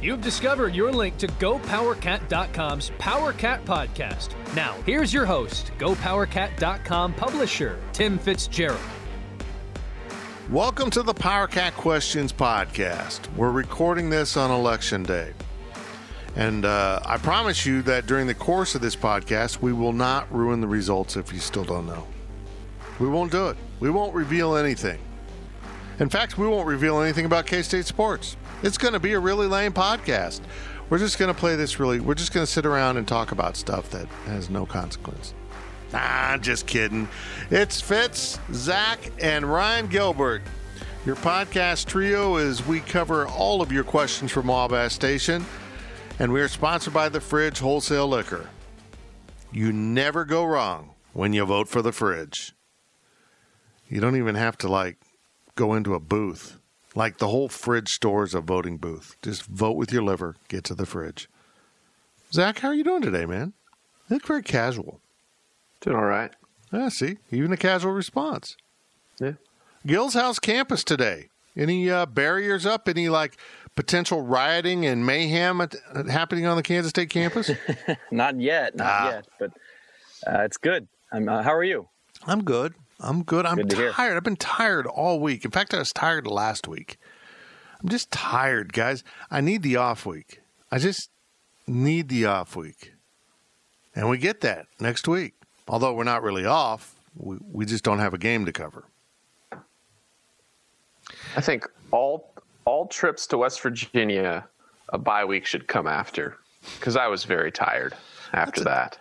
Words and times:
You've 0.00 0.20
discovered 0.20 0.74
your 0.74 0.92
link 0.92 1.16
to 1.18 1.26
GoPowerCat.com's 1.26 2.90
PowerCat 2.98 3.64
podcast. 3.64 4.34
Now, 4.54 4.76
here's 4.84 5.14
your 5.14 5.24
host, 5.24 5.72
GoPowerCat.com 5.78 7.14
publisher, 7.14 7.78
Tim 7.92 8.18
Fitzgerald. 8.18 8.78
Welcome 10.50 10.90
to 10.90 11.02
the 11.02 11.14
PowerCat 11.14 11.72
Questions 11.72 12.34
podcast. 12.34 13.34
We're 13.34 13.50
recording 13.50 14.10
this 14.10 14.36
on 14.36 14.50
Election 14.50 15.02
Day. 15.04 15.32
And 16.36 16.66
uh, 16.66 17.00
I 17.04 17.16
promise 17.16 17.64
you 17.64 17.80
that 17.82 18.06
during 18.06 18.26
the 18.26 18.34
course 18.34 18.74
of 18.74 18.82
this 18.82 18.94
podcast, 18.96 19.62
we 19.62 19.72
will 19.72 19.94
not 19.94 20.30
ruin 20.30 20.60
the 20.60 20.68
results 20.68 21.16
if 21.16 21.32
you 21.32 21.38
still 21.38 21.64
don't 21.64 21.86
know. 21.86 22.06
We 23.00 23.08
won't 23.08 23.32
do 23.32 23.48
it. 23.48 23.56
We 23.80 23.90
won't 23.90 24.14
reveal 24.14 24.56
anything. 24.56 24.98
In 25.98 26.08
fact, 26.08 26.38
we 26.38 26.46
won't 26.46 26.66
reveal 26.66 27.00
anything 27.00 27.24
about 27.24 27.46
K 27.46 27.62
State 27.62 27.86
sports. 27.86 28.36
It's 28.62 28.78
going 28.78 28.94
to 28.94 29.00
be 29.00 29.12
a 29.12 29.18
really 29.18 29.46
lame 29.46 29.72
podcast. 29.72 30.40
We're 30.90 30.98
just 30.98 31.18
going 31.18 31.32
to 31.32 31.38
play 31.38 31.56
this 31.56 31.80
really, 31.80 32.00
we're 32.00 32.14
just 32.14 32.32
going 32.32 32.44
to 32.44 32.50
sit 32.50 32.66
around 32.66 32.96
and 32.96 33.08
talk 33.08 33.32
about 33.32 33.56
stuff 33.56 33.90
that 33.90 34.06
has 34.26 34.50
no 34.50 34.66
consequence. 34.66 35.34
Nah, 35.92 36.36
just 36.38 36.66
kidding. 36.66 37.08
It's 37.50 37.80
Fitz, 37.80 38.38
Zach, 38.52 38.98
and 39.20 39.44
Ryan 39.46 39.86
Gilbert. 39.86 40.42
Your 41.06 41.16
podcast 41.16 41.86
trio 41.86 42.36
is 42.36 42.66
we 42.66 42.80
cover 42.80 43.26
all 43.26 43.62
of 43.62 43.70
your 43.70 43.84
questions 43.84 44.32
from 44.32 44.46
Wabash 44.46 44.92
Station, 44.92 45.44
and 46.18 46.32
we 46.32 46.40
are 46.40 46.48
sponsored 46.48 46.94
by 46.94 47.08
the 47.08 47.20
Fridge 47.20 47.60
Wholesale 47.60 48.08
Liquor. 48.08 48.48
You 49.52 49.72
never 49.72 50.24
go 50.24 50.44
wrong 50.44 50.94
when 51.12 51.32
you 51.32 51.44
vote 51.44 51.68
for 51.68 51.82
the 51.82 51.92
Fridge. 51.92 52.53
You 53.94 54.00
don't 54.00 54.16
even 54.16 54.34
have 54.34 54.58
to 54.58 54.66
like 54.68 54.96
go 55.54 55.72
into 55.74 55.94
a 55.94 56.00
booth. 56.00 56.58
Like 56.96 57.18
the 57.18 57.28
whole 57.28 57.48
fridge 57.48 57.88
store 57.90 58.24
is 58.24 58.34
a 58.34 58.40
voting 58.40 58.76
booth. 58.76 59.16
Just 59.22 59.44
vote 59.44 59.76
with 59.76 59.92
your 59.92 60.02
liver. 60.02 60.34
Get 60.48 60.64
to 60.64 60.74
the 60.74 60.84
fridge. 60.84 61.28
Zach, 62.32 62.58
how 62.58 62.68
are 62.68 62.74
you 62.74 62.82
doing 62.82 63.02
today, 63.02 63.24
man? 63.24 63.52
You 64.10 64.16
look 64.16 64.26
very 64.26 64.42
casual. 64.42 65.00
Doing 65.80 65.94
all 65.94 66.06
right. 66.06 66.32
Yeah, 66.72 66.88
see, 66.88 67.18
even 67.30 67.52
a 67.52 67.56
casual 67.56 67.92
response. 67.92 68.56
Yeah. 69.20 69.34
Gill's 69.86 70.14
House 70.14 70.40
campus 70.40 70.82
today. 70.82 71.28
Any 71.56 71.88
uh, 71.88 72.06
barriers 72.06 72.66
up? 72.66 72.88
Any 72.88 73.08
like 73.08 73.36
potential 73.76 74.22
rioting 74.22 74.84
and 74.86 75.06
mayhem 75.06 75.60
at, 75.60 75.76
happening 76.10 76.46
on 76.46 76.56
the 76.56 76.64
Kansas 76.64 76.90
State 76.90 77.10
campus? 77.10 77.48
not 78.10 78.40
yet, 78.40 78.74
not 78.74 78.86
Ah. 78.88 79.10
yet, 79.10 79.28
but 79.38 79.50
uh, 80.26 80.40
it's 80.40 80.56
good. 80.56 80.88
I'm, 81.12 81.28
uh, 81.28 81.44
how 81.44 81.54
are 81.54 81.62
you? 81.62 81.86
I'm 82.26 82.42
good. 82.42 82.74
I'm 83.00 83.22
good. 83.22 83.44
I'm 83.46 83.56
Good 83.56 83.70
to 83.70 83.76
hear. 83.76 83.92
tired. 83.92 84.16
I've 84.16 84.22
been 84.24 84.36
tired 84.36 84.86
all 84.86 85.20
week. 85.20 85.44
In 85.44 85.50
fact, 85.50 85.74
I 85.74 85.78
was 85.78 85.92
tired 85.92 86.26
last 86.26 86.68
week. 86.68 86.98
I'm 87.82 87.88
just 87.88 88.10
tired, 88.10 88.72
guys. 88.72 89.02
I 89.30 89.40
need 89.40 89.62
the 89.62 89.76
off 89.76 90.06
week. 90.06 90.40
I 90.70 90.78
just 90.78 91.10
need 91.66 92.08
the 92.08 92.24
off 92.26 92.56
week. 92.56 92.92
And 93.94 94.08
we 94.08 94.18
get 94.18 94.40
that 94.42 94.66
next 94.80 95.06
week. 95.06 95.34
Although 95.68 95.92
we're 95.94 96.04
not 96.04 96.22
really 96.22 96.46
off, 96.46 96.94
we, 97.16 97.36
we 97.52 97.66
just 97.66 97.84
don't 97.84 97.98
have 97.98 98.14
a 98.14 98.18
game 98.18 98.44
to 98.46 98.52
cover. 98.52 98.84
I 101.36 101.40
think 101.40 101.66
all 101.90 102.32
all 102.64 102.86
trips 102.86 103.26
to 103.28 103.38
West 103.38 103.60
Virginia, 103.60 104.46
a 104.88 104.98
bye 104.98 105.24
week 105.24 105.44
should 105.44 105.68
come 105.68 105.86
after, 105.86 106.38
because 106.78 106.96
I 106.96 107.08
was 107.08 107.24
very 107.24 107.52
tired 107.52 107.94
after 108.32 108.64
that. 108.64 108.98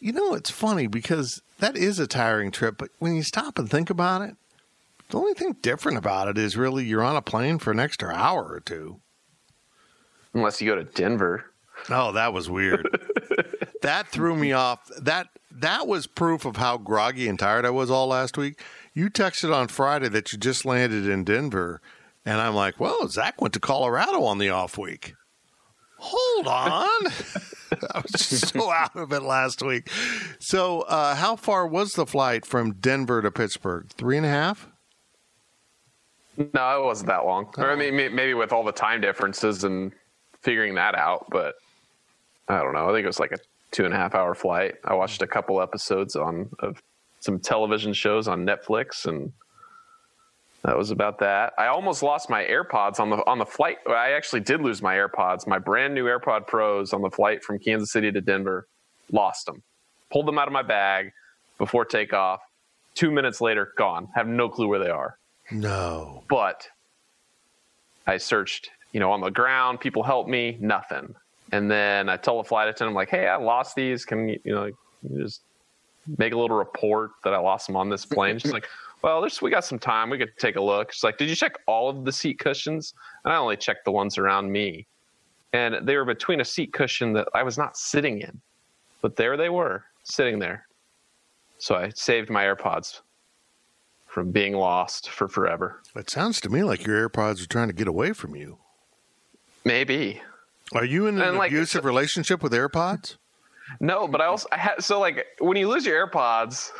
You 0.00 0.12
know, 0.12 0.34
it's 0.34 0.50
funny 0.50 0.88
because 0.88 1.40
that 1.58 1.76
is 1.76 1.98
a 1.98 2.06
tiring 2.06 2.50
trip, 2.50 2.76
but 2.78 2.90
when 2.98 3.14
you 3.14 3.22
stop 3.22 3.58
and 3.58 3.70
think 3.70 3.90
about 3.90 4.22
it, 4.22 4.36
the 5.10 5.18
only 5.18 5.34
thing 5.34 5.56
different 5.62 5.98
about 5.98 6.28
it 6.28 6.38
is 6.38 6.56
really 6.56 6.84
you're 6.84 7.02
on 7.02 7.16
a 7.16 7.22
plane 7.22 7.58
for 7.58 7.70
an 7.70 7.80
extra 7.80 8.12
hour 8.12 8.44
or 8.44 8.60
two. 8.60 9.00
Unless 10.32 10.60
you 10.60 10.68
go 10.68 10.76
to 10.76 10.84
Denver. 10.84 11.44
Oh, 11.90 12.12
that 12.12 12.32
was 12.32 12.50
weird. 12.50 12.88
that 13.82 14.08
threw 14.08 14.34
me 14.34 14.52
off. 14.52 14.80
That 15.00 15.28
that 15.52 15.86
was 15.86 16.06
proof 16.06 16.44
of 16.44 16.56
how 16.56 16.78
groggy 16.78 17.28
and 17.28 17.38
tired 17.38 17.64
I 17.64 17.70
was 17.70 17.90
all 17.90 18.08
last 18.08 18.36
week. 18.36 18.60
You 18.92 19.10
texted 19.10 19.54
on 19.54 19.68
Friday 19.68 20.08
that 20.08 20.32
you 20.32 20.38
just 20.38 20.64
landed 20.64 21.06
in 21.06 21.24
Denver, 21.24 21.80
and 22.24 22.40
I'm 22.40 22.54
like, 22.54 22.80
"Well, 22.80 23.06
Zach 23.08 23.40
went 23.40 23.54
to 23.54 23.60
Colorado 23.60 24.24
on 24.24 24.38
the 24.38 24.50
off 24.50 24.76
week." 24.76 25.14
Hold 26.06 26.46
on, 26.46 27.12
I 27.94 28.02
was 28.02 28.12
just 28.12 28.52
so 28.52 28.70
out 28.70 28.94
of 28.94 29.10
it 29.12 29.22
last 29.22 29.62
week. 29.62 29.88
So, 30.38 30.82
uh, 30.82 31.14
how 31.14 31.34
far 31.36 31.66
was 31.66 31.94
the 31.94 32.04
flight 32.04 32.44
from 32.44 32.72
Denver 32.74 33.22
to 33.22 33.30
Pittsburgh? 33.30 33.88
Three 33.96 34.18
and 34.18 34.26
a 34.26 34.28
half. 34.28 34.68
No, 36.36 36.82
it 36.82 36.84
wasn't 36.84 37.08
that 37.08 37.24
long. 37.24 37.48
Or 37.56 37.70
I 37.70 37.76
mean, 37.76 37.96
maybe 37.96 38.34
with 38.34 38.52
all 38.52 38.64
the 38.64 38.72
time 38.72 39.00
differences 39.00 39.64
and 39.64 39.92
figuring 40.42 40.74
that 40.74 40.94
out, 40.94 41.26
but 41.30 41.54
I 42.48 42.58
don't 42.58 42.74
know. 42.74 42.88
I 42.88 42.92
think 42.92 43.04
it 43.04 43.06
was 43.08 43.20
like 43.20 43.32
a 43.32 43.38
two 43.70 43.84
and 43.84 43.94
a 43.94 43.96
half 43.96 44.14
hour 44.14 44.34
flight. 44.34 44.74
I 44.84 44.94
watched 44.94 45.22
a 45.22 45.26
couple 45.26 45.60
episodes 45.60 46.16
on 46.16 46.50
of 46.58 46.82
some 47.20 47.40
television 47.40 47.94
shows 47.94 48.28
on 48.28 48.44
Netflix, 48.44 49.06
and 49.06 49.32
that 50.64 50.76
was 50.76 50.90
about 50.90 51.18
that. 51.20 51.52
I 51.58 51.66
almost 51.66 52.02
lost 52.02 52.28
my 52.30 52.42
AirPods 52.44 52.98
on 52.98 53.10
the 53.10 53.16
on 53.26 53.38
the 53.38 53.46
flight. 53.46 53.78
I 53.88 54.12
actually 54.12 54.40
did 54.40 54.60
lose 54.60 54.82
my 54.82 54.94
AirPods, 54.94 55.46
my 55.46 55.58
brand 55.58 55.94
new 55.94 56.04
AirPod 56.06 56.46
Pros 56.46 56.92
on 56.92 57.02
the 57.02 57.10
flight 57.10 57.42
from 57.42 57.58
Kansas 57.58 57.92
City 57.92 58.10
to 58.12 58.20
Denver. 58.20 58.66
Lost 59.12 59.46
them. 59.46 59.62
Pulled 60.10 60.26
them 60.26 60.38
out 60.38 60.48
of 60.48 60.52
my 60.52 60.62
bag 60.62 61.12
before 61.58 61.84
takeoff. 61.84 62.40
Two 62.94 63.10
minutes 63.10 63.40
later, 63.40 63.72
gone. 63.76 64.08
Have 64.14 64.26
no 64.26 64.48
clue 64.48 64.68
where 64.68 64.78
they 64.78 64.88
are 64.90 65.18
No. 65.50 66.22
but 66.28 66.68
I 68.06 68.16
searched, 68.18 68.70
you 68.92 69.00
know, 69.00 69.10
on 69.12 69.20
the 69.20 69.30
ground. 69.30 69.80
People 69.80 70.02
helped 70.02 70.30
me, 70.30 70.56
nothing. 70.60 71.14
And 71.52 71.70
then 71.70 72.08
I 72.08 72.16
tell 72.16 72.38
the 72.38 72.44
flight 72.48 72.68
attendant, 72.68 72.90
I'm 72.90 72.94
like, 72.94 73.10
"Hey, 73.10 73.26
I 73.28 73.36
lost 73.36 73.74
these. 73.76 74.04
Can 74.04 74.28
you, 74.28 74.40
you 74.44 74.54
know, 74.54 74.64
you 74.66 75.22
just 75.22 75.42
make 76.18 76.32
a 76.32 76.38
little 76.38 76.56
report 76.56 77.10
that 77.24 77.34
I 77.34 77.38
lost 77.38 77.66
them 77.66 77.76
on 77.76 77.88
this 77.90 78.06
plane?" 78.06 78.38
She's 78.38 78.52
like, 78.52 78.66
"Well, 79.04 79.20
there's 79.20 79.42
we 79.42 79.50
got 79.50 79.66
some 79.66 79.78
time. 79.78 80.08
We 80.08 80.16
could 80.16 80.32
take 80.38 80.56
a 80.56 80.62
look." 80.62 80.90
She's 80.92 81.04
like, 81.04 81.18
"Did 81.18 81.28
you 81.28 81.36
check 81.36 81.58
all 81.66 81.90
of 81.90 82.06
the 82.06 82.12
seat 82.12 82.38
cushions?" 82.38 82.94
And 83.24 83.34
I 83.34 83.36
only 83.36 83.58
checked 83.58 83.84
the 83.84 83.92
ones 83.92 84.16
around 84.16 84.50
me, 84.50 84.86
and 85.52 85.86
they 85.86 85.96
were 85.98 86.06
between 86.06 86.40
a 86.40 86.44
seat 86.44 86.72
cushion 86.72 87.12
that 87.12 87.28
I 87.34 87.42
was 87.42 87.58
not 87.58 87.76
sitting 87.76 88.22
in, 88.22 88.40
but 89.02 89.16
there 89.16 89.36
they 89.36 89.50
were, 89.50 89.84
sitting 90.04 90.38
there. 90.38 90.66
So 91.58 91.74
I 91.74 91.90
saved 91.90 92.30
my 92.30 92.44
AirPods 92.44 93.02
from 94.06 94.30
being 94.30 94.54
lost 94.54 95.10
for 95.10 95.28
forever. 95.28 95.82
It 95.94 96.08
sounds 96.08 96.40
to 96.40 96.48
me 96.48 96.62
like 96.62 96.86
your 96.86 97.06
AirPods 97.06 97.42
are 97.42 97.48
trying 97.48 97.68
to 97.68 97.74
get 97.74 97.88
away 97.88 98.14
from 98.14 98.34
you. 98.34 98.58
Maybe. 99.66 100.22
Are 100.72 100.84
you 100.84 101.08
in 101.08 101.16
an 101.16 101.28
And, 101.28 101.36
like, 101.36 101.50
abusive 101.50 101.84
relationship 101.84 102.42
with 102.42 102.52
AirPods? 102.52 103.16
No, 103.80 104.08
but 104.08 104.20
I 104.20 104.26
also 104.26 104.48
I 104.52 104.58
had 104.58 104.84
so 104.84 105.00
like 105.00 105.26
when 105.40 105.56
you 105.56 105.68
lose 105.68 105.86
your 105.86 106.06
AirPods, 106.06 106.70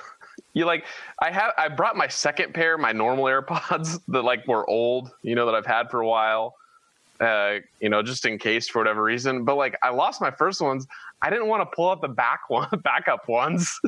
you 0.54 0.64
like 0.64 0.86
I 1.20 1.30
have 1.30 1.52
I 1.58 1.68
brought 1.68 1.96
my 1.96 2.08
second 2.08 2.54
pair, 2.54 2.78
my 2.78 2.92
normal 2.92 3.24
AirPods 3.24 4.00
that 4.08 4.22
like 4.22 4.46
were 4.48 4.68
old, 4.68 5.10
you 5.22 5.34
know, 5.34 5.46
that 5.46 5.54
I've 5.54 5.66
had 5.66 5.90
for 5.90 6.00
a 6.00 6.06
while. 6.06 6.54
Uh, 7.20 7.60
you 7.80 7.88
know, 7.88 8.02
just 8.02 8.26
in 8.26 8.38
case 8.38 8.68
for 8.68 8.80
whatever 8.80 9.02
reason. 9.02 9.44
But 9.44 9.56
like 9.56 9.76
I 9.82 9.90
lost 9.90 10.20
my 10.20 10.32
first 10.32 10.60
ones. 10.60 10.86
I 11.22 11.30
didn't 11.30 11.46
want 11.46 11.62
to 11.62 11.76
pull 11.76 11.90
out 11.90 12.00
the 12.00 12.08
back 12.08 12.40
one 12.48 12.68
backup 12.82 13.28
ones 13.28 13.78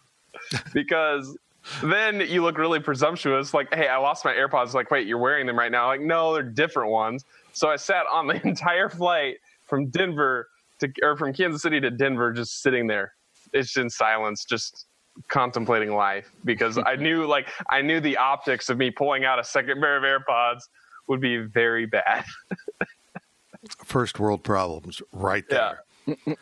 because 0.74 1.36
then 1.82 2.20
you 2.20 2.42
look 2.42 2.58
really 2.58 2.80
presumptuous. 2.80 3.52
Like, 3.52 3.74
hey, 3.74 3.88
I 3.88 3.96
lost 3.98 4.24
my 4.24 4.32
AirPods. 4.32 4.72
Like, 4.72 4.90
wait, 4.90 5.06
you're 5.06 5.18
wearing 5.18 5.46
them 5.46 5.58
right 5.58 5.70
now. 5.70 5.86
Like, 5.88 6.00
no, 6.00 6.32
they're 6.32 6.42
different 6.42 6.90
ones. 6.90 7.24
So 7.52 7.68
I 7.68 7.76
sat 7.76 8.04
on 8.10 8.26
the 8.26 8.40
entire 8.46 8.88
flight 8.88 9.38
from 9.66 9.86
Denver 9.86 10.48
to 10.80 10.92
or 11.02 11.16
from 11.16 11.32
Kansas 11.32 11.62
City 11.62 11.80
to 11.80 11.90
Denver, 11.90 12.32
just 12.32 12.62
sitting 12.62 12.86
there, 12.86 13.12
it's 13.52 13.76
in 13.76 13.88
silence, 13.88 14.44
just 14.44 14.86
contemplating 15.28 15.92
life 15.94 16.30
because 16.44 16.78
I 16.78 16.96
knew 16.98 17.26
like 17.26 17.48
I 17.68 17.82
knew 17.82 18.00
the 18.00 18.16
optics 18.16 18.68
of 18.68 18.78
me 18.78 18.90
pulling 18.90 19.24
out 19.24 19.38
a 19.38 19.44
second 19.44 19.80
pair 19.80 19.96
of 19.96 20.02
AirPods 20.02 20.62
would 21.08 21.20
be 21.20 21.38
very 21.38 21.86
bad. 21.86 22.24
First 23.84 24.18
world 24.18 24.42
problems 24.42 25.02
right 25.12 25.44
Yeah. 25.50 25.74
there. 26.06 26.36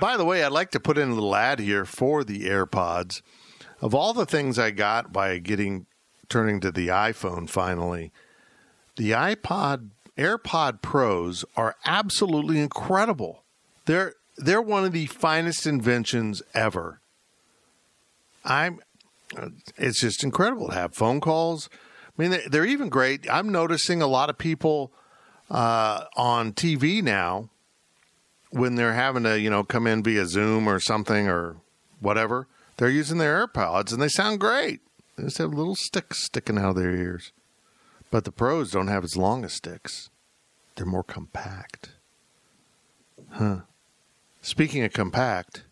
By 0.00 0.16
the 0.16 0.24
way, 0.24 0.42
I'd 0.44 0.52
like 0.52 0.70
to 0.72 0.80
put 0.80 0.96
in 0.98 1.10
a 1.10 1.14
little 1.14 1.34
ad 1.34 1.58
here 1.58 1.84
for 1.84 2.24
the 2.24 2.46
AirPods. 2.46 3.20
of 3.80 3.94
all 3.94 4.12
the 4.14 4.26
things 4.26 4.58
I 4.58 4.70
got 4.70 5.12
by 5.12 5.38
getting 5.38 5.86
turning 6.28 6.60
to 6.60 6.70
the 6.70 6.88
iPhone 6.88 7.48
finally, 7.50 8.12
the 8.96 9.10
iPod 9.10 9.90
AirPod 10.16 10.82
Pros 10.82 11.44
are 11.56 11.74
absolutely 11.84 12.58
incredible. 12.60 13.42
They're 13.86 14.14
they're 14.38 14.62
one 14.62 14.84
of 14.84 14.92
the 14.92 15.06
finest 15.06 15.66
inventions 15.66 16.42
ever. 16.54 17.00
I'm 18.44 18.80
it's 19.78 20.00
just 20.00 20.24
incredible 20.24 20.68
to 20.68 20.74
have 20.74 20.94
phone 20.94 21.20
calls. 21.20 21.68
I 22.06 22.22
mean, 22.22 22.38
they're 22.50 22.66
even 22.66 22.88
great. 22.88 23.26
I'm 23.30 23.50
noticing 23.50 24.02
a 24.02 24.06
lot 24.06 24.28
of 24.28 24.36
people 24.36 24.92
uh, 25.50 26.04
on 26.16 26.52
TV 26.52 27.02
now 27.02 27.48
when 28.50 28.74
they're 28.74 28.92
having 28.92 29.22
to, 29.22 29.40
you 29.40 29.48
know, 29.48 29.64
come 29.64 29.86
in 29.86 30.02
via 30.02 30.26
Zoom 30.26 30.68
or 30.68 30.78
something 30.78 31.28
or 31.28 31.56
whatever. 32.00 32.46
They're 32.76 32.90
using 32.90 33.18
their 33.18 33.46
AirPods 33.46 33.92
and 33.92 34.02
they 34.02 34.08
sound 34.08 34.40
great. 34.40 34.80
They 35.16 35.24
just 35.24 35.38
have 35.38 35.54
little 35.54 35.76
sticks 35.76 36.24
sticking 36.24 36.58
out 36.58 36.70
of 36.70 36.76
their 36.76 36.94
ears. 36.94 37.32
But 38.10 38.24
the 38.24 38.32
pros 38.32 38.72
don't 38.72 38.88
have 38.88 39.04
as 39.04 39.16
long 39.16 39.44
as 39.44 39.54
sticks. 39.54 40.10
They're 40.76 40.86
more 40.86 41.04
compact. 41.04 41.90
Huh. 43.30 43.60
Speaking 44.42 44.84
of 44.84 44.92
compact, 44.92 45.64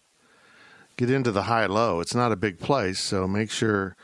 get 1.00 1.10
into 1.10 1.32
the 1.32 1.44
high 1.44 1.64
low. 1.64 2.00
It's 2.00 2.14
not 2.14 2.30
a 2.30 2.36
big 2.36 2.58
place, 2.58 3.00
so 3.00 3.26
make 3.26 3.50
sure 3.50 3.96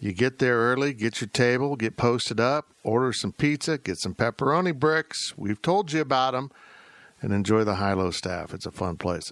you 0.00 0.14
get 0.14 0.38
there 0.38 0.56
early, 0.56 0.94
get 0.94 1.20
your 1.20 1.28
table, 1.28 1.76
get 1.76 1.98
posted 1.98 2.40
up, 2.40 2.68
order 2.82 3.12
some 3.12 3.32
pizza, 3.32 3.76
get 3.76 3.98
some 3.98 4.14
pepperoni 4.14 4.74
bricks. 4.74 5.36
We've 5.36 5.60
told 5.60 5.92
you 5.92 6.00
about 6.00 6.32
them, 6.32 6.50
and 7.20 7.34
enjoy 7.34 7.64
the 7.64 7.74
high 7.74 7.92
low 7.92 8.10
staff. 8.10 8.54
It's 8.54 8.64
a 8.64 8.70
fun 8.70 8.96
place. 8.96 9.30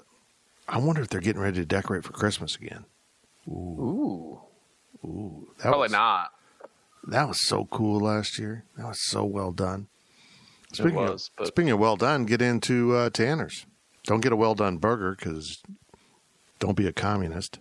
I 0.68 0.76
wonder 0.78 1.00
if 1.00 1.08
they're 1.08 1.22
getting 1.22 1.40
ready 1.40 1.58
to 1.58 1.64
decorate 1.64 2.04
for 2.04 2.12
Christmas 2.12 2.56
again. 2.56 2.84
Ooh. 3.48 4.40
Ooh, 5.02 5.48
that 5.56 5.62
Probably 5.62 5.84
was, 5.84 5.92
not. 5.92 6.32
That 7.06 7.28
was 7.28 7.46
so 7.48 7.64
cool 7.70 8.00
last 8.00 8.38
year. 8.38 8.64
That 8.76 8.88
was 8.88 9.00
so 9.08 9.24
well 9.24 9.52
done. 9.52 9.86
Speaking, 10.72 10.96
was, 10.96 11.28
of, 11.28 11.36
but- 11.38 11.46
speaking 11.46 11.70
of 11.70 11.78
well 11.78 11.96
done, 11.96 12.26
get 12.26 12.42
into 12.42 12.94
uh, 12.94 13.08
Tanner's. 13.08 13.64
Don't 14.04 14.20
get 14.20 14.32
a 14.32 14.36
well 14.36 14.54
done 14.54 14.76
burger 14.76 15.16
because 15.18 15.62
don't 16.58 16.76
be 16.76 16.86
a 16.86 16.92
communist. 16.92 17.58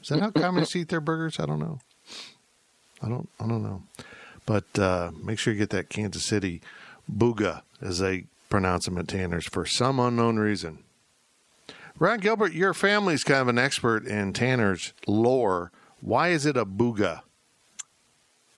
Is 0.00 0.08
that 0.08 0.20
how 0.20 0.30
communists 0.30 0.76
eat 0.76 0.88
their 0.88 1.00
burgers? 1.00 1.40
I 1.40 1.46
don't 1.46 1.58
know. 1.58 1.80
I 3.02 3.08
don't. 3.08 3.28
I 3.40 3.46
don't 3.46 3.62
know. 3.62 3.82
But 4.46 4.78
uh, 4.78 5.10
make 5.22 5.38
sure 5.38 5.52
you 5.52 5.58
get 5.58 5.70
that 5.70 5.90
Kansas 5.90 6.24
City 6.24 6.62
booga, 7.10 7.62
as 7.82 7.98
they 7.98 8.24
pronounce 8.48 8.86
them 8.86 8.98
at 8.98 9.08
Tanner's, 9.08 9.46
for 9.46 9.66
some 9.66 10.00
unknown 10.00 10.38
reason. 10.38 10.78
Ron 11.98 12.20
Gilbert, 12.20 12.52
your 12.52 12.74
family's 12.74 13.24
kind 13.24 13.40
of 13.40 13.48
an 13.48 13.58
expert 13.58 14.06
in 14.06 14.32
Tanner's 14.32 14.92
lore. 15.06 15.72
Why 16.00 16.28
is 16.28 16.46
it 16.46 16.56
a 16.56 16.64
booga? 16.64 17.22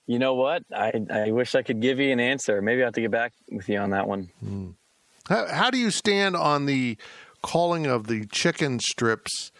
You 0.05 0.19
know 0.19 0.35
what? 0.35 0.63
I, 0.75 0.91
I 1.09 1.31
wish 1.31 1.55
I 1.55 1.61
could 1.61 1.81
give 1.81 1.99
you 1.99 2.11
an 2.11 2.19
answer. 2.19 2.61
Maybe 2.61 2.81
I 2.81 2.85
have 2.85 2.93
to 2.93 3.01
get 3.01 3.11
back 3.11 3.33
with 3.51 3.67
you 3.67 3.79
on 3.79 3.91
that 3.91 4.07
one. 4.07 4.29
How, 5.27 5.47
how 5.47 5.69
do 5.71 5.77
you 5.77 5.89
stand 5.89 6.35
on 6.35 6.65
the 6.65 6.97
calling 7.41 7.87
of 7.87 8.07
the 8.07 8.25
chicken 8.25 8.79
strips 8.79 9.50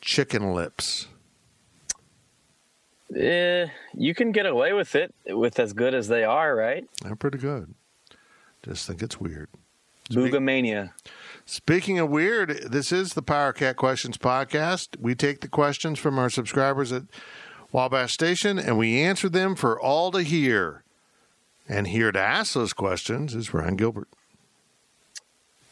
chicken 0.00 0.52
lips? 0.52 1.08
Eh, 3.16 3.66
you 3.94 4.14
can 4.14 4.32
get 4.32 4.46
away 4.46 4.72
with 4.72 4.94
it 4.94 5.14
with 5.26 5.58
as 5.58 5.72
good 5.72 5.94
as 5.94 6.08
they 6.08 6.24
are, 6.24 6.54
right? 6.54 6.86
They're 7.02 7.16
pretty 7.16 7.38
good. 7.38 7.74
Just 8.62 8.86
think 8.86 9.02
it's 9.02 9.18
weird. 9.18 9.48
Boogamania. 10.10 10.92
Speaking 11.46 11.98
of 11.98 12.10
weird, 12.10 12.50
this 12.70 12.92
is 12.92 13.14
the 13.14 13.22
Power 13.22 13.52
Cat 13.52 13.76
Questions 13.76 14.18
podcast. 14.18 14.98
We 15.00 15.14
take 15.14 15.40
the 15.40 15.48
questions 15.48 15.98
from 15.98 16.18
our 16.18 16.30
subscribers 16.30 16.92
at 16.92 17.04
Wabash 17.72 18.12
Station 18.12 18.58
and 18.58 18.78
we 18.78 19.00
answer 19.00 19.28
them 19.28 19.54
for 19.54 19.80
all 19.80 20.10
to 20.12 20.22
hear. 20.22 20.82
And 21.68 21.88
here 21.88 22.12
to 22.12 22.20
ask 22.20 22.54
those 22.54 22.72
questions 22.72 23.34
is 23.34 23.52
Ryan 23.52 23.76
Gilbert. 23.76 24.08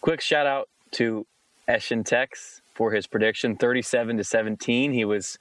Quick 0.03 0.21
shout 0.21 0.47
out 0.47 0.69
to 0.93 1.27
Eshin 1.69 2.05
Tex 2.05 2.61
for 2.77 2.91
his 2.93 3.07
prediction 3.07 3.57
37 3.57 4.19
to 4.19 4.25
17. 4.25 4.93
He 4.93 5.05
was 5.05 5.39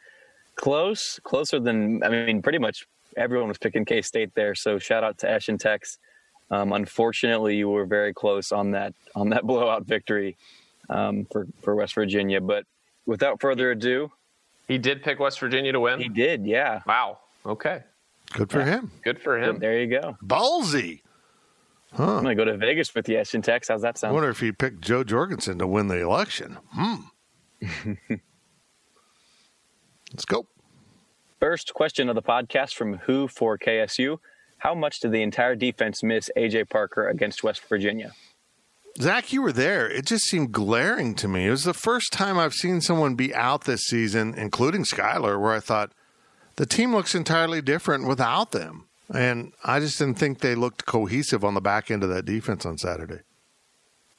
close, 0.55 1.19
closer 1.23 1.59
than, 1.59 2.01
I 2.03 2.09
mean, 2.09 2.41
pretty 2.41 2.59
much 2.59 2.87
everyone 3.17 3.49
was 3.49 3.57
picking 3.57 3.85
K 3.85 4.01
State 4.01 4.33
there. 4.35 4.55
So 4.55 4.79
shout 4.79 5.03
out 5.03 5.17
to 5.19 5.29
Ash 5.29 5.49
and 5.49 5.59
Tex. 5.59 5.97
Um, 6.51 6.73
unfortunately, 6.73 7.55
you 7.55 7.69
were 7.69 7.85
very 7.85 8.13
close 8.13 8.51
on 8.51 8.71
that 8.71 8.93
on 9.15 9.29
that 9.29 9.43
blowout 9.47 9.85
victory 9.85 10.37
um, 10.89 11.25
for 11.31 11.47
for 11.61 11.75
West 11.75 11.93
Virginia. 11.95 12.39
But 12.39 12.65
without 13.05 13.41
further 13.41 13.71
ado, 13.71 14.11
He 14.67 14.77
did 14.77 15.03
pick 15.03 15.19
West 15.19 15.39
Virginia 15.39 15.71
to 15.73 15.79
win. 15.79 15.99
he 15.99 16.09
did. 16.09 16.45
Yeah, 16.45 16.81
Wow. 16.87 17.19
Okay. 17.45 17.83
Good 18.33 18.49
for 18.51 18.63
him. 18.63 18.91
Good 19.03 19.21
for 19.21 19.37
him. 19.39 19.59
there 19.59 19.79
you 19.81 19.87
go. 19.99 20.17
Ballsy. 20.25 21.01
I'm 21.97 22.23
gonna 22.23 22.35
go 22.35 22.43
to 22.45 22.57
Vegas 22.57 22.93
with 22.93 23.07
you, 23.07 23.17
Eshin 23.17 23.41
Tex. 23.43 23.67
How's 23.69 23.81
that 23.83 23.97
sound? 23.97 24.11
I 24.11 24.13
wonder 24.13 24.29
if 24.29 24.39
he 24.39 24.51
picked 24.51 24.81
Jo 24.81 25.03
Jorgensen 25.03 25.57
to 25.59 25.67
win 25.67 25.87
the 25.87 26.01
election. 26.01 26.57
Hmm. 26.73 26.95
Let's 30.11 30.25
go. 30.25 30.45
First 31.39 31.73
question 31.73 32.09
of 32.09 32.15
the 32.15 32.21
podcast 32.21 32.73
from 32.73 32.97
Who 32.99 33.27
for 33.27 33.57
KSU. 33.57 34.19
How 34.59 34.73
much 34.73 34.99
did 34.99 35.11
the 35.11 35.21
entire 35.21 35.55
defense 35.55 36.01
miss 36.01 36.29
AJ 36.37 36.69
Parker 36.69 37.07
against 37.07 37.43
West 37.43 37.61
Virginia? 37.67 38.13
Zach, 39.01 39.33
you 39.33 39.41
were 39.41 39.51
there. 39.51 39.89
It 39.89 40.05
just 40.05 40.23
seemed 40.25 40.53
glaring 40.53 41.15
to 41.15 41.27
me. 41.27 41.47
It 41.47 41.51
was 41.51 41.65
the 41.65 41.73
first 41.73 42.13
time 42.13 42.39
I've 42.39 42.53
seen 42.53 42.79
someone 42.79 43.15
be 43.15 43.35
out 43.35 43.65
this 43.65 43.81
season, 43.81 44.33
including 44.35 44.85
Skylar, 44.85 45.39
where 45.39 45.53
I 45.53 45.59
thought 45.59 45.91
the 46.55 46.65
team 46.65 46.95
looks 46.95 47.13
entirely 47.13 47.61
different 47.61 48.07
without 48.07 48.51
them. 48.51 48.87
And 49.13 49.51
I 49.63 49.81
just 49.81 49.99
didn't 49.99 50.17
think 50.17 50.39
they 50.39 50.55
looked 50.55 50.85
cohesive 50.85 51.43
on 51.43 51.53
the 51.53 51.61
back 51.61 51.91
end 51.91 52.03
of 52.03 52.09
that 52.09 52.25
defense 52.25 52.65
on 52.65 52.77
Saturday. 52.77 53.19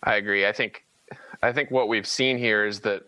I 0.02 0.16
agree. 0.16 0.46
I 0.46 0.52
think 0.52 0.84
I 1.42 1.52
think 1.52 1.70
what 1.70 1.88
we've 1.88 2.06
seen 2.06 2.38
here 2.38 2.64
is 2.64 2.80
that 2.80 3.04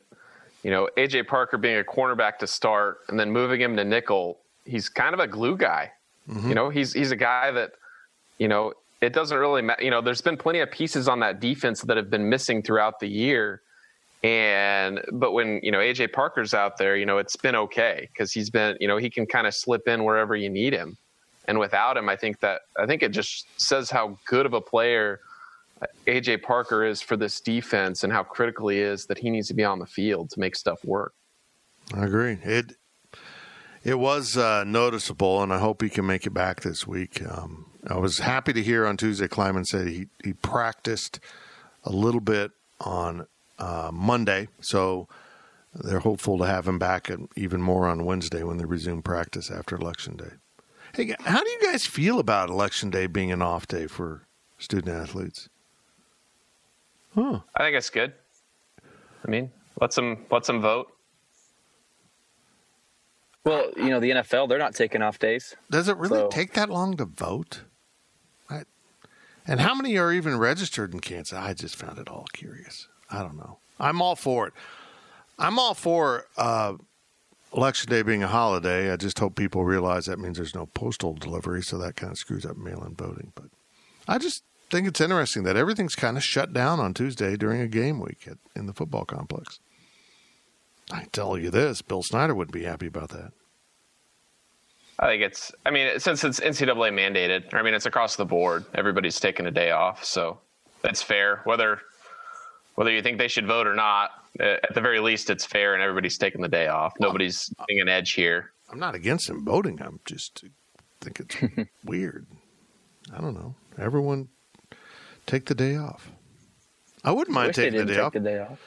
you 0.69 0.75
know 0.75 0.87
AJ 0.99 1.29
Parker 1.29 1.56
being 1.56 1.79
a 1.79 1.82
cornerback 1.82 2.37
to 2.41 2.47
start 2.47 2.99
and 3.09 3.19
then 3.19 3.31
moving 3.31 3.59
him 3.59 3.75
to 3.79 3.85
nickel, 3.85 4.38
he's 4.67 4.91
kind 4.91 5.15
of 5.15 5.19
a 5.19 5.26
glue 5.26 5.56
guy. 5.56 5.93
You 6.47 6.55
know, 6.55 6.69
he's 6.69 6.93
he's 6.93 7.11
a 7.11 7.17
guy 7.17 7.50
that 7.53 7.70
you 8.37 8.49
know 8.49 8.75
it 9.00 9.15
doesn't 9.15 9.38
really 9.38 9.62
matter. 9.62 9.82
You 9.82 9.91
know, 9.91 10.03
there's 10.03 10.20
been 10.20 10.37
plenty 10.37 10.61
of 10.61 10.70
pieces 10.70 11.09
on 11.09 11.20
that 11.20 11.41
defense 11.41 11.81
that 11.81 11.97
have 11.97 12.11
been 12.11 12.29
missing 12.29 12.62
throughout 12.62 13.00
the 13.00 13.09
year. 13.09 13.62
And 14.23 15.00
but 15.11 15.32
when 15.32 15.59
you 15.62 15.73
know 15.73 15.79
AJ 15.79 16.12
Parker's 16.12 16.53
out 16.53 16.76
there, 16.76 16.99
you 16.99 17.06
know 17.06 17.17
it's 17.17 17.37
been 17.37 17.56
okay 17.56 18.06
because 18.12 18.31
he's 18.31 18.50
been 18.50 18.76
you 18.79 18.88
know 18.88 18.99
he 18.99 19.09
can 19.09 19.25
kind 19.25 19.47
of 19.47 19.55
slip 19.55 19.88
in 19.88 20.05
wherever 20.05 20.37
you 20.37 20.50
need 20.50 20.75
him. 20.75 20.99
And 21.47 21.59
without 21.59 21.97
him, 21.97 22.11
I 22.11 22.16
think 22.16 22.40
that 22.40 22.61
I 22.78 22.85
think 22.85 23.02
it 23.02 23.12
just 23.12 23.47
says 23.59 23.88
how 23.88 24.19
good 24.26 24.45
of 24.45 24.52
a 24.52 24.61
player 24.61 25.21
AJ 26.06 26.42
Parker 26.42 26.85
is 26.85 27.02
for 27.02 27.16
this 27.16 27.40
defense 27.40 28.02
and 28.04 28.12
how 28.12 28.23
critical 28.23 28.68
he 28.68 28.78
is 28.78 29.06
that 29.06 29.18
he 29.18 29.30
needs 29.30 29.49
to 29.49 29.54
be 29.54 29.64
on 29.64 29.78
the 29.78 29.87
field 29.87 30.30
to 30.30 30.40
make 30.40 30.56
stuff 30.56 30.85
work. 30.85 31.14
I 31.94 32.04
agree. 32.04 32.38
It 32.42 32.76
it 33.85 33.99
was 33.99 34.37
uh, 34.37 34.64
noticeable, 34.64 35.42
and 35.42 35.52
I 35.52 35.58
hope 35.58 35.82
he 35.82 35.88
can 35.88 36.06
make 36.06 36.26
it 36.26 36.35
back 36.35 36.61
this 36.61 36.87
week. 36.87 37.23
Um, 37.26 37.66
I 37.87 37.97
was 37.97 38.18
happy 38.18 38.52
to 38.52 38.62
hear 38.62 38.87
on 38.87 38.97
Tuesday 38.97 39.28
Klieman 39.28 39.64
said 39.64 39.87
he, 39.87 40.08
he 40.23 40.32
practiced 40.32 41.20
a 41.85 41.90
little 41.90 42.20
bit 42.20 42.50
on 42.80 43.26
uh, 43.58 43.90
Monday, 43.92 44.49
so 44.61 45.08
they're 45.73 46.00
hopeful 46.00 46.38
to 46.38 46.47
have 46.47 46.66
him 46.66 46.78
back 46.78 47.11
even 47.37 47.62
more 47.62 47.87
on 47.87 48.04
Wednesday 48.04 48.42
when 48.42 48.58
they 48.58 48.64
resume 48.64 49.00
practice 49.00 49.50
after 49.50 49.76
Election 49.76 50.16
Day. 50.16 50.32
Hey, 50.94 51.14
how 51.20 51.42
do 51.42 51.49
you 51.49 51.61
guys 51.62 51.87
feel 51.87 52.18
about 52.18 52.50
Election 52.50 52.90
Day 52.90 53.06
being 53.06 53.30
an 53.30 53.42
off 53.42 53.66
day 53.66 53.87
for 53.87 54.26
student 54.58 54.94
athletes? 54.94 55.49
Huh. 57.18 57.40
I 57.56 57.64
think 57.64 57.76
it's 57.76 57.90
good. 57.90 58.12
I 59.26 59.28
mean, 59.30 59.50
let 59.80 59.90
them 59.92 60.25
let 60.30 60.44
them 60.44 60.60
vote. 60.60 60.87
Well, 63.44 63.70
you 63.76 63.88
know, 63.88 63.98
the 63.98 64.10
NFL, 64.10 64.48
they're 64.48 64.58
not 64.58 64.75
taking 64.75 65.02
off 65.02 65.18
days. 65.18 65.56
Does 65.70 65.88
it 65.88 65.96
really 65.96 66.18
So- 66.18 66.28
take 66.28 66.52
that 66.52 66.68
long 66.70 66.96
to 66.98 67.06
vote? 67.06 67.62
I, 68.50 68.62
and 69.46 69.60
how 69.60 69.75
many 69.75 69.96
are 69.96 70.12
even 70.12 70.38
registered 70.38 70.92
in 70.94 71.00
Kansas? 71.00 71.37
I 71.37 71.54
just 71.54 71.75
found 71.75 71.98
it 71.98 72.08
all 72.08 72.26
curious. 72.32 72.88
I 73.10 73.22
don't 73.22 73.37
know. 73.37 73.58
I'm 73.80 74.00
all 74.02 74.16
for 74.16 74.46
it. 74.48 74.52
I'm 75.38 75.58
all 75.58 75.75
for 75.75 76.26
uh, 76.37 76.75
election 77.56 77.90
day 77.90 78.02
being 78.02 78.22
a 78.22 78.28
holiday. 78.28 78.92
I 78.92 78.96
just 78.96 79.18
hope 79.18 79.34
people 79.34 79.64
realize 79.64 80.06
that 80.06 80.18
means 80.18 80.37
there's 80.37 80.54
no 80.54 80.66
postal 80.66 81.14
delivery, 81.14 81.62
so 81.62 81.78
that 81.78 81.96
kind 81.96 82.12
of 82.12 82.18
screws 82.18 82.44
up 82.44 82.56
mail-in 82.56 82.94
voting. 82.96 83.32
But 83.34 83.46
I 84.06 84.18
just 84.18 84.44
think 84.70 84.87
it's 84.87 85.00
interesting 85.00 85.44
that 85.44 85.56
everything's 85.56 85.94
kind 85.94 86.16
of 86.16 86.25
shut 86.25 86.52
down 86.52 86.80
on 86.80 86.94
Tuesday 86.94 87.37
during 87.37 87.60
a 87.60 87.68
game 87.68 88.00
week 88.00 88.26
at, 88.26 88.38
in 88.54 88.66
the 88.66 88.72
football 88.72 89.04
complex. 89.04 89.60
I 90.90 91.06
tell 91.12 91.38
you 91.38 91.50
this, 91.50 91.82
Bill 91.82 92.02
Snyder 92.02 92.34
wouldn't 92.34 92.52
be 92.52 92.64
happy 92.64 92.87
about 92.87 93.10
that. 93.10 93.32
I 94.98 95.06
think 95.06 95.22
it's. 95.22 95.52
I 95.64 95.70
mean, 95.70 96.00
since 96.00 96.25
it's 96.25 96.40
NCAA 96.40 96.92
mandated, 96.92 97.54
I 97.54 97.62
mean, 97.62 97.75
it's 97.75 97.87
across 97.87 98.16
the 98.16 98.25
board. 98.25 98.64
Everybody's 98.75 99.20
taking 99.20 99.46
a 99.46 99.50
day 99.50 99.70
off, 99.70 100.04
so 100.04 100.40
that's 100.82 101.02
fair. 101.02 101.42
Whether 101.44 101.80
whether 102.75 102.90
you 102.90 103.02
think 103.02 103.18
they 103.18 103.28
should 103.28 103.46
vote 103.46 103.66
or 103.66 103.75
not, 103.75 104.10
uh, 104.40 104.56
at 104.62 104.75
the 104.75 104.80
very 104.80 104.98
least, 104.98 105.30
it's 105.30 105.44
fair, 105.44 105.75
and 105.75 105.82
everybody's 105.82 106.18
taking 106.18 106.40
the 106.40 106.48
day 106.48 106.66
off. 106.66 106.94
Nobody's 106.98 107.48
getting 107.60 107.80
an 107.80 107.88
edge 107.88 108.12
here. 108.12 108.50
I'm 108.70 108.80
not 108.80 108.94
against 108.94 109.28
them 109.28 109.44
voting. 109.44 109.80
I'm 109.80 110.00
just 110.04 110.44
think 111.00 111.20
it's 111.20 111.68
weird. 111.84 112.26
I 113.14 113.20
don't 113.20 113.34
know. 113.34 113.54
Everyone 113.78 114.28
take 115.28 115.44
the 115.44 115.54
day 115.54 115.76
off. 115.76 116.11
I 117.04 117.12
wouldn't 117.12 117.35
mind 117.35 117.54
taking 117.54 117.78
the 117.78 117.85
day, 117.85 117.97
take 117.97 118.12
the 118.12 118.20
day 118.20 118.40
off. 118.40 118.58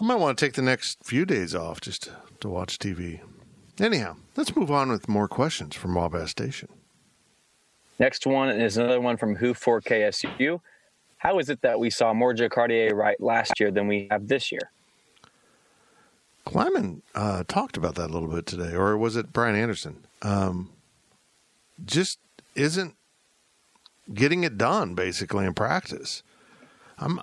I 0.00 0.04
might 0.04 0.16
want 0.16 0.38
to 0.38 0.44
take 0.44 0.54
the 0.54 0.62
next 0.62 1.04
few 1.04 1.26
days 1.26 1.54
off 1.54 1.80
just 1.80 2.04
to, 2.04 2.10
to 2.40 2.48
watch 2.48 2.78
TV. 2.78 3.20
Anyhow, 3.78 4.16
let's 4.36 4.56
move 4.56 4.70
on 4.70 4.90
with 4.90 5.08
more 5.08 5.28
questions 5.28 5.74
from 5.74 5.94
Wabash 5.94 6.30
Station. 6.30 6.68
Next 7.98 8.26
one 8.26 8.48
is 8.48 8.76
another 8.76 9.00
one 9.00 9.16
from 9.16 9.36
Who 9.36 9.54
for 9.54 9.80
KSU. 9.80 10.60
How 11.18 11.38
is 11.38 11.48
it 11.48 11.62
that 11.62 11.78
we 11.78 11.90
saw 11.90 12.12
more 12.12 12.34
Jacardia 12.34 12.92
Wright 12.92 13.20
last 13.20 13.58
year 13.58 13.70
than 13.70 13.88
we 13.88 14.06
have 14.10 14.28
this 14.28 14.52
year? 14.52 14.70
Klieman 16.46 17.00
uh, 17.14 17.42
talked 17.48 17.76
about 17.76 17.96
that 17.96 18.10
a 18.10 18.12
little 18.12 18.28
bit 18.28 18.46
today, 18.46 18.74
or 18.74 18.96
was 18.96 19.16
it 19.16 19.32
Brian 19.32 19.56
Anderson? 19.56 20.06
Um, 20.22 20.70
just 21.84 22.18
isn't 22.54 22.94
getting 24.12 24.44
it 24.44 24.58
done 24.58 24.94
basically 24.94 25.44
in 25.44 25.54
practice. 25.54 26.22
I'm, 26.98 27.20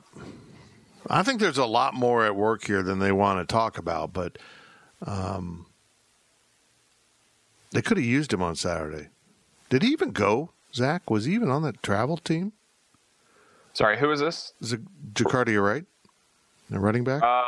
I 1.09 1.23
think 1.23 1.39
there's 1.39 1.57
a 1.57 1.65
lot 1.65 1.93
more 1.93 2.25
at 2.25 2.35
work 2.35 2.65
here 2.65 2.83
than 2.83 2.99
they 2.99 3.11
want 3.11 3.39
to 3.39 3.51
talk 3.51 3.77
about, 3.77 4.13
but 4.13 4.37
um, 5.05 5.65
they 7.71 7.81
could 7.81 7.97
have 7.97 8.05
used 8.05 8.31
him 8.31 8.41
on 8.41 8.55
Saturday. 8.55 9.09
Did 9.69 9.83
he 9.83 9.89
even 9.89 10.11
go? 10.11 10.51
Zach 10.73 11.09
was 11.09 11.25
he 11.25 11.33
even 11.33 11.49
on 11.49 11.61
the 11.61 11.73
travel 11.73 12.17
team? 12.17 12.53
Sorry, 13.73 13.97
who 13.97 14.11
is 14.11 14.19
this? 14.19 14.53
Is 14.61 14.73
it 14.73 14.81
Jacardia 15.13 15.63
Wright? 15.63 15.85
The 16.69 16.79
running 16.79 17.03
back? 17.03 17.21
Uh, 17.23 17.43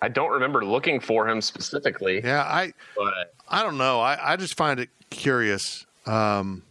I 0.00 0.08
don't 0.08 0.30
remember 0.30 0.64
looking 0.64 0.98
for 0.98 1.28
him 1.28 1.40
specifically. 1.40 2.20
Yeah, 2.22 2.42
I 2.42 2.72
but 2.96 3.34
I 3.48 3.62
don't 3.62 3.78
know. 3.78 4.00
I, 4.00 4.32
I 4.32 4.36
just 4.36 4.56
find 4.56 4.80
it 4.80 4.88
curious. 5.10 5.86
Um, 6.06 6.62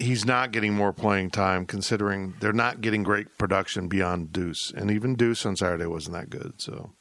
he's 0.00 0.24
not 0.24 0.50
getting 0.50 0.74
more 0.74 0.92
playing 0.92 1.30
time, 1.30 1.66
considering 1.66 2.34
they're 2.40 2.52
not 2.52 2.80
getting 2.80 3.02
great 3.02 3.36
production 3.38 3.88
beyond 3.88 4.32
Deuce, 4.32 4.72
and 4.74 4.90
even 4.90 5.14
Deuce 5.14 5.46
on 5.46 5.56
Saturday 5.56 5.86
wasn't 5.86 6.14
that 6.14 6.30
good. 6.30 6.54
So, 6.56 6.92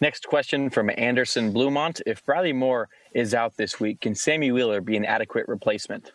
next 0.00 0.26
question 0.26 0.68
from 0.68 0.90
Anderson 0.96 1.54
Bluemont: 1.54 2.02
If 2.06 2.24
Briley 2.24 2.52
Moore 2.52 2.88
is 3.14 3.32
out 3.34 3.56
this 3.56 3.80
week, 3.80 4.00
can 4.00 4.14
Sammy 4.14 4.50
Wheeler 4.50 4.80
be 4.80 4.96
an 4.96 5.04
adequate 5.04 5.46
replacement? 5.48 6.12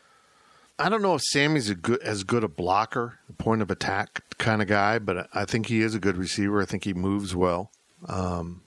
I 0.78 0.90
don't 0.90 1.02
know 1.02 1.16
if 1.16 1.22
Sammy's 1.22 1.70
a 1.70 1.76
good, 1.76 2.02
as 2.02 2.26
good 2.26 2.44
a 2.44 2.50
blocker, 2.50 3.20
point 3.38 3.62
of 3.62 3.72
attack 3.72 4.24
kind 4.38 4.62
of 4.62 4.68
guy, 4.68 5.00
but 5.00 5.30
I 5.34 5.46
think 5.46 5.68
he 5.68 5.82
is 5.82 5.96
a 5.96 6.00
good 6.00 6.18
receiver. 6.18 6.62
I 6.62 6.66
think 6.66 6.84
he 6.84 6.94
moves 6.94 7.34
well. 7.34 7.72
Um, 8.08 8.62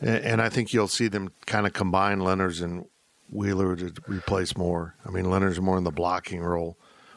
and, 0.00 0.24
and, 0.24 0.42
I 0.42 0.48
think 0.48 0.72
you'll 0.72 0.88
see 0.88 1.08
them 1.08 1.32
kind 1.46 1.66
of 1.66 1.72
combine 1.72 2.20
Lenners 2.20 2.62
and 2.62 2.86
Wheeler 3.30 3.76
to 3.76 3.92
replace 4.06 4.56
Moore. 4.56 4.94
I 5.06 5.10
mean, 5.10 5.26
Lenners 5.26 5.60
more 5.60 5.78
in 5.78 5.84
the 5.84 5.90
blocking 5.90 6.40
role, 6.40 6.76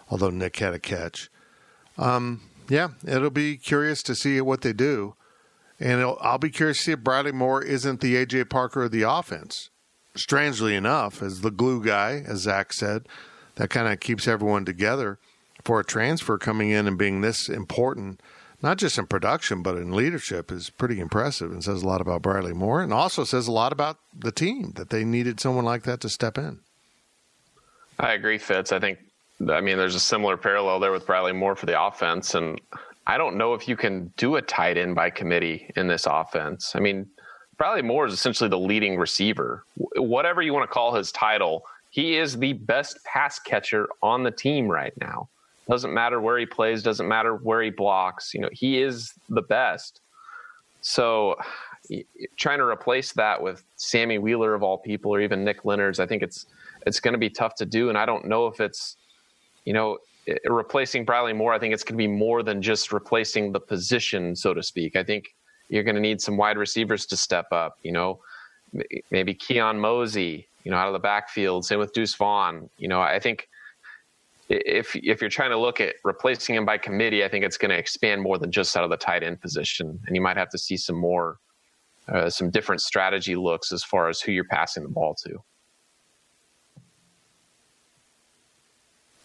although 0.10 0.30
Nick 0.30 0.58
had 0.58 0.74
a 0.74 0.80
catch. 0.80 1.30
Um, 1.98 2.42
yeah, 2.70 2.90
it'll 3.06 3.30
be 3.30 3.58
curious 3.58 4.04
to 4.04 4.16
see 4.16 4.40
what 4.42 4.62
they 4.62 4.74
do. 4.74 5.16
And 5.80 6.02
I'll 6.02 6.38
be 6.38 6.50
curious 6.50 6.78
to 6.78 6.84
see 6.84 6.92
if 6.94 7.00
Briley 7.00 7.32
Moore 7.32 7.64
isn't 7.64 8.00
the 8.00 8.16
A.J. 8.16 8.46
Parker 8.46 8.84
of 8.84 8.92
the 8.92 9.02
offense. 9.02 9.70
Strangely 10.16 10.76
enough, 10.76 11.22
as 11.22 11.42
the 11.42 11.52
glue 11.52 11.84
guy, 11.84 12.24
as 12.26 12.42
Zach 12.42 12.72
said, 12.72 13.08
that 13.56 13.70
kind 13.70 13.88
of 13.88 14.00
keeps 14.00 14.28
everyone 14.28 14.66
together 14.66 15.20
for 15.64 15.80
a 15.80 15.86
transfer 15.86 16.38
coming 16.38 16.70
in 16.70 16.88
and 16.88 16.98
being 16.98 17.22
this 17.22 17.50
important, 17.50 18.22
not 18.64 18.78
just 18.78 18.98
in 18.98 19.06
production, 19.06 19.62
but 19.62 19.76
in 19.76 19.92
leadership, 19.92 20.52
is 20.52 20.70
pretty 20.70 21.02
impressive 21.02 21.52
and 21.52 21.62
says 21.62 21.84
a 21.84 21.86
lot 21.86 22.00
about 22.00 22.22
Briley 22.22 22.54
Moore 22.54 22.82
and 22.82 22.94
also 22.94 23.26
says 23.26 23.48
a 23.48 23.52
lot 23.52 23.74
about 23.74 23.98
the 24.18 24.32
team 24.32 24.72
that 24.78 24.90
they 24.90 25.04
needed 25.04 25.42
someone 25.42 25.66
like 25.66 25.84
that 25.84 26.00
to 26.00 26.10
step 26.10 26.38
in. 26.38 26.60
I 28.00 28.14
agree, 28.14 28.38
Fitz. 28.38 28.72
I 28.72 28.80
think, 28.80 29.00
I 29.50 29.60
mean, 29.60 29.78
there's 29.78 29.96
a 29.96 30.00
similar 30.00 30.38
parallel 30.38 30.80
there 30.80 30.94
with 30.94 31.06
Briley 31.06 31.34
Moore 31.34 31.58
for 31.58 31.66
the 31.66 31.80
offense. 31.80 32.36
And 32.36 32.60
I 33.06 33.18
don't 33.18 33.38
know 33.38 33.54
if 33.54 33.68
you 33.68 33.76
can 33.76 34.14
do 34.16 34.38
a 34.38 34.42
tight 34.42 34.78
end 34.78 34.96
by 34.96 35.10
committee 35.10 35.70
in 35.76 35.88
this 35.88 36.08
offense. 36.10 36.74
I 36.74 36.80
mean, 36.80 37.08
Briley 37.58 37.82
Moore 37.82 38.06
is 38.08 38.14
essentially 38.14 38.50
the 38.50 38.58
leading 38.58 38.98
receiver. 38.98 39.66
Whatever 39.76 40.42
you 40.42 40.54
want 40.54 40.70
to 40.70 40.74
call 40.74 40.96
his 40.96 41.12
title, 41.12 41.66
he 41.90 42.16
is 42.16 42.38
the 42.38 42.54
best 42.54 43.04
pass 43.04 43.40
catcher 43.40 43.90
on 44.02 44.24
the 44.24 44.32
team 44.32 44.68
right 44.68 44.94
now. 45.00 45.28
Doesn't 45.70 45.94
matter 45.94 46.20
where 46.20 46.38
he 46.38 46.46
plays, 46.46 46.84
doesn't 46.84 47.08
matter 47.08 47.36
where 47.36 47.62
he 47.62 47.70
blocks. 47.70 48.34
You 48.34 48.42
know, 48.42 48.50
he 48.52 48.82
is 48.82 49.14
the 49.30 49.42
best. 49.42 50.02
So, 50.82 51.38
trying 52.38 52.60
to 52.60 52.66
replace 52.66 53.14
that 53.14 53.42
with 53.42 53.64
Sammy 53.78 54.18
Wheeler 54.18 54.54
of 54.54 54.64
all 54.64 54.78
people, 54.78 55.14
or 55.14 55.22
even 55.22 55.44
Nick 55.44 55.64
Lenners, 55.64 56.00
I 56.00 56.06
think 56.06 56.22
it's 56.22 56.46
it's 56.86 57.00
going 57.00 57.14
to 57.14 57.18
be 57.18 57.30
tough 57.30 57.56
to 57.56 57.66
do. 57.66 57.90
And 57.90 57.98
I 57.98 58.06
don't 58.06 58.26
know 58.26 58.48
if 58.48 58.60
it's, 58.60 58.98
you 59.66 59.74
know, 59.74 59.98
replacing 60.46 61.06
Briley 61.06 61.34
Moore. 61.34 61.54
I 61.54 61.60
think 61.60 61.74
it's 61.74 61.84
going 61.84 61.98
to 61.98 61.98
be 61.98 62.08
more 62.08 62.44
than 62.44 62.62
just 62.62 62.92
replacing 62.92 63.52
the 63.52 63.60
position, 63.60 64.36
so 64.36 64.54
to 64.54 64.64
speak. 64.64 64.96
I 64.96 65.04
think 65.04 65.36
you're 65.70 65.84
going 65.84 65.96
to 65.96 66.02
need 66.02 66.22
some 66.22 66.38
wide 66.38 66.58
receivers 66.58 67.06
to 67.08 67.18
step 67.18 67.48
up. 67.52 67.78
You 67.84 67.92
know, 67.92 68.20
maybe 69.12 69.34
Keon 69.34 69.80
Mosey, 69.80 70.48
you 70.64 70.72
know, 70.72 70.78
out 70.78 70.88
of 70.88 70.94
the 70.94 71.00
backfield. 71.00 71.66
Same 71.66 71.80
with 71.80 71.94
Deuce 71.94 72.16
Vaughn. 72.16 72.70
You 72.78 72.88
know, 72.88 73.02
I 73.02 73.20
think 73.20 73.48
if 74.50 74.96
if 74.96 75.22
you're 75.22 75.30
trying 75.30 75.52
to 75.52 75.58
look 75.58 75.80
at 75.80 75.96
replacing 76.04 76.56
him 76.56 76.66
by 76.66 76.78
committee, 76.78 77.24
I 77.24 77.28
think 77.28 77.46
it's 77.46 77.58
going 77.58 77.72
to 77.72 77.78
expand 77.78 78.22
more 78.22 78.38
than 78.38 78.52
just 78.52 78.76
out 78.76 78.84
of 78.84 78.90
the 78.90 78.98
tight 78.98 79.24
end 79.24 79.42
position, 79.42 80.00
and 80.06 80.16
you 80.16 80.22
might 80.22 80.38
have 80.38 80.50
to 80.50 80.58
see 80.58 80.78
some 80.78 80.98
more, 80.98 81.38
uh, 82.08 82.30
some 82.30 82.50
different 82.50 82.82
strategy 82.82 83.36
looks 83.36 83.72
as 83.72 83.84
far 83.84 84.10
as 84.10 84.22
who 84.22 84.32
you're 84.32 84.44
passing 84.44 84.84
the 84.84 84.90
ball 84.90 85.16
to. 85.26 85.40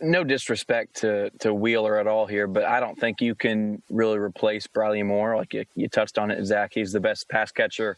No 0.00 0.22
disrespect 0.22 0.96
to 0.96 1.30
to 1.40 1.52
Wheeler 1.52 1.98
at 1.98 2.06
all 2.06 2.26
here, 2.26 2.46
but 2.46 2.64
I 2.64 2.78
don't 2.78 2.98
think 2.98 3.20
you 3.20 3.34
can 3.34 3.82
really 3.90 4.18
replace 4.18 4.66
Briley 4.68 5.02
Moore. 5.02 5.36
Like 5.36 5.52
you, 5.52 5.64
you 5.74 5.88
touched 5.88 6.18
on 6.18 6.30
it, 6.30 6.44
Zach. 6.44 6.72
He's 6.72 6.92
the 6.92 7.00
best 7.00 7.28
pass 7.28 7.50
catcher 7.50 7.96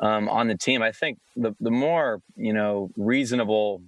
um, 0.00 0.28
on 0.28 0.48
the 0.48 0.56
team. 0.56 0.82
I 0.82 0.90
think 0.90 1.18
the 1.36 1.54
the 1.60 1.70
more 1.70 2.20
you 2.36 2.52
know 2.52 2.90
reasonable 2.96 3.82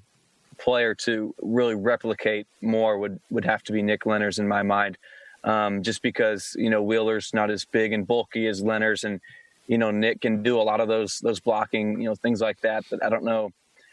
player 0.58 0.94
to 0.94 1.34
really 1.40 1.74
replicate 1.74 2.46
Moore 2.60 2.98
would 2.98 3.20
would 3.30 3.44
have 3.44 3.62
to 3.64 3.72
be 3.72 3.82
Nick 3.82 4.04
Lenners 4.04 4.38
in 4.38 4.48
my 4.48 4.62
mind, 4.62 4.98
um, 5.44 5.82
just 5.82 6.02
because 6.02 6.54
you 6.58 6.70
know 6.70 6.82
Wheeler's 6.82 7.32
not 7.32 7.50
as 7.50 7.64
big 7.64 7.92
and 7.92 8.06
bulky 8.06 8.46
as 8.46 8.62
Lenners, 8.62 9.04
and 9.04 9.20
you 9.66 9.78
know 9.78 9.90
Nick 9.90 10.20
can 10.20 10.42
do 10.42 10.60
a 10.60 10.62
lot 10.62 10.80
of 10.80 10.88
those 10.88 11.18
those 11.18 11.40
blocking 11.40 12.00
you 12.00 12.08
know 12.08 12.14
things 12.14 12.40
like 12.40 12.60
that. 12.60 12.84
But 12.90 13.04
I 13.04 13.08
don't 13.08 13.24
know, 13.24 13.50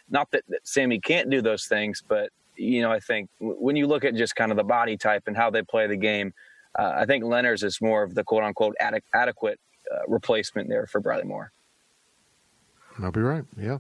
not 0.10 0.32
that, 0.32 0.44
that 0.50 0.68
Sammy 0.68 1.00
can't 1.00 1.30
do 1.30 1.42
those 1.42 1.66
things, 1.66 2.04
but 2.08 2.30
you 2.56 2.82
know 2.82 2.92
I 2.92 3.00
think 3.00 3.30
when 3.40 3.76
you 3.76 3.88
look 3.88 4.04
at 4.04 4.16
just 4.16 4.36
kind 4.36 4.52
of 4.52 4.58
the 4.58 4.64
body 4.64 4.98
type 4.98 5.24
and 5.28 5.36
how 5.36 5.50
they 5.50 5.62
play 5.62 5.88
the 5.88 5.98
game, 5.98 6.34
uh, 6.78 6.94
I 6.96 7.06
think 7.06 7.24
Lenners 7.24 7.64
is 7.64 7.82
more 7.82 8.04
of 8.04 8.16
the 8.16 8.24
quote 8.24 8.44
unquote 8.44 8.76
adequate 8.80 9.60
uh, 9.94 10.00
replacement 10.08 10.70
there 10.70 10.88
for 10.88 11.00
Briley 11.00 11.26
Moore. 11.26 11.52
I'll 13.02 13.12
be 13.12 13.22
right. 13.22 13.44
Yeah. 13.58 13.80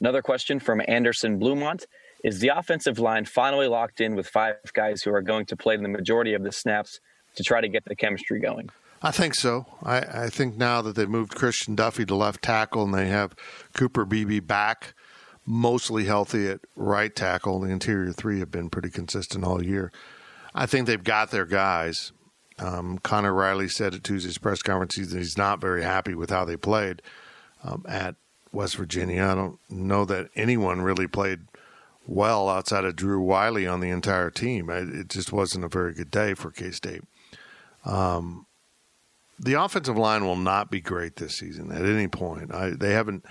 Another 0.00 0.22
question 0.22 0.60
from 0.60 0.82
Anderson 0.86 1.40
Blumont 1.40 1.84
Is 2.22 2.40
the 2.40 2.48
offensive 2.48 2.98
line 2.98 3.24
finally 3.24 3.66
locked 3.66 4.00
in 4.00 4.14
with 4.14 4.28
five 4.28 4.56
guys 4.74 5.02
who 5.02 5.12
are 5.12 5.22
going 5.22 5.46
to 5.46 5.56
play 5.56 5.76
the 5.76 5.88
majority 5.88 6.34
of 6.34 6.42
the 6.42 6.52
snaps 6.52 7.00
to 7.36 7.42
try 7.42 7.60
to 7.60 7.68
get 7.68 7.84
the 7.84 7.96
chemistry 7.96 8.40
going? 8.40 8.70
I 9.02 9.10
think 9.10 9.34
so. 9.34 9.66
I, 9.82 10.24
I 10.24 10.28
think 10.30 10.56
now 10.56 10.82
that 10.82 10.96
they've 10.96 11.08
moved 11.08 11.34
Christian 11.34 11.76
Duffie 11.76 12.06
to 12.06 12.14
left 12.14 12.42
tackle 12.42 12.84
and 12.84 12.94
they 12.94 13.08
have 13.08 13.34
Cooper 13.74 14.04
Beebe 14.04 14.40
back, 14.40 14.94
mostly 15.44 16.04
healthy 16.04 16.48
at 16.48 16.60
right 16.74 17.14
tackle, 17.14 17.60
the 17.60 17.70
interior 17.70 18.12
three 18.12 18.40
have 18.40 18.50
been 18.50 18.70
pretty 18.70 18.90
consistent 18.90 19.44
all 19.44 19.62
year. 19.62 19.92
I 20.54 20.66
think 20.66 20.86
they've 20.86 21.02
got 21.02 21.30
their 21.30 21.44
guys. 21.44 22.12
Um, 22.58 22.98
Connor 22.98 23.34
Riley 23.34 23.68
said 23.68 23.94
at 23.94 24.02
Tuesday's 24.02 24.38
press 24.38 24.62
conference 24.62 24.96
that 24.96 25.18
he's 25.18 25.36
not 25.36 25.60
very 25.60 25.82
happy 25.82 26.14
with 26.14 26.30
how 26.30 26.46
they 26.46 26.56
played 26.56 27.02
um, 27.62 27.84
at 27.86 28.16
West 28.52 28.76
Virginia. 28.76 29.24
I 29.24 29.34
don't 29.34 29.58
know 29.68 30.04
that 30.04 30.28
anyone 30.34 30.80
really 30.82 31.06
played 31.06 31.40
well 32.06 32.48
outside 32.48 32.84
of 32.84 32.96
Drew 32.96 33.20
Wiley 33.20 33.66
on 33.66 33.80
the 33.80 33.90
entire 33.90 34.30
team. 34.30 34.70
It 34.70 35.08
just 35.08 35.32
wasn't 35.32 35.64
a 35.64 35.68
very 35.68 35.92
good 35.92 36.10
day 36.10 36.34
for 36.34 36.50
K 36.50 36.70
State. 36.70 37.02
Um, 37.84 38.46
the 39.38 39.54
offensive 39.54 39.98
line 39.98 40.24
will 40.24 40.36
not 40.36 40.70
be 40.70 40.80
great 40.80 41.16
this 41.16 41.36
season 41.36 41.70
at 41.70 41.84
any 41.84 42.08
point. 42.08 42.54
I, 42.54 42.70
they 42.70 42.92
haven't. 42.92 43.24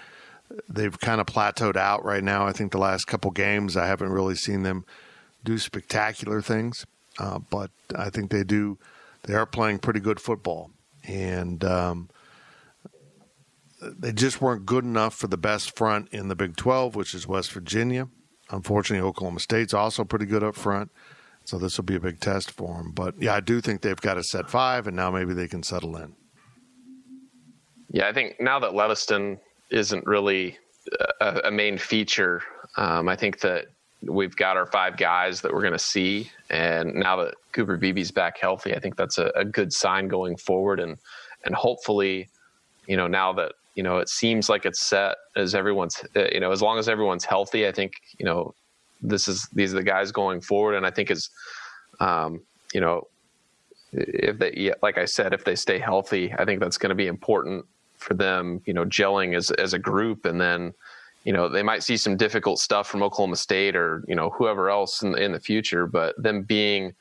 They've 0.69 0.98
kind 1.00 1.19
of 1.19 1.25
plateaued 1.25 1.75
out 1.75 2.05
right 2.05 2.24
now. 2.24 2.45
I 2.45 2.51
think 2.51 2.72
the 2.72 2.77
last 2.77 3.05
couple 3.05 3.31
games, 3.31 3.75
I 3.75 3.88
haven't 3.88 4.12
really 4.12 4.36
seen 4.36 4.62
them 4.62 4.86
do 5.43 5.57
spectacular 5.57 6.41
things, 6.41 6.86
uh, 7.17 7.39
but 7.39 7.72
I 7.95 8.10
think 8.12 8.29
they 8.29 8.43
do 8.43 8.77
they 9.24 9.34
are 9.34 9.48
playing 9.48 9.79
pretty 9.79 10.00
good 10.00 10.19
football, 10.19 10.69
and 11.03 11.63
um, 11.63 12.10
they 13.98 14.12
just 14.12 14.42
weren't 14.42 14.65
good 14.65 14.84
enough 14.84 15.15
for 15.15 15.27
the 15.27 15.38
best 15.38 15.75
front 15.75 16.10
in 16.10 16.27
the 16.27 16.36
Big 16.36 16.56
12, 16.56 16.96
which 16.96 17.13
is 17.13 17.27
West 17.27 17.51
Virginia. 17.51 18.08
Unfortunately, 18.51 19.06
Oklahoma 19.08 19.39
State's 19.39 19.74
also 19.74 20.04
pretty 20.04 20.25
good 20.25 20.44
up 20.44 20.56
front, 20.56 20.92
so 21.46 21.58
this 21.58 21.77
will 21.77 21.86
be 21.86 21.96
a 21.96 22.00
big 22.00 22.20
test 22.20 22.51
for 22.51 22.77
them. 22.77 22.92
But 22.92 23.15
yeah, 23.20 23.36
I 23.36 23.39
do 23.39 23.60
think 23.60 23.82
they've 23.82 24.00
got 24.00 24.18
a 24.18 24.24
set 24.24 24.50
five, 24.50 24.88
and 24.88 24.96
now 24.96 25.10
maybe 25.10 25.34
they 25.34 25.48
can 25.48 25.63
settle 25.63 25.96
in. 25.98 26.15
Yeah, 27.92 28.08
I 28.08 28.13
think 28.13 28.39
now 28.39 28.60
that 28.60 28.72
Leviston 28.72 29.39
isn't 29.72 30.06
really 30.06 30.58
a, 31.22 31.42
a 31.46 31.51
main 31.51 31.77
feature, 31.77 32.44
um, 32.77 33.10
I 33.10 33.15
think 33.15 33.39
that 33.39 33.68
we've 34.04 34.36
got 34.36 34.58
our 34.58 34.68
five 34.68 34.98
guys 34.98 35.42
that 35.42 35.51
we're 35.51 35.62
going 35.62 35.74
to 35.74 35.80
see, 35.80 36.30
and 36.50 36.94
now 36.94 37.15
that 37.18 37.36
Cooper 37.51 37.77
Beebe's 37.77 38.12
back 38.12 38.38
healthy, 38.38 38.75
I 38.75 38.80
think 38.80 38.96
that's 38.96 39.18
a, 39.18 39.32
a 39.36 39.46
good 39.46 39.74
sign 39.74 40.08
going 40.08 40.38
forward, 40.38 40.80
and 40.80 40.98
and 41.46 41.56
hopefully, 41.56 42.30
you 42.88 42.98
know, 42.98 43.08
now 43.08 43.34
that 43.34 43.54
you 43.75 43.84
know 43.84 43.98
it 43.98 44.10
seems 44.10 44.50
like 44.50 44.65
it's 44.65 44.79
set 44.79 45.15
as 45.36 45.53
everyone's, 45.53 46.03
uh, 46.15 46.27
you 46.32 46.39
know, 46.39 46.51
as 46.51 46.62
long 46.62 46.79
as 46.79 46.89
everyone's 46.89 47.25
healthy, 47.25 47.67
I 47.67 47.72
think 47.72 47.94
you 48.17 48.25
know 48.25 48.53
this 49.01 49.27
is 49.27 49.48
these 49.53 49.74
are 49.74 49.77
the 49.77 49.84
guys 49.84 50.12
going 50.12 50.41
forward, 50.41 50.75
and 50.75 50.86
I 50.86 50.91
think 50.91 51.12
is 51.12 51.29
um, 52.00 52.41
you 52.74 52.82
know, 52.82 53.08
if 53.91 54.38
they 54.39 54.74
like 54.82 54.98
I 54.98 55.05
said, 55.05 55.34
if 55.34 55.44
they 55.44 55.55
stay 55.55 55.79
healthy, 55.79 56.34
I 56.38 56.46
think 56.46 56.60
that's 56.60 56.77
going 56.77 56.89
to 56.89 56.96
be 56.96 57.08
important 57.08 57.65
for 57.98 58.13
them, 58.13 58.62
you 58.65 58.74
know, 58.74 58.86
gelling 58.86 59.36
as 59.36 59.51
as 59.51 59.74
a 59.74 59.79
group, 59.79 60.25
and 60.25 60.39
then 60.39 60.74
you 61.24 61.34
know 61.34 61.50
they 61.50 61.63
might 61.63 61.84
see 61.84 61.98
some 61.98 62.17
difficult 62.17 62.60
stuff 62.60 62.88
from 62.88 63.03
Oklahoma 63.03 63.36
State 63.36 63.75
or 63.75 64.03
you 64.08 64.15
know 64.15 64.29
whoever 64.32 64.70
else 64.70 65.01
in 65.01 65.17
in 65.17 65.32
the 65.32 65.39
future, 65.39 65.88
but 65.88 66.22
them 66.22 66.44
being 66.44 66.94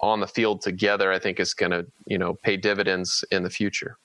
on 0.00 0.20
the 0.20 0.26
field 0.26 0.60
together, 0.60 1.12
I 1.12 1.18
think 1.18 1.40
is 1.40 1.54
going 1.54 1.72
to 1.72 1.86
you 2.06 2.18
know 2.18 2.34
pay 2.34 2.56
dividends 2.56 3.24
in 3.30 3.42
the 3.42 3.50
future. 3.50 3.96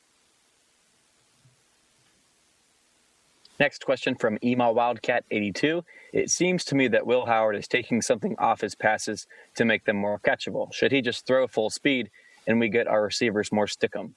Next 3.59 3.85
question 3.85 4.15
from 4.15 4.37
Ema 4.41 4.71
Wildcat 4.71 5.25
82. 5.31 5.83
It 6.13 6.29
seems 6.29 6.63
to 6.65 6.75
me 6.75 6.87
that 6.87 7.05
Will 7.05 7.25
Howard 7.25 7.57
is 7.57 7.67
taking 7.67 8.01
something 8.01 8.35
off 8.39 8.61
his 8.61 8.73
passes 8.73 9.27
to 9.55 9.65
make 9.65 9.83
them 9.83 9.97
more 9.97 10.17
catchable. 10.19 10.73
Should 10.73 10.93
he 10.93 11.01
just 11.01 11.27
throw 11.27 11.45
full 11.45 11.69
speed 11.69 12.09
and 12.47 12.59
we 12.59 12.69
get 12.69 12.87
our 12.87 13.03
receivers 13.03 13.51
more 13.51 13.65
stickum? 13.65 14.13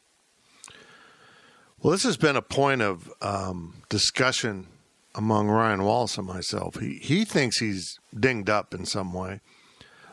Well, 1.81 1.91
this 1.91 2.05
has 2.05 2.17
been 2.17 2.37
a 2.37 2.43
point 2.43 2.83
of 2.83 3.13
um, 3.21 3.83
discussion 3.89 4.69
among 5.17 5.49
Ryan 5.49 5.83
Wallace 5.83 6.17
and 6.17 6.27
myself. 6.27 6.79
He 6.79 6.95
he 7.03 7.25
thinks 7.25 7.59
he's 7.59 7.99
dinged 8.19 8.49
up 8.49 8.73
in 8.73 8.87
some 8.87 9.13
way. 9.13 9.41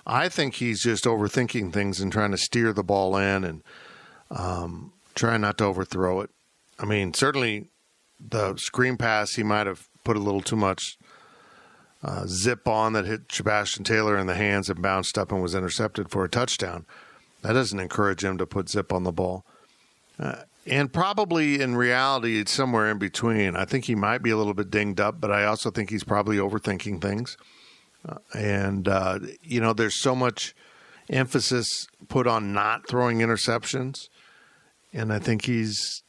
I 0.08 0.30
think 0.30 0.56
he's 0.56 0.82
just 0.82 1.06
overthinking 1.06 1.72
things 1.72 2.02
and 2.02 2.12
trying 2.12 2.32
to 2.32 2.38
steer 2.38 2.74
the 2.74 2.84
ball 2.84 3.16
in 3.16 3.44
and 3.44 3.64
um, 4.32 4.94
trying 5.14 5.42
not 5.42 5.60
to 5.60 5.66
overthrow 5.66 6.22
it. 6.22 6.32
I 6.80 6.86
mean, 6.86 7.14
certainly 7.14 7.70
the 8.20 8.56
screen 8.58 8.98
pass 8.98 9.36
he 9.36 9.44
might 9.44 9.68
have 9.68 9.88
put 10.04 10.18
a 10.18 10.20
little 10.20 10.42
too 10.42 10.56
much 10.56 10.98
uh, 12.04 12.26
zip 12.28 12.68
on 12.68 12.94
that 12.94 13.06
hit 13.06 13.22
Sebastian 13.32 13.84
Taylor 13.84 14.18
in 14.18 14.28
the 14.28 14.36
hands 14.36 14.70
and 14.70 14.82
bounced 14.82 15.18
up 15.18 15.32
and 15.32 15.42
was 15.42 15.56
intercepted 15.56 16.10
for 16.10 16.24
a 16.24 16.30
touchdown. 16.30 16.86
That 17.42 17.54
doesn't 17.54 17.80
encourage 17.80 18.24
him 18.24 18.38
to 18.38 18.46
put 18.46 18.70
zip 18.70 18.94
on 18.94 19.04
the 19.04 19.12
ball. 19.12 19.46
Uh, 20.18 20.44
and 20.66 20.92
probably 20.92 21.62
in 21.62 21.76
reality, 21.76 22.40
it's 22.40 22.52
somewhere 22.52 22.90
in 22.90 23.00
between. 23.00 23.56
I 23.56 23.66
think 23.66 23.86
he 23.86 23.96
might 23.96 24.22
be 24.22 24.30
a 24.30 24.38
little 24.38 24.54
bit 24.54 24.70
dinged 24.70 25.00
up, 25.00 25.20
but 25.20 25.32
I 25.32 25.46
also 25.46 25.72
think 25.72 25.90
he's 25.90 26.04
probably 26.04 26.38
overthinking 26.38 27.02
things. 27.02 27.38
Uh, 28.08 28.18
and, 28.34 28.88
uh, 28.88 29.20
you 29.42 29.60
know, 29.60 29.74
there's 29.74 30.00
so 30.00 30.16
much 30.16 30.54
emphasis 31.10 31.88
put 32.08 32.28
on 32.28 32.54
not 32.54 32.88
throwing 32.88 33.20
interceptions. 33.20 34.10
And 34.94 35.12
I 35.12 35.20
think 35.20 35.46
he's 35.46 36.04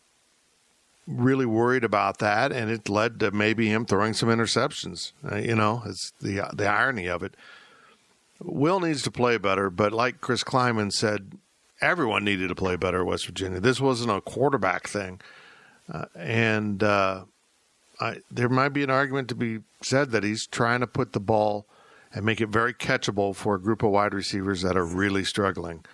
really 1.11 1.47
worried 1.47 1.85
about 1.85 2.19
that. 2.19 2.53
And 2.53 2.71
it 2.71 2.89
led 2.89 3.21
to 3.21 3.31
maybe 3.31 3.69
him 3.69 3.85
throwing 3.85 4.15
some 4.15 4.29
interceptions. 4.29 5.13
Uh, 5.31 5.37
you 5.37 5.55
know, 5.55 5.83
it's 5.87 6.13
the, 6.21 6.49
the 6.55 6.67
irony 6.67 7.09
of 7.09 7.23
it. 7.23 7.35
Will 8.43 8.81
needs 8.81 9.03
to 9.03 9.11
play 9.11 9.37
better, 9.37 9.69
but 9.69 9.93
like 9.93 10.21
Chris 10.21 10.43
Klieman 10.43 10.93
said, 10.93 11.33
everyone 11.81 12.25
needed 12.25 12.49
to 12.49 12.55
play 12.55 12.77
better 12.77 13.01
at 13.01 13.07
West 13.07 13.27
Virginia. 13.27 13.61
This 13.61 13.81
wasn't 13.81 14.11
a 14.11 14.21
quarterback 14.21 14.89
thing, 14.89 15.21
uh, 15.93 16.07
and 16.15 16.83
uh, 16.83 17.25
I, 18.01 18.19
there 18.31 18.49
might 18.49 18.71
be 18.71 18.83
an 18.83 18.91
argument 18.91 19.29
to 19.29 19.35
be 19.35 19.61
said 19.83 20.11
that 20.13 20.25
he's 20.25 20.47
trying 20.47 20.81
to 20.81 20.87
put 20.87 21.13
the 21.13 21.21
ball 21.21 21.67
and 22.15 22.25
make 22.25 22.41
it 22.41 22.49
very 22.49 22.73
catchable 22.73 23.35
for 23.35 23.55
a 23.55 23.61
group 23.61 23.83
of 23.83 23.91
wide 23.91 24.15
receivers 24.15 24.63
that 24.63 24.77
are 24.77 24.87
really 24.87 25.25
struggling, 25.25 25.85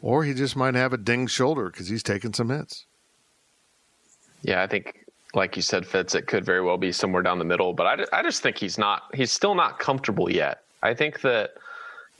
or 0.00 0.24
he 0.24 0.32
just 0.32 0.56
might 0.56 0.74
have 0.74 0.92
a 0.92 0.96
dinged 0.96 1.32
shoulder 1.32 1.70
because 1.70 1.88
he's 1.88 2.02
taking 2.02 2.32
some 2.32 2.50
hits. 2.50 2.86
Yeah, 4.42 4.62
I 4.62 4.66
think, 4.66 5.06
like 5.34 5.56
you 5.56 5.62
said, 5.62 5.86
Fitz, 5.86 6.14
it 6.14 6.26
could 6.26 6.44
very 6.44 6.62
well 6.62 6.78
be 6.78 6.92
somewhere 6.92 7.22
down 7.22 7.38
the 7.38 7.44
middle, 7.44 7.72
but 7.72 7.86
I, 8.12 8.18
I 8.18 8.22
just 8.22 8.42
think 8.42 8.58
he's 8.58 8.78
not. 8.78 9.02
He's 9.14 9.30
still 9.30 9.54
not 9.54 9.78
comfortable 9.78 10.30
yet. 10.30 10.62
I 10.82 10.94
think 10.94 11.20
that 11.20 11.54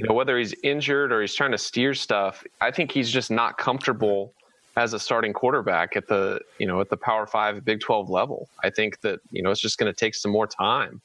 you 0.01 0.07
know, 0.07 0.15
whether 0.15 0.39
he's 0.39 0.55
injured 0.63 1.13
or 1.13 1.21
he's 1.21 1.35
trying 1.35 1.51
to 1.51 1.59
steer 1.59 1.93
stuff, 1.93 2.43
I 2.63 2.71
think 2.71 2.91
he's 2.91 3.11
just 3.11 3.31
not 3.31 3.59
comfortable 3.59 4.33
as 4.75 4.95
a 4.95 4.99
starting 4.99 5.35
quarterback 5.35 5.95
at 5.95 6.09
the, 6.09 6.41
you 6.59 6.67
know, 6.67 6.81
at 6.81 6.89
the 6.89 6.97
Power 6.97 7.27
5 7.27 7.63
Big 7.67 7.81
12 7.81 8.09
level. 8.09 8.49
I 8.65 8.71
think 8.71 9.03
that, 9.03 9.21
you 9.31 9.43
know, 9.43 9.51
it's 9.51 9.61
just 9.61 9.77
going 9.77 9.93
to 9.93 9.99
take 9.99 10.15
some 10.15 10.33
more 10.33 10.47
time. 10.47 11.03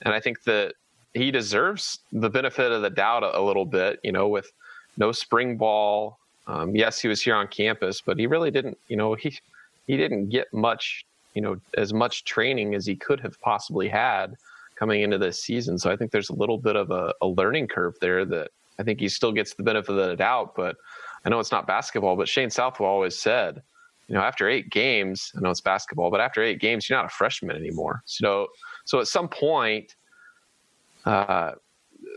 And 0.00 0.14
I 0.14 0.20
think 0.20 0.44
that 0.44 0.72
he 1.12 1.30
deserves 1.30 1.98
the 2.10 2.30
benefit 2.30 2.72
of 2.72 2.80
the 2.80 2.88
doubt 2.88 3.22
a, 3.22 3.38
a 3.38 3.42
little 3.42 3.66
bit, 3.66 4.00
you 4.02 4.12
know, 4.12 4.28
with 4.28 4.50
no 4.96 5.12
spring 5.12 5.58
ball. 5.58 6.18
Um, 6.46 6.74
yes, 6.74 6.98
he 7.00 7.08
was 7.08 7.20
here 7.20 7.34
on 7.34 7.48
campus, 7.48 8.00
but 8.00 8.18
he 8.18 8.26
really 8.26 8.50
didn't, 8.50 8.78
you 8.88 8.96
know, 8.96 9.12
he 9.12 9.38
he 9.88 9.96
didn't 9.96 10.28
get 10.28 10.46
much, 10.52 11.04
you 11.34 11.42
know, 11.42 11.56
as 11.76 11.92
much 11.92 12.24
training 12.24 12.74
as 12.76 12.86
he 12.86 12.94
could 12.94 13.18
have 13.20 13.40
possibly 13.40 13.88
had 13.88 14.34
coming 14.76 15.02
into 15.02 15.18
this 15.18 15.42
season. 15.42 15.76
So 15.78 15.90
I 15.90 15.96
think 15.96 16.12
there's 16.12 16.30
a 16.30 16.34
little 16.34 16.58
bit 16.58 16.76
of 16.76 16.92
a, 16.92 17.12
a 17.20 17.26
learning 17.26 17.66
curve 17.66 17.94
there 18.00 18.24
that 18.26 18.50
I 18.78 18.84
think 18.84 19.00
he 19.00 19.08
still 19.08 19.32
gets 19.32 19.54
the 19.54 19.64
benefit 19.64 19.90
of 19.90 19.96
the 19.96 20.14
doubt. 20.14 20.54
But 20.54 20.76
I 21.24 21.30
know 21.30 21.40
it's 21.40 21.50
not 21.50 21.66
basketball, 21.66 22.14
but 22.14 22.28
Shane 22.28 22.50
Southwell 22.50 22.90
always 22.90 23.18
said, 23.18 23.60
you 24.06 24.14
know, 24.14 24.20
after 24.20 24.48
eight 24.48 24.70
games, 24.70 25.32
I 25.36 25.40
know 25.40 25.50
it's 25.50 25.60
basketball, 25.60 26.10
but 26.10 26.20
after 26.20 26.42
eight 26.42 26.60
games, 26.60 26.88
you're 26.88 26.98
not 26.98 27.06
a 27.06 27.14
freshman 27.14 27.56
anymore. 27.56 28.02
So, 28.04 28.46
so 28.84 29.00
at 29.00 29.08
some 29.08 29.28
point, 29.28 29.96
uh, 31.04 31.52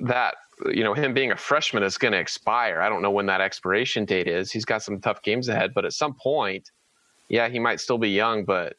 that 0.03 0.35
you 0.71 0.83
know 0.83 0.93
him 0.93 1.13
being 1.13 1.31
a 1.31 1.35
freshman 1.37 1.83
is 1.83 1.97
going 1.97 2.11
to 2.11 2.19
expire. 2.19 2.81
I 2.81 2.89
don't 2.89 3.01
know 3.01 3.11
when 3.11 3.25
that 3.27 3.41
expiration 3.41 4.05
date 4.05 4.27
is. 4.27 4.51
He's 4.51 4.65
got 4.65 4.83
some 4.83 4.99
tough 4.99 5.21
games 5.23 5.49
ahead, 5.49 5.73
but 5.73 5.85
at 5.85 5.93
some 5.93 6.13
point, 6.13 6.69
yeah, 7.31 7.47
he 7.47 7.59
might 7.59 7.79
still 7.79 7.97
be 7.97 8.09
young, 8.09 8.43
but 8.43 8.75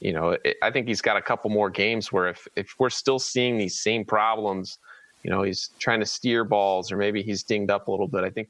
you 0.00 0.12
know, 0.12 0.30
it, 0.44 0.56
I 0.60 0.72
think 0.72 0.88
he's 0.88 1.00
got 1.00 1.16
a 1.16 1.22
couple 1.22 1.50
more 1.50 1.70
games 1.70 2.10
where 2.10 2.26
if 2.26 2.48
if 2.56 2.74
we're 2.80 2.90
still 2.90 3.20
seeing 3.20 3.56
these 3.56 3.78
same 3.78 4.04
problems, 4.04 4.78
you 5.22 5.30
know, 5.30 5.44
he's 5.44 5.70
trying 5.78 6.00
to 6.00 6.06
steer 6.06 6.42
balls 6.42 6.90
or 6.90 6.96
maybe 6.96 7.22
he's 7.22 7.44
dinged 7.44 7.70
up 7.70 7.86
a 7.86 7.92
little 7.92 8.08
bit. 8.08 8.24
I 8.24 8.30
think 8.30 8.48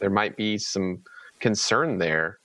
there 0.00 0.10
might 0.10 0.36
be 0.36 0.58
some 0.58 1.04
concern 1.38 1.98
there 1.98 2.40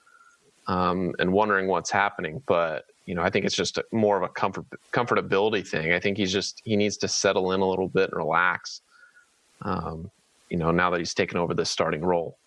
um, 0.68 1.16
and 1.18 1.34
wondering 1.34 1.68
what's 1.68 1.89
happening. 1.89 2.44
But 2.46 2.86
you 3.08 3.16
know, 3.16 3.24
I 3.24 3.32
think 3.32 3.46
it's 3.46 3.56
just 3.56 3.80
more 3.92 4.16
of 4.16 4.22
a 4.22 4.30
comfort 4.30 4.66
comfortability 4.92 5.68
thing. 5.68 5.92
I 5.92 6.00
think 6.00 6.20
he's 6.20 6.32
just 6.32 6.62
he 6.63 6.76
needs 6.76 6.98
to 6.98 7.08
settle 7.08 7.52
in 7.54 7.62
a 7.62 7.68
little 7.68 7.89
bit 7.89 8.12
and 8.12 8.18
relax. 8.18 8.82
Um, 9.63 10.12
you 10.52 10.58
know, 10.58 10.70
now 10.70 10.92
that 10.92 11.00
he's 11.00 11.16
taken 11.16 11.39
over 11.39 11.56
this 11.56 11.72
starting 11.72 12.02
role. 12.02 12.38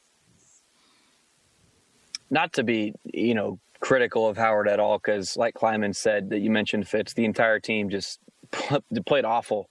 Not 2.30 2.52
to 2.54 2.64
be, 2.64 2.92
you 3.04 3.34
know, 3.34 3.60
critical 3.80 4.28
of 4.28 4.36
Howard 4.36 4.68
at 4.68 4.80
all 4.80 4.98
because, 4.98 5.36
like 5.36 5.54
Klieman 5.54 5.94
said, 5.94 6.30
that 6.30 6.40
you 6.40 6.50
mentioned 6.50 6.88
Fitz, 6.88 7.14
the 7.14 7.24
entire 7.24 7.60
team 7.60 7.90
just 7.90 8.20
played 9.06 9.24
awful 9.24 9.68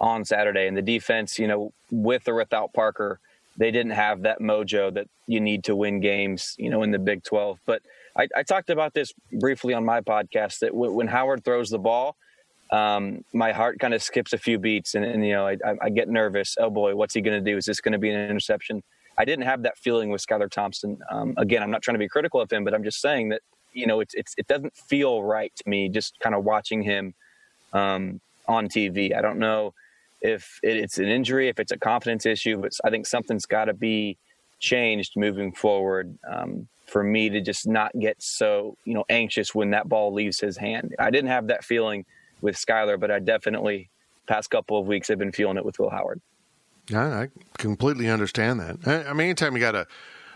on 0.00 0.24
Saturday, 0.24 0.66
and 0.66 0.76
the 0.76 0.82
defense, 0.82 1.38
you 1.38 1.48
know, 1.48 1.72
with 1.90 2.28
or 2.28 2.34
without 2.34 2.72
Parker, 2.72 3.18
they 3.56 3.70
didn't 3.70 3.92
have 3.92 4.22
that 4.22 4.40
mojo 4.40 4.94
that 4.94 5.08
you 5.26 5.40
need 5.40 5.64
to 5.64 5.74
win 5.74 6.00
games, 6.00 6.54
you 6.58 6.70
know, 6.70 6.82
in 6.82 6.92
the 6.92 6.98
Big 6.98 7.24
12. 7.24 7.58
But 7.66 7.82
I, 8.16 8.28
I 8.36 8.42
talked 8.44 8.70
about 8.70 8.94
this 8.94 9.12
briefly 9.32 9.74
on 9.74 9.84
my 9.84 10.00
podcast 10.00 10.60
that 10.60 10.70
w- 10.70 10.92
when 10.92 11.08
Howard 11.08 11.44
throws 11.44 11.68
the 11.68 11.78
ball, 11.78 12.16
um, 12.70 13.24
my 13.32 13.52
heart 13.52 13.78
kind 13.80 13.94
of 13.94 14.02
skips 14.02 14.32
a 14.32 14.38
few 14.38 14.58
beats, 14.58 14.94
and, 14.94 15.04
and 15.04 15.26
you 15.26 15.32
know, 15.32 15.48
I, 15.48 15.56
I, 15.80 15.88
get 15.88 16.08
nervous. 16.08 16.54
Oh 16.60 16.68
boy, 16.70 16.94
what's 16.94 17.14
he 17.14 17.20
going 17.22 17.42
to 17.42 17.50
do? 17.50 17.56
Is 17.56 17.64
this 17.64 17.80
going 17.80 17.92
to 17.92 17.98
be 17.98 18.10
an 18.10 18.30
interception? 18.30 18.82
I 19.18 19.24
didn't 19.24 19.44
have 19.44 19.62
that 19.64 19.76
feeling 19.76 20.10
with 20.10 20.24
Skylar 20.24 20.48
Thompson. 20.48 20.98
Um, 21.10 21.34
again, 21.36 21.62
I'm 21.62 21.70
not 21.70 21.82
trying 21.82 21.96
to 21.96 21.98
be 21.98 22.08
critical 22.08 22.40
of 22.40 22.50
him, 22.50 22.64
but 22.64 22.72
I'm 22.72 22.84
just 22.84 23.00
saying 23.00 23.30
that 23.30 23.42
you 23.72 23.86
know 23.86 24.00
it's, 24.00 24.14
it's 24.14 24.34
it 24.38 24.46
doesn't 24.46 24.76
feel 24.76 25.22
right 25.22 25.52
to 25.56 25.68
me 25.68 25.88
just 25.88 26.18
kind 26.20 26.34
of 26.34 26.44
watching 26.44 26.82
him 26.82 27.14
um, 27.72 28.20
on 28.46 28.68
TV. 28.68 29.14
I 29.14 29.20
don't 29.20 29.38
know 29.38 29.74
if 30.22 30.60
it's 30.62 30.98
an 30.98 31.06
injury, 31.06 31.48
if 31.48 31.58
it's 31.58 31.72
a 31.72 31.78
confidence 31.78 32.26
issue, 32.26 32.58
but 32.58 32.72
I 32.84 32.90
think 32.90 33.06
something's 33.06 33.46
got 33.46 33.66
to 33.66 33.74
be 33.74 34.16
changed 34.60 35.12
moving 35.16 35.52
forward 35.52 36.16
um, 36.28 36.68
for 36.86 37.04
me 37.04 37.28
to 37.28 37.40
just 37.40 37.66
not 37.66 37.92
get 37.98 38.22
so 38.22 38.76
you 38.84 38.94
know 38.94 39.04
anxious 39.08 39.54
when 39.54 39.70
that 39.70 39.88
ball 39.88 40.12
leaves 40.12 40.38
his 40.38 40.56
hand. 40.56 40.94
I 40.98 41.10
didn't 41.10 41.30
have 41.30 41.48
that 41.48 41.64
feeling 41.64 42.04
with 42.40 42.54
Skylar, 42.54 42.98
but 43.00 43.10
I 43.10 43.18
definitely 43.18 43.90
past 44.28 44.50
couple 44.50 44.78
of 44.78 44.86
weeks 44.86 45.08
have 45.08 45.18
been 45.18 45.32
feeling 45.32 45.56
it 45.56 45.64
with 45.64 45.78
Will 45.80 45.90
Howard. 45.90 46.20
I, 46.92 47.22
I 47.22 47.28
completely 47.58 48.08
understand 48.08 48.60
that. 48.60 48.76
I, 48.86 49.10
I 49.10 49.12
mean, 49.12 49.26
anytime 49.26 49.54
you 49.54 49.60
got 49.60 49.74
a 49.74 49.86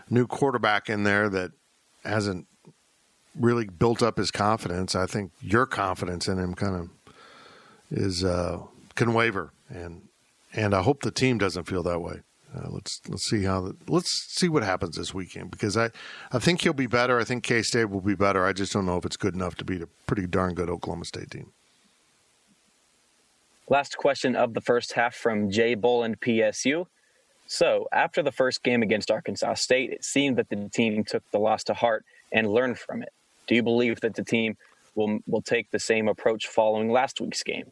new 0.09 0.27
quarterback 0.27 0.89
in 0.89 1.03
there 1.03 1.29
that 1.29 1.51
hasn't 2.03 2.47
really 3.39 3.65
built 3.65 4.03
up 4.03 4.17
his 4.17 4.31
confidence, 4.31 4.95
I 4.95 5.05
think 5.05 5.31
your 5.41 5.65
confidence 5.65 6.27
in 6.27 6.37
him 6.37 6.53
kind 6.53 6.75
of 6.75 6.89
is 7.91 8.23
uh, 8.23 8.59
can 8.95 9.13
waver, 9.13 9.51
and 9.69 10.03
and 10.53 10.73
I 10.73 10.81
hope 10.81 11.01
the 11.01 11.11
team 11.11 11.37
doesn't 11.37 11.65
feel 11.65 11.83
that 11.83 11.99
way. 11.99 12.21
Uh, 12.55 12.69
let's 12.69 13.01
let's 13.07 13.25
see 13.27 13.43
how 13.43 13.61
the, 13.61 13.75
let's 13.87 14.11
see 14.29 14.47
what 14.47 14.63
happens 14.63 14.95
this 14.95 15.13
weekend 15.13 15.49
because 15.49 15.75
I 15.75 15.89
I 16.31 16.39
think 16.39 16.61
he'll 16.61 16.73
be 16.73 16.87
better. 16.87 17.19
I 17.19 17.23
think 17.23 17.43
K 17.43 17.63
State 17.63 17.89
will 17.89 18.01
be 18.01 18.15
better. 18.15 18.45
I 18.45 18.53
just 18.53 18.73
don't 18.73 18.85
know 18.85 18.97
if 18.97 19.05
it's 19.05 19.17
good 19.17 19.33
enough 19.33 19.55
to 19.55 19.65
beat 19.65 19.81
a 19.81 19.87
pretty 20.05 20.27
darn 20.27 20.53
good 20.53 20.69
Oklahoma 20.69 21.05
State 21.05 21.31
team. 21.31 21.51
Last 23.69 23.97
question 23.97 24.35
of 24.35 24.53
the 24.53 24.61
first 24.61 24.93
half 24.93 25.15
from 25.15 25.49
Jay 25.49 25.75
Boland, 25.75 26.19
PSU. 26.19 26.85
So, 27.47 27.87
after 27.91 28.23
the 28.23 28.31
first 28.31 28.63
game 28.63 28.81
against 28.81 29.11
Arkansas 29.11 29.55
State, 29.55 29.91
it 29.91 30.03
seemed 30.03 30.37
that 30.37 30.49
the 30.49 30.69
team 30.69 31.03
took 31.03 31.23
the 31.31 31.39
loss 31.39 31.63
to 31.65 31.73
heart 31.73 32.05
and 32.31 32.51
learned 32.51 32.79
from 32.79 33.01
it. 33.01 33.13
Do 33.47 33.55
you 33.55 33.63
believe 33.63 34.01
that 34.01 34.15
the 34.15 34.23
team 34.23 34.57
will 34.95 35.19
will 35.27 35.41
take 35.41 35.71
the 35.71 35.79
same 35.79 36.07
approach 36.07 36.47
following 36.47 36.91
last 36.91 37.19
week's 37.21 37.43
game? 37.43 37.71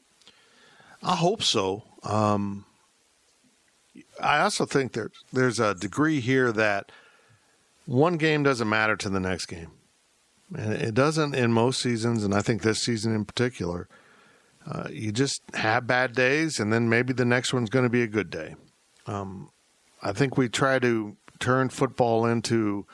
I 1.03 1.15
hope 1.15 1.41
so. 1.41 1.83
Um, 2.03 2.65
I 4.21 4.39
also 4.39 4.65
think 4.65 4.93
that 4.93 5.11
there's 5.33 5.59
a 5.59 5.73
degree 5.73 6.19
here 6.19 6.51
that 6.51 6.91
one 7.85 8.17
game 8.17 8.43
doesn't 8.43 8.69
matter 8.69 8.95
to 8.97 9.09
the 9.09 9.19
next 9.19 9.47
game. 9.47 9.71
And 10.55 10.73
it 10.73 10.93
doesn't 10.93 11.33
in 11.33 11.51
most 11.51 11.81
seasons, 11.81 12.23
and 12.23 12.33
I 12.33 12.41
think 12.41 12.61
this 12.61 12.81
season 12.81 13.15
in 13.15 13.25
particular. 13.25 13.87
Uh, 14.65 14.87
you 14.91 15.11
just 15.11 15.41
have 15.55 15.87
bad 15.87 16.13
days, 16.13 16.59
and 16.59 16.71
then 16.71 16.87
maybe 16.89 17.13
the 17.13 17.25
next 17.25 17.53
one's 17.53 17.69
going 17.69 17.83
to 17.83 17.89
be 17.89 18.03
a 18.03 18.07
good 18.07 18.29
day. 18.29 18.55
Um, 19.07 19.49
I 20.01 20.11
think 20.11 20.37
we 20.37 20.49
try 20.49 20.79
to 20.79 21.17
turn 21.39 21.69
football 21.69 22.25
into 22.25 22.85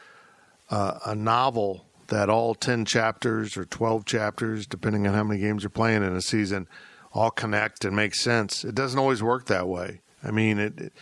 uh, 0.69 0.99
a 1.06 1.15
novel 1.15 1.86
that 2.08 2.30
all 2.30 2.56
10 2.56 2.86
chapters 2.86 3.58
or 3.58 3.65
12 3.65 4.06
chapters, 4.06 4.65
depending 4.65 5.06
on 5.08 5.13
how 5.13 5.23
many 5.23 5.41
games 5.41 5.63
you're 5.63 5.69
playing 5.69 6.03
in 6.03 6.15
a 6.15 6.21
season, 6.21 6.67
all 7.13 7.32
connect 7.32 7.84
and 7.84 7.95
make 7.95 8.15
sense. 8.15 8.63
It 8.63 8.75
doesn't 8.75 8.99
always 8.99 9.21
work 9.21 9.47
that 9.47 9.67
way. 9.67 10.01
I 10.23 10.32
mean, 10.32 10.60
it, 10.60 10.80
it 10.80 10.93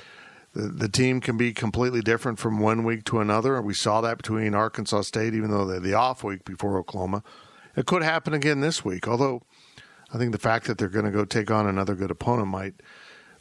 the, 0.55 0.69
the 0.69 0.89
team 0.89 1.19
can 1.19 1.37
be 1.37 1.53
completely 1.53 2.01
different 2.01 2.39
from 2.39 2.59
one 2.59 2.83
week 2.83 3.03
to 3.05 3.19
another. 3.19 3.61
We 3.61 3.73
saw 3.73 4.01
that 4.01 4.17
between 4.17 4.55
Arkansas 4.55 5.01
State, 5.01 5.33
even 5.33 5.51
though 5.51 5.65
they're 5.65 5.79
the 5.79 5.93
off 5.93 6.23
week 6.23 6.45
before 6.45 6.79
Oklahoma. 6.79 7.23
It 7.75 7.85
could 7.85 8.03
happen 8.03 8.33
again 8.33 8.61
this 8.61 8.85
week, 8.85 9.05
although 9.05 9.43
I 10.13 10.17
think 10.17 10.31
the 10.31 10.37
fact 10.37 10.67
that 10.67 10.77
they're 10.77 10.87
going 10.87 11.05
to 11.05 11.11
go 11.11 11.25
take 11.25 11.51
on 11.51 11.67
another 11.67 11.95
good 11.95 12.11
opponent 12.11 12.47
might 12.47 12.75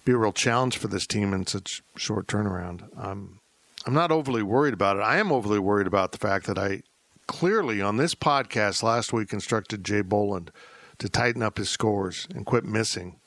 be 0.05 0.12
a 0.12 0.16
real 0.16 0.33
challenge 0.33 0.77
for 0.77 0.88
this 0.88 1.07
team 1.07 1.33
in 1.33 1.46
such 1.46 1.83
short 1.96 2.27
turnaround. 2.27 2.88
I'm 2.96 3.40
I'm 3.87 3.94
not 3.94 4.11
overly 4.11 4.42
worried 4.42 4.74
about 4.74 4.96
it. 4.96 5.00
I 5.00 5.18
am 5.18 5.31
overly 5.31 5.59
worried 5.59 5.87
about 5.87 6.12
the 6.12 6.18
fact 6.18 6.46
that 6.46 6.59
I 6.59 6.83
clearly 7.27 7.83
on 7.83 7.96
this 7.96 8.14
podcast 8.14 8.83
last 8.83 9.12
week 9.12 9.33
instructed 9.33 9.85
Jay 9.85 10.00
Boland 10.00 10.50
to 10.98 11.09
tighten 11.09 11.42
up 11.42 11.59
his 11.59 11.68
scores 11.68 12.27
and 12.35 12.46
quit 12.46 12.64
missing 12.64 13.20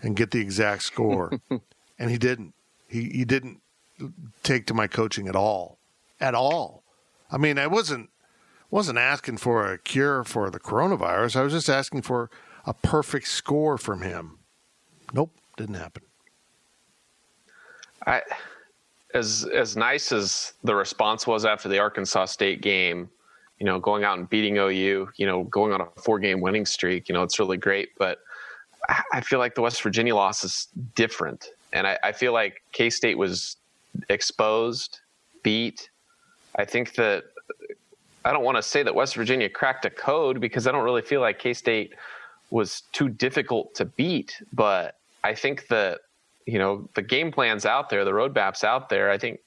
and 0.00 0.16
get 0.16 0.30
the 0.30 0.40
exact 0.40 0.82
score. 0.82 1.40
and 1.98 2.10
he 2.10 2.18
didn't. 2.18 2.54
He 2.88 3.10
he 3.10 3.24
didn't 3.24 3.60
take 4.42 4.66
to 4.66 4.74
my 4.74 4.86
coaching 4.86 5.28
at 5.28 5.36
all. 5.36 5.78
At 6.20 6.34
all. 6.34 6.82
I 7.30 7.38
mean, 7.38 7.58
I 7.58 7.66
wasn't 7.66 8.10
wasn't 8.70 8.98
asking 8.98 9.38
for 9.38 9.72
a 9.72 9.78
cure 9.78 10.24
for 10.24 10.50
the 10.50 10.60
coronavirus. 10.60 11.36
I 11.36 11.42
was 11.42 11.52
just 11.52 11.68
asking 11.68 12.02
for 12.02 12.30
a 12.66 12.74
perfect 12.74 13.28
score 13.28 13.78
from 13.78 14.02
him. 14.02 14.38
Nope, 15.12 15.30
didn't 15.56 15.76
happen. 15.76 16.02
I 18.06 18.22
as 19.14 19.48
as 19.54 19.76
nice 19.76 20.12
as 20.12 20.52
the 20.64 20.74
response 20.74 21.26
was 21.26 21.44
after 21.44 21.68
the 21.68 21.78
Arkansas 21.78 22.26
State 22.26 22.60
game, 22.60 23.08
you 23.58 23.66
know, 23.66 23.78
going 23.78 24.04
out 24.04 24.18
and 24.18 24.28
beating 24.28 24.58
OU, 24.58 25.08
you 25.16 25.26
know, 25.26 25.44
going 25.44 25.72
on 25.72 25.80
a 25.80 25.86
four 26.00 26.18
game 26.18 26.40
winning 26.40 26.66
streak, 26.66 27.08
you 27.08 27.14
know, 27.14 27.22
it's 27.22 27.38
really 27.38 27.56
great. 27.56 27.90
But 27.98 28.18
I 29.12 29.20
feel 29.20 29.38
like 29.38 29.54
the 29.54 29.62
West 29.62 29.82
Virginia 29.82 30.14
loss 30.14 30.44
is 30.44 30.68
different. 30.94 31.48
And 31.72 31.86
I, 31.86 31.98
I 32.04 32.12
feel 32.12 32.32
like 32.32 32.62
K 32.72 32.90
State 32.90 33.18
was 33.18 33.56
exposed, 34.08 35.00
beat. 35.42 35.90
I 36.56 36.64
think 36.64 36.94
that 36.94 37.24
I 38.24 38.32
don't 38.32 38.44
want 38.44 38.56
to 38.56 38.62
say 38.62 38.82
that 38.82 38.94
West 38.94 39.14
Virginia 39.14 39.48
cracked 39.48 39.84
a 39.84 39.90
code 39.90 40.40
because 40.40 40.66
I 40.66 40.72
don't 40.72 40.84
really 40.84 41.02
feel 41.02 41.20
like 41.20 41.38
K 41.38 41.52
State 41.54 41.94
was 42.50 42.82
too 42.92 43.08
difficult 43.08 43.74
to 43.74 43.84
beat. 43.84 44.40
But 44.52 44.96
I 45.24 45.34
think 45.34 45.66
that, 45.68 46.00
you 46.46 46.58
know, 46.58 46.88
the 46.94 47.02
game 47.02 47.32
plan's 47.32 47.66
out 47.66 47.90
there, 47.90 48.04
the 48.04 48.12
roadmaps 48.12 48.64
out 48.64 48.88
there. 48.88 49.10
I 49.10 49.18
think 49.18 49.40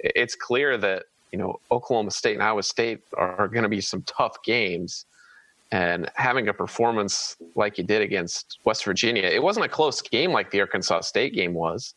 it's 0.00 0.34
clear 0.34 0.78
that 0.78 1.04
you 1.32 1.38
know, 1.38 1.60
Oklahoma 1.70 2.10
State 2.10 2.34
and 2.34 2.42
Iowa 2.42 2.62
State 2.62 3.00
are, 3.16 3.48
going 3.48 3.62
to 3.62 3.68
be 3.68 3.80
some 3.80 4.02
tough 4.02 4.42
games. 4.42 5.04
And 5.72 6.10
having 6.14 6.48
a 6.48 6.54
performance 6.54 7.36
like 7.56 7.76
you 7.76 7.84
did 7.84 8.00
against 8.00 8.58
West 8.64 8.84
Virginia, 8.84 9.24
it 9.24 9.42
wasn't 9.42 9.66
a 9.66 9.68
close 9.68 10.00
game 10.00 10.30
like 10.30 10.50
the 10.50 10.60
Arkansas 10.60 11.00
State 11.00 11.34
game 11.34 11.52
was. 11.52 11.94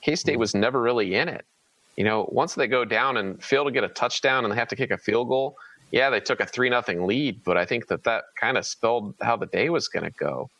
K 0.00 0.16
State 0.16 0.38
was 0.38 0.54
never 0.54 0.80
really 0.80 1.14
in 1.14 1.28
it. 1.28 1.44
You 1.96 2.04
know, 2.04 2.28
once 2.32 2.54
they 2.54 2.66
go 2.66 2.84
down 2.84 3.18
and 3.18 3.40
fail 3.40 3.64
to 3.64 3.70
get 3.70 3.84
a 3.84 3.88
touchdown 3.88 4.44
and 4.44 4.52
they 4.52 4.56
have 4.56 4.68
to 4.68 4.76
kick 4.76 4.90
a 4.90 4.96
field 4.96 5.28
goal, 5.28 5.56
yeah, 5.92 6.10
they 6.10 6.20
took 6.20 6.40
a 6.40 6.46
three 6.46 6.70
nothing 6.70 7.06
lead, 7.06 7.44
but 7.44 7.56
I 7.56 7.64
think 7.64 7.86
that 7.88 8.02
that 8.04 8.24
kind 8.40 8.56
of 8.56 8.66
spelled 8.66 9.14
how 9.20 9.36
the 9.36 9.46
day 9.46 9.68
was 9.68 9.88
going 9.88 10.04
to 10.04 10.10
go. 10.10 10.50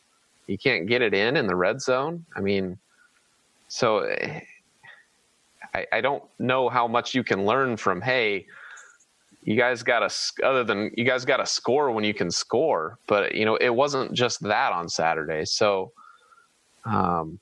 You 0.47 0.57
can't 0.57 0.87
get 0.87 1.01
it 1.01 1.13
in 1.13 1.35
in 1.35 1.47
the 1.47 1.55
red 1.55 1.81
zone. 1.81 2.25
I 2.35 2.41
mean, 2.41 2.77
so 3.67 3.99
eh, 3.99 4.41
I, 5.73 5.87
I 5.91 6.01
don't 6.01 6.23
know 6.37 6.69
how 6.69 6.87
much 6.87 7.15
you 7.15 7.23
can 7.23 7.45
learn 7.45 7.77
from 7.77 8.01
hey 8.01 8.45
you 9.43 9.57
guys 9.57 9.83
got 9.83 10.07
to 10.07 10.45
other 10.45 10.63
than 10.63 10.91
you 10.95 11.03
guys 11.03 11.25
got 11.25 11.37
to 11.37 11.45
score 11.45 11.91
when 11.91 12.03
you 12.03 12.13
can 12.13 12.29
score 12.29 12.99
but 13.07 13.33
you 13.33 13.45
know 13.45 13.55
it 13.55 13.69
wasn't 13.69 14.13
just 14.13 14.41
that 14.41 14.71
on 14.71 14.87
saturday 14.87 15.43
so 15.45 15.91
um, 16.85 17.39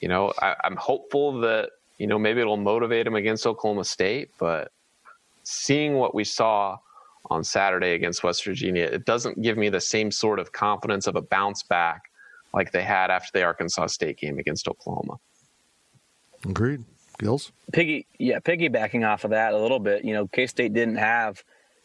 you 0.00 0.08
know 0.08 0.32
I, 0.40 0.54
i'm 0.64 0.76
hopeful 0.76 1.40
that 1.40 1.70
you 1.98 2.06
know 2.06 2.18
maybe 2.18 2.40
it'll 2.40 2.56
motivate 2.56 3.04
them 3.04 3.16
against 3.16 3.46
oklahoma 3.46 3.84
state 3.84 4.30
but 4.38 4.70
seeing 5.42 5.94
what 5.94 6.14
we 6.14 6.24
saw 6.24 6.78
on 7.30 7.44
saturday 7.44 7.94
against 7.94 8.22
west 8.22 8.44
virginia 8.44 8.84
it 8.84 9.04
doesn't 9.04 9.40
give 9.42 9.56
me 9.56 9.68
the 9.68 9.80
same 9.80 10.10
sort 10.10 10.38
of 10.38 10.52
confidence 10.52 11.06
of 11.06 11.16
a 11.16 11.22
bounce 11.22 11.62
back 11.62 12.02
like 12.54 12.72
they 12.72 12.82
had 12.82 13.10
after 13.10 13.30
the 13.32 13.42
arkansas 13.42 13.86
state 13.86 14.18
game 14.18 14.38
against 14.38 14.68
oklahoma 14.68 15.14
agreed 16.44 16.84
Gills? 17.18 17.52
Piggy, 17.72 18.06
yeah, 18.18 18.40
piggybacking 18.40 19.06
off 19.06 19.24
of 19.24 19.30
that 19.30 19.54
a 19.54 19.58
little 19.58 19.78
bit. 19.78 20.04
You 20.04 20.12
know, 20.12 20.26
K 20.28 20.46
State 20.46 20.72
didn't 20.74 20.96
have 20.96 21.42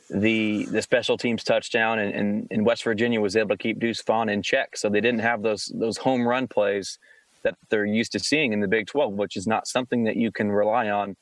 the 0.09 0.65
the 0.65 0.81
special 0.81 1.17
teams 1.17 1.43
touchdown, 1.43 1.99
and, 1.99 2.13
and, 2.13 2.47
and, 2.49 2.65
West 2.65 2.83
Virginia 2.83 3.19
was 3.19 3.35
able 3.35 3.49
to 3.49 3.57
keep 3.57 3.79
Deuce 3.79 4.01
Vaughn 4.03 4.29
in 4.29 4.41
check, 4.41 4.77
so 4.77 4.89
they 4.89 5.01
didn't 5.01 5.19
have 5.19 5.41
those 5.41 5.71
those 5.75 5.97
home 5.97 6.27
run 6.27 6.47
plays 6.47 6.97
that 7.43 7.55
they're 7.69 7.85
used 7.85 8.11
to 8.13 8.19
seeing 8.19 8.53
in 8.53 8.61
the 8.61 8.67
Big 8.67 8.87
Twelve, 8.87 9.13
which 9.13 9.35
is 9.35 9.47
not 9.47 9.67
something 9.67 10.05
that 10.05 10.15
you 10.15 10.31
can 10.31 10.51
rely 10.51 10.89
on 10.89 11.15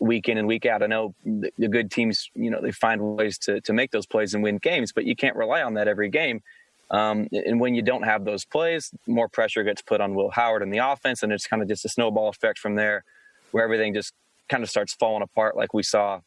week 0.00 0.28
in 0.28 0.38
and 0.38 0.48
week 0.48 0.66
out. 0.66 0.82
I 0.82 0.86
know 0.86 1.14
the, 1.24 1.68
good 1.68 1.90
teams, 1.90 2.30
you 2.34 2.50
know, 2.50 2.60
they 2.60 2.72
find 2.72 3.00
ways 3.16 3.38
to 3.38 3.60
to 3.60 3.72
make 3.72 3.90
those 3.90 4.06
plays 4.06 4.34
and 4.34 4.42
win 4.42 4.58
games, 4.58 4.92
but 4.92 5.04
you 5.04 5.14
can't 5.14 5.36
rely 5.36 5.62
on 5.62 5.74
that 5.74 5.86
every 5.86 6.08
game. 6.08 6.42
Um, 6.90 7.28
and 7.32 7.60
when 7.60 7.74
you 7.74 7.82
don't 7.82 8.02
have 8.02 8.24
those 8.24 8.44
plays, 8.44 8.90
more 9.06 9.28
pressure 9.28 9.62
gets 9.62 9.80
put 9.80 10.00
on 10.00 10.14
Will 10.14 10.30
Howard 10.30 10.62
and 10.62 10.74
the 10.74 10.78
offense, 10.78 11.22
and 11.22 11.32
it's 11.32 11.46
kind 11.46 11.62
of 11.62 11.68
just 11.68 11.84
a 11.84 11.88
snowball 11.88 12.28
effect 12.28 12.58
from 12.58 12.74
there 12.74 13.04
where 13.52 13.62
everything 13.62 13.94
just 13.94 14.12
kind 14.48 14.64
of 14.64 14.70
starts 14.70 14.94
falling 14.94 15.22
apart 15.22 15.56
like 15.56 15.72
we 15.72 15.84
saw 15.84 16.20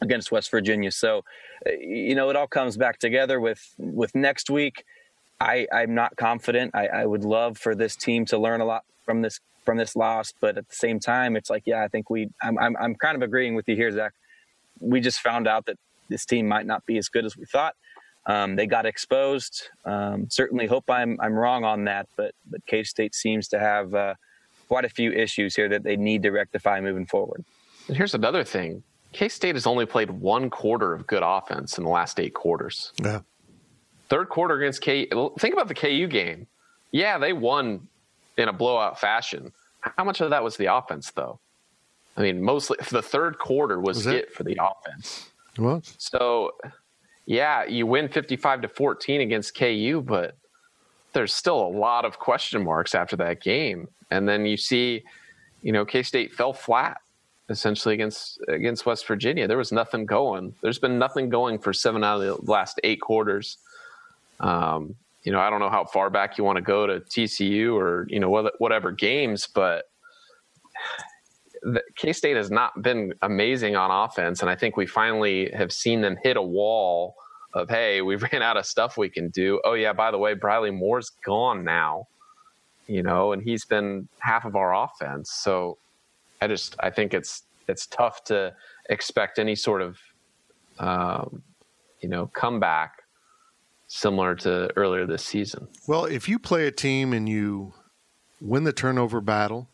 against 0.00 0.30
West 0.30 0.50
Virginia. 0.50 0.92
So, 0.92 1.24
uh, 1.66 1.72
you 1.80 2.14
know, 2.14 2.30
it 2.30 2.36
all 2.36 2.46
comes 2.46 2.76
back 2.76 2.98
together 2.98 3.40
with 3.40 3.74
with 3.78 4.14
next 4.14 4.50
week. 4.50 4.84
I, 5.40 5.66
I'm 5.72 5.94
not 5.94 6.16
confident. 6.16 6.70
I, 6.74 6.86
I 6.86 7.06
would 7.06 7.24
love 7.24 7.58
for 7.58 7.74
this 7.74 7.96
team 7.96 8.24
to 8.26 8.38
learn 8.38 8.60
a 8.60 8.64
lot 8.64 8.84
from 9.04 9.22
this 9.22 9.40
from 9.64 9.78
this 9.78 9.94
loss, 9.96 10.32
but 10.40 10.58
at 10.58 10.68
the 10.68 10.74
same 10.74 11.00
time, 11.00 11.36
it's 11.36 11.50
like, 11.50 11.62
yeah, 11.66 11.82
I 11.82 11.88
think 11.88 12.10
we. 12.10 12.28
I'm 12.42 12.58
I'm, 12.58 12.76
I'm 12.76 12.94
kind 12.94 13.16
of 13.16 13.22
agreeing 13.22 13.54
with 13.54 13.68
you 13.68 13.76
here, 13.76 13.90
Zach. 13.90 14.12
We 14.80 15.00
just 15.00 15.20
found 15.20 15.46
out 15.46 15.66
that 15.66 15.76
this 16.08 16.24
team 16.24 16.48
might 16.48 16.66
not 16.66 16.84
be 16.86 16.98
as 16.98 17.08
good 17.08 17.24
as 17.24 17.36
we 17.36 17.44
thought. 17.46 17.74
Um, 18.26 18.56
they 18.56 18.66
got 18.66 18.86
exposed. 18.86 19.68
Um, 19.84 20.28
certainly 20.30 20.66
hope 20.66 20.84
I'm 20.88 21.18
I'm 21.20 21.34
wrong 21.34 21.64
on 21.64 21.84
that, 21.84 22.08
but 22.16 22.34
but 22.50 22.64
K 22.66 22.84
State 22.84 23.14
seems 23.14 23.48
to 23.48 23.58
have. 23.58 23.94
Uh, 23.94 24.14
quite 24.72 24.86
a 24.86 24.88
few 24.88 25.12
issues 25.12 25.54
here 25.54 25.68
that 25.68 25.82
they 25.82 25.96
need 25.96 26.22
to 26.22 26.30
rectify 26.30 26.80
moving 26.80 27.04
forward. 27.04 27.44
And 27.88 27.96
here's 27.96 28.14
another 28.14 28.42
thing 28.42 28.82
K 29.12 29.28
State 29.28 29.54
has 29.54 29.66
only 29.66 29.84
played 29.84 30.10
one 30.10 30.48
quarter 30.48 30.94
of 30.94 31.06
good 31.06 31.22
offense 31.22 31.76
in 31.76 31.84
the 31.84 31.90
last 31.90 32.18
eight 32.18 32.32
quarters. 32.32 32.90
Yeah. 32.96 33.20
Third 34.08 34.30
quarter 34.30 34.54
against 34.54 34.80
K. 34.80 35.08
Think 35.38 35.52
about 35.52 35.68
the 35.68 35.74
KU 35.74 36.06
game. 36.06 36.46
Yeah, 36.90 37.18
they 37.18 37.34
won 37.34 37.86
in 38.36 38.48
a 38.48 38.52
blowout 38.52 38.98
fashion. 39.00 39.52
How 39.80 40.04
much 40.04 40.20
of 40.20 40.30
that 40.30 40.42
was 40.42 40.56
the 40.56 40.74
offense, 40.74 41.10
though? 41.10 41.38
I 42.16 42.22
mean, 42.22 42.42
mostly 42.42 42.76
the 42.90 43.02
third 43.02 43.38
quarter 43.38 43.80
was, 43.80 43.98
was 43.98 44.06
it? 44.06 44.14
it 44.14 44.32
for 44.32 44.44
the 44.44 44.58
offense. 44.60 45.30
What? 45.56 45.92
So, 45.98 46.52
yeah, 47.26 47.64
you 47.64 47.86
win 47.86 48.08
55 48.08 48.62
to 48.62 48.68
14 48.68 49.20
against 49.20 49.56
KU, 49.56 50.02
but 50.06 50.36
there's 51.12 51.34
still 51.34 51.60
a 51.60 51.68
lot 51.68 52.04
of 52.04 52.18
question 52.18 52.64
marks 52.64 52.94
after 52.94 53.16
that 53.16 53.42
game. 53.42 53.88
And 54.10 54.28
then 54.28 54.46
you 54.46 54.56
see, 54.56 55.02
you 55.62 55.72
know, 55.72 55.84
K 55.84 56.02
State 56.02 56.34
fell 56.34 56.52
flat 56.52 56.98
essentially 57.48 57.94
against 57.94 58.40
against 58.48 58.86
West 58.86 59.06
Virginia. 59.06 59.46
There 59.46 59.58
was 59.58 59.72
nothing 59.72 60.06
going. 60.06 60.54
There's 60.62 60.78
been 60.78 60.98
nothing 60.98 61.28
going 61.28 61.58
for 61.58 61.72
seven 61.72 62.02
out 62.02 62.20
of 62.20 62.44
the 62.44 62.50
last 62.50 62.80
eight 62.82 63.00
quarters. 63.00 63.58
Um, 64.40 64.96
you 65.24 65.32
know, 65.32 65.40
I 65.40 65.50
don't 65.50 65.60
know 65.60 65.70
how 65.70 65.84
far 65.84 66.10
back 66.10 66.36
you 66.36 66.44
want 66.44 66.56
to 66.56 66.62
go 66.62 66.86
to 66.86 67.00
TCU 67.00 67.74
or 67.74 68.06
you 68.08 68.18
know 68.20 68.50
whatever 68.58 68.90
games, 68.90 69.46
but 69.46 69.84
K 71.96 72.12
State 72.12 72.36
has 72.36 72.50
not 72.50 72.82
been 72.82 73.14
amazing 73.22 73.76
on 73.76 73.90
offense, 73.90 74.40
and 74.40 74.50
I 74.50 74.56
think 74.56 74.76
we 74.76 74.86
finally 74.86 75.50
have 75.52 75.72
seen 75.72 76.00
them 76.00 76.16
hit 76.22 76.36
a 76.36 76.42
wall 76.42 77.14
of 77.54 77.68
hey, 77.68 78.02
we 78.02 78.16
ran 78.32 78.42
out 78.42 78.56
of 78.56 78.66
stuff 78.66 78.96
we 78.96 79.08
can 79.08 79.28
do. 79.28 79.60
Oh 79.64 79.74
yeah, 79.74 79.92
by 79.92 80.10
the 80.10 80.18
way, 80.18 80.34
Briley 80.34 80.70
Moore's 80.70 81.10
gone 81.24 81.64
now, 81.64 82.08
you 82.86 83.02
know, 83.02 83.32
and 83.32 83.42
he's 83.42 83.64
been 83.64 84.08
half 84.18 84.44
of 84.44 84.56
our 84.56 84.74
offense. 84.74 85.30
So 85.30 85.78
I 86.40 86.48
just 86.48 86.74
I 86.80 86.90
think 86.90 87.14
it's 87.14 87.44
it's 87.68 87.86
tough 87.86 88.24
to 88.24 88.54
expect 88.90 89.38
any 89.38 89.54
sort 89.54 89.82
of 89.82 89.98
um, 90.80 91.42
you 92.00 92.08
know 92.08 92.26
comeback 92.26 93.01
similar 93.94 94.34
to 94.34 94.70
earlier 94.76 95.06
this 95.06 95.24
season. 95.24 95.68
Well, 95.86 96.06
if 96.06 96.28
you 96.28 96.38
play 96.38 96.66
a 96.66 96.70
team 96.70 97.12
and 97.12 97.28
you 97.28 97.74
win 98.40 98.64
the 98.64 98.72
turnover 98.72 99.20
battle, 99.20 99.68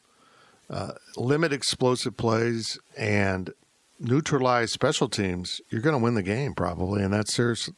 uh, 0.68 0.92
limit 1.16 1.52
explosive 1.52 2.16
plays, 2.16 2.78
and 2.96 3.50
neutralize 4.00 4.72
special 4.72 5.08
teams, 5.08 5.60
you're 5.70 5.80
going 5.80 5.94
to 5.94 6.02
win 6.02 6.14
the 6.14 6.22
game 6.22 6.54
probably, 6.54 7.02
and 7.02 7.12
that's 7.12 7.34
serious. 7.34 7.70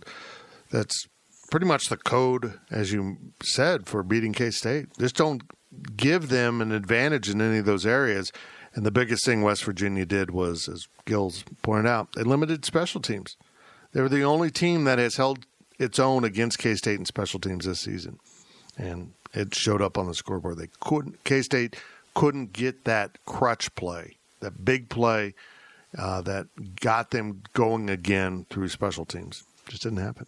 That's 0.71 1.07
pretty 1.51 1.67
much 1.67 1.89
the 1.89 1.97
code, 1.97 2.59
as 2.71 2.93
you 2.93 3.19
said, 3.43 3.87
for 3.87 4.03
beating 4.03 4.33
K 4.33 4.51
State. 4.51 4.87
Just 4.99 5.17
don't 5.17 5.43
give 5.97 6.31
them 6.31 6.61
an 6.61 6.73
advantage 6.73 7.29
in 7.29 7.41
any 7.41 7.59
of 7.59 7.67
those 7.67 7.87
areas. 7.87 8.33
And 8.75 8.87
the 8.87 8.91
biggest 8.91 9.25
thing 9.25 9.43
West 9.43 9.65
Virginia 9.65 10.07
did 10.07 10.31
was, 10.31 10.69
as 10.69 10.87
Gills 11.05 11.45
pointed 11.63 11.89
out, 11.89 12.09
they 12.15 12.23
limited 12.23 12.65
special 12.65 13.01
teams. 13.01 13.37
They 13.93 14.01
were 14.01 14.09
the 14.09 14.23
only 14.23 14.51
team 14.51 14.85
that 14.85 14.99
has 14.99 15.17
held 15.17 15.47
its 15.81 15.99
own 15.99 16.23
against 16.23 16.59
K 16.59 16.77
State 16.77 17.01
in 17.01 17.07
special 17.07 17.41
teams 17.41 17.65
this 17.65 17.81
season, 17.81 18.21
and 18.77 19.13
it 19.33 19.55
showed 19.55 19.83
up 19.83 19.99
on 19.99 20.07
the 20.07 20.15
scoreboard. 20.15 20.59
They 20.59 20.69
couldn't 20.79 21.25
K 21.25 21.43
State 21.43 21.75
couldn't 22.15 22.53
get 22.53 22.85
that 22.85 23.19
crutch 23.25 23.75
play, 23.75 24.19
that 24.41 24.65
big 24.65 24.89
play 24.91 25.35
uh, 25.99 26.21
that 26.23 26.47
got 26.81 27.11
them 27.11 27.43
going 27.55 27.89
again 27.89 28.47
through 28.51 28.69
special 28.69 29.05
teams. 29.05 29.43
Just 29.69 29.83
didn't 29.83 29.99
happen. 29.99 30.27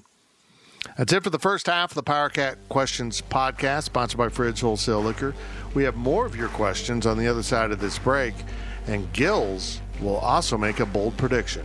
That's 0.96 1.12
it 1.12 1.22
for 1.22 1.30
the 1.30 1.38
first 1.38 1.66
half 1.66 1.92
of 1.92 1.94
the 1.94 2.02
PowerCat 2.02 2.56
Questions 2.68 3.22
podcast, 3.22 3.84
sponsored 3.84 4.18
by 4.18 4.28
Fridge 4.28 4.60
Wholesale 4.60 5.00
Liquor. 5.00 5.34
We 5.74 5.84
have 5.84 5.94
more 5.94 6.26
of 6.26 6.34
your 6.34 6.48
questions 6.48 7.06
on 7.06 7.18
the 7.18 7.28
other 7.28 7.42
side 7.42 7.70
of 7.70 7.78
this 7.78 7.98
break, 7.98 8.34
and 8.86 9.12
Gills 9.12 9.80
will 10.00 10.16
also 10.16 10.58
make 10.58 10.80
a 10.80 10.86
bold 10.86 11.16
prediction. 11.16 11.64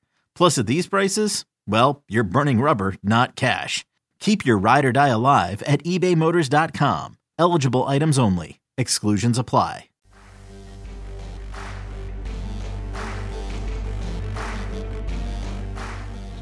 Plus, 0.35 0.57
at 0.57 0.67
these 0.67 0.87
prices, 0.87 1.45
well, 1.67 2.03
you're 2.07 2.23
burning 2.23 2.59
rubber, 2.61 2.95
not 3.03 3.35
cash. 3.35 3.85
Keep 4.19 4.45
your 4.45 4.57
ride 4.57 4.85
or 4.85 4.91
die 4.91 5.09
alive 5.09 5.61
at 5.63 5.83
ebaymotors.com. 5.83 7.17
Eligible 7.37 7.85
items 7.87 8.17
only. 8.19 8.59
Exclusions 8.77 9.37
apply. 9.37 9.85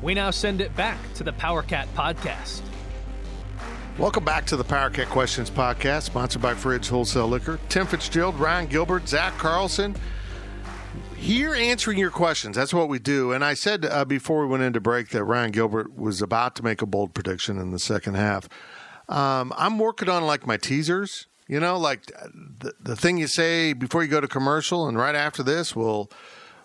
We 0.01 0.13
now 0.13 0.31
send 0.31 0.61
it 0.61 0.73
back 0.77 0.97
to 1.15 1.23
the 1.23 1.33
PowerCat 1.33 1.87
podcast. 1.93 2.61
Welcome 3.97 4.23
back 4.23 4.45
to 4.45 4.55
the 4.55 4.63
PowerCat 4.63 5.07
Questions 5.07 5.49
podcast, 5.49 6.03
sponsored 6.03 6.41
by 6.41 6.53
Fridge 6.53 6.87
Wholesale 6.87 7.27
Liquor. 7.27 7.59
Tim 7.67 7.85
Fitzgerald, 7.85 8.39
Ryan 8.39 8.67
Gilbert, 8.67 9.09
Zach 9.09 9.37
Carlson, 9.37 9.93
here 11.19 11.53
answering 11.53 11.97
your 11.97 12.11
questions. 12.11 12.55
That's 12.55 12.73
what 12.73 12.89
we 12.89 12.99
do. 12.99 13.31
And 13.31 13.43
I 13.43 13.53
said 13.53 13.85
uh, 13.85 14.05
before 14.05 14.41
we 14.41 14.47
went 14.47 14.63
into 14.63 14.79
break 14.79 15.09
that 15.09 15.23
Ryan 15.23 15.51
Gilbert 15.51 15.95
was 15.95 16.21
about 16.21 16.55
to 16.55 16.63
make 16.63 16.81
a 16.81 16.85
bold 16.85 17.13
prediction 17.13 17.57
in 17.57 17.71
the 17.71 17.79
second 17.79 18.15
half. 18.15 18.49
Um, 19.07 19.53
I'm 19.57 19.79
working 19.79 20.09
on 20.09 20.25
like 20.25 20.47
my 20.47 20.57
teasers. 20.57 21.27
You 21.47 21.59
know, 21.59 21.77
like 21.77 22.05
the, 22.05 22.73
the 22.79 22.95
thing 22.95 23.17
you 23.17 23.27
say 23.27 23.73
before 23.73 24.03
you 24.03 24.09
go 24.09 24.21
to 24.21 24.27
commercial, 24.27 24.87
and 24.87 24.95
right 24.97 25.15
after 25.15 25.41
this, 25.41 25.75
we'll 25.75 26.11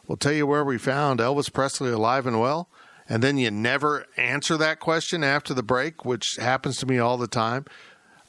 we'll 0.06 0.18
tell 0.18 0.34
you 0.34 0.46
where 0.46 0.62
we 0.62 0.76
found 0.76 1.20
Elvis 1.20 1.50
Presley 1.50 1.90
alive 1.90 2.26
and 2.26 2.38
well 2.38 2.68
and 3.08 3.22
then 3.22 3.36
you 3.36 3.50
never 3.50 4.06
answer 4.16 4.56
that 4.56 4.80
question 4.80 5.22
after 5.22 5.52
the 5.52 5.62
break, 5.62 6.04
which 6.04 6.36
happens 6.36 6.78
to 6.78 6.86
me 6.86 6.98
all 6.98 7.18
the 7.18 7.26
time. 7.26 7.64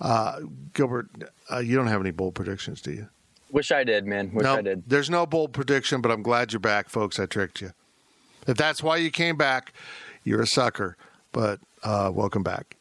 Uh, 0.02 0.42
Gilbert, 0.74 1.08
uh, 1.52 1.60
you 1.60 1.76
don't 1.76 1.88
have 1.88 2.02
any 2.02 2.12
bold 2.12 2.36
predictions, 2.36 2.82
do 2.82 2.92
you? 2.92 3.10
Wish 3.56 3.72
I 3.72 3.86
did, 3.86 4.06
man. 4.06 4.34
Wish 4.34 4.44
no, 4.44 4.58
I 4.58 4.62
did. 4.62 4.84
There's 4.86 5.10
no 5.10 5.26
bold 5.26 5.54
prediction, 5.54 6.02
but 6.02 6.12
I'm 6.12 6.22
glad 6.22 6.52
you're 6.52 6.60
back, 6.60 6.90
folks. 6.90 7.22
I 7.22 7.26
tricked 7.26 7.62
you. 7.62 7.72
If 8.46 8.58
that's 8.58 8.84
why 8.84 8.98
you 8.98 9.10
came 9.10 9.38
back, 9.38 9.72
you're 10.26 10.42
a 10.42 10.46
sucker. 10.46 10.98
But 11.32 11.62
uh, 11.82 12.12
welcome 12.14 12.44
back. 12.44 12.76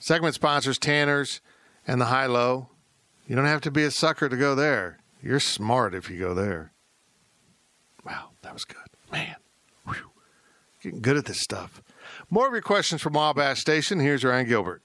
Segment 0.00 0.34
sponsors 0.34 0.78
Tanners 0.78 1.40
and 1.86 2.00
the 2.00 2.06
High 2.06 2.26
Low. 2.26 2.70
You 3.28 3.36
don't 3.36 3.44
have 3.44 3.60
to 3.60 3.70
be 3.70 3.84
a 3.84 3.90
sucker 3.92 4.28
to 4.28 4.36
go 4.36 4.56
there. 4.56 4.98
You're 5.22 5.38
smart 5.38 5.94
if 5.94 6.10
you 6.10 6.18
go 6.18 6.34
there. 6.34 6.72
Wow, 8.04 8.30
that 8.42 8.52
was 8.52 8.64
good. 8.64 8.78
Man. 9.12 9.36
Getting 10.82 11.02
good 11.02 11.18
at 11.18 11.26
this 11.26 11.40
stuff. 11.40 11.84
More 12.30 12.48
of 12.48 12.52
your 12.52 12.62
questions 12.62 13.00
from 13.00 13.12
Wabash 13.12 13.60
Station. 13.60 14.00
Here's 14.00 14.24
Ryan 14.24 14.48
Gilbert. 14.48 14.82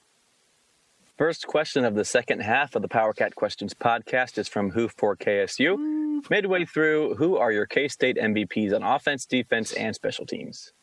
First 1.17 1.47
question 1.47 1.85
of 1.85 1.95
the 1.95 2.05
second 2.05 2.41
half 2.41 2.75
of 2.75 2.81
the 2.81 2.89
PowerCat 2.89 3.35
Questions 3.35 3.73
podcast 3.73 4.37
is 4.37 4.47
from 4.47 4.71
Who 4.71 4.89
for 4.89 5.15
KSU. 5.15 6.29
Midway 6.29 6.65
through, 6.65 7.15
who 7.15 7.37
are 7.37 7.51
your 7.51 7.65
K 7.65 7.87
State 7.87 8.17
MVPs 8.17 8.73
on 8.73 8.83
offense, 8.83 9.25
defense, 9.25 9.73
and 9.73 9.95
special 9.95 10.25
teams? 10.25 10.73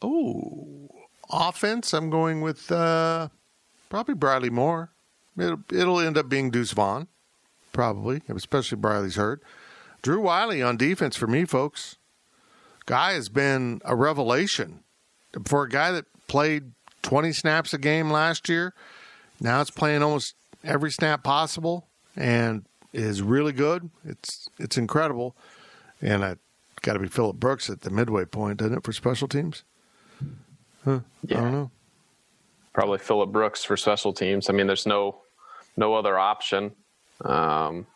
Oh, 0.00 0.88
offense, 1.30 1.92
I'm 1.92 2.10
going 2.10 2.40
with 2.40 2.70
uh, 2.70 3.28
probably 3.88 4.14
Briley 4.14 4.50
Moore. 4.50 4.90
It'll, 5.36 5.64
it'll 5.72 6.00
end 6.00 6.18
up 6.18 6.28
being 6.28 6.50
Deuce 6.50 6.72
Vaughn, 6.72 7.08
probably, 7.72 8.22
especially 8.28 8.76
Briley's 8.76 9.16
hurt. 9.16 9.42
Drew 10.02 10.20
Wiley 10.20 10.62
on 10.62 10.76
defense 10.76 11.16
for 11.16 11.26
me, 11.26 11.44
folks 11.44 11.96
guy 12.88 13.12
has 13.12 13.28
been 13.28 13.82
a 13.84 13.94
revelation 13.94 14.82
for 15.44 15.64
a 15.64 15.68
guy 15.68 15.92
that 15.92 16.06
played 16.26 16.72
20 17.02 17.32
snaps 17.32 17.74
a 17.74 17.78
game 17.78 18.10
last 18.10 18.48
year. 18.48 18.72
Now 19.40 19.60
it's 19.60 19.70
playing 19.70 20.02
almost 20.02 20.34
every 20.64 20.90
snap 20.90 21.22
possible 21.22 21.86
and 22.16 22.64
is 22.92 23.22
really 23.22 23.52
good. 23.52 23.90
It's 24.04 24.48
it's 24.58 24.76
incredible. 24.76 25.36
And 26.00 26.24
I 26.24 26.36
got 26.82 26.94
to 26.94 26.98
be 26.98 27.08
Phillip 27.08 27.36
Brooks 27.36 27.68
at 27.70 27.80
the 27.82 27.90
midway 27.90 28.24
point, 28.24 28.58
doesn't 28.58 28.78
it, 28.78 28.84
for 28.84 28.92
special 28.92 29.28
teams? 29.28 29.64
Huh? 30.84 31.00
Yeah. 31.26 31.38
I 31.38 31.40
don't 31.42 31.52
know. 31.52 31.70
Probably 32.72 32.98
Phillip 32.98 33.30
Brooks 33.32 33.64
for 33.64 33.76
special 33.76 34.12
teams. 34.12 34.48
I 34.48 34.52
mean, 34.52 34.66
there's 34.66 34.86
no 34.86 35.18
no 35.76 35.94
other 35.94 36.18
option. 36.18 36.72
Um, 37.24 37.86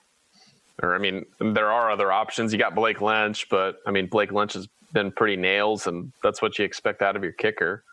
Or 0.83 0.95
I 0.95 0.99
mean, 0.99 1.25
there 1.39 1.71
are 1.71 1.91
other 1.91 2.11
options. 2.11 2.53
You 2.53 2.59
got 2.59 2.75
Blake 2.75 3.01
Lynch, 3.01 3.49
but 3.49 3.77
I 3.87 3.91
mean, 3.93 4.07
Blake 4.07 4.33
Lynch 4.33 4.55
has 4.55 4.69
been 4.93 5.13
pretty 5.13 5.37
nails, 5.37 5.87
and 5.87 6.13
that's 6.23 6.43
what 6.43 6.59
you 6.59 6.65
expect 6.65 7.03
out 7.03 7.15
of 7.15 7.23
your 7.23 7.33
kicker. 7.33 7.85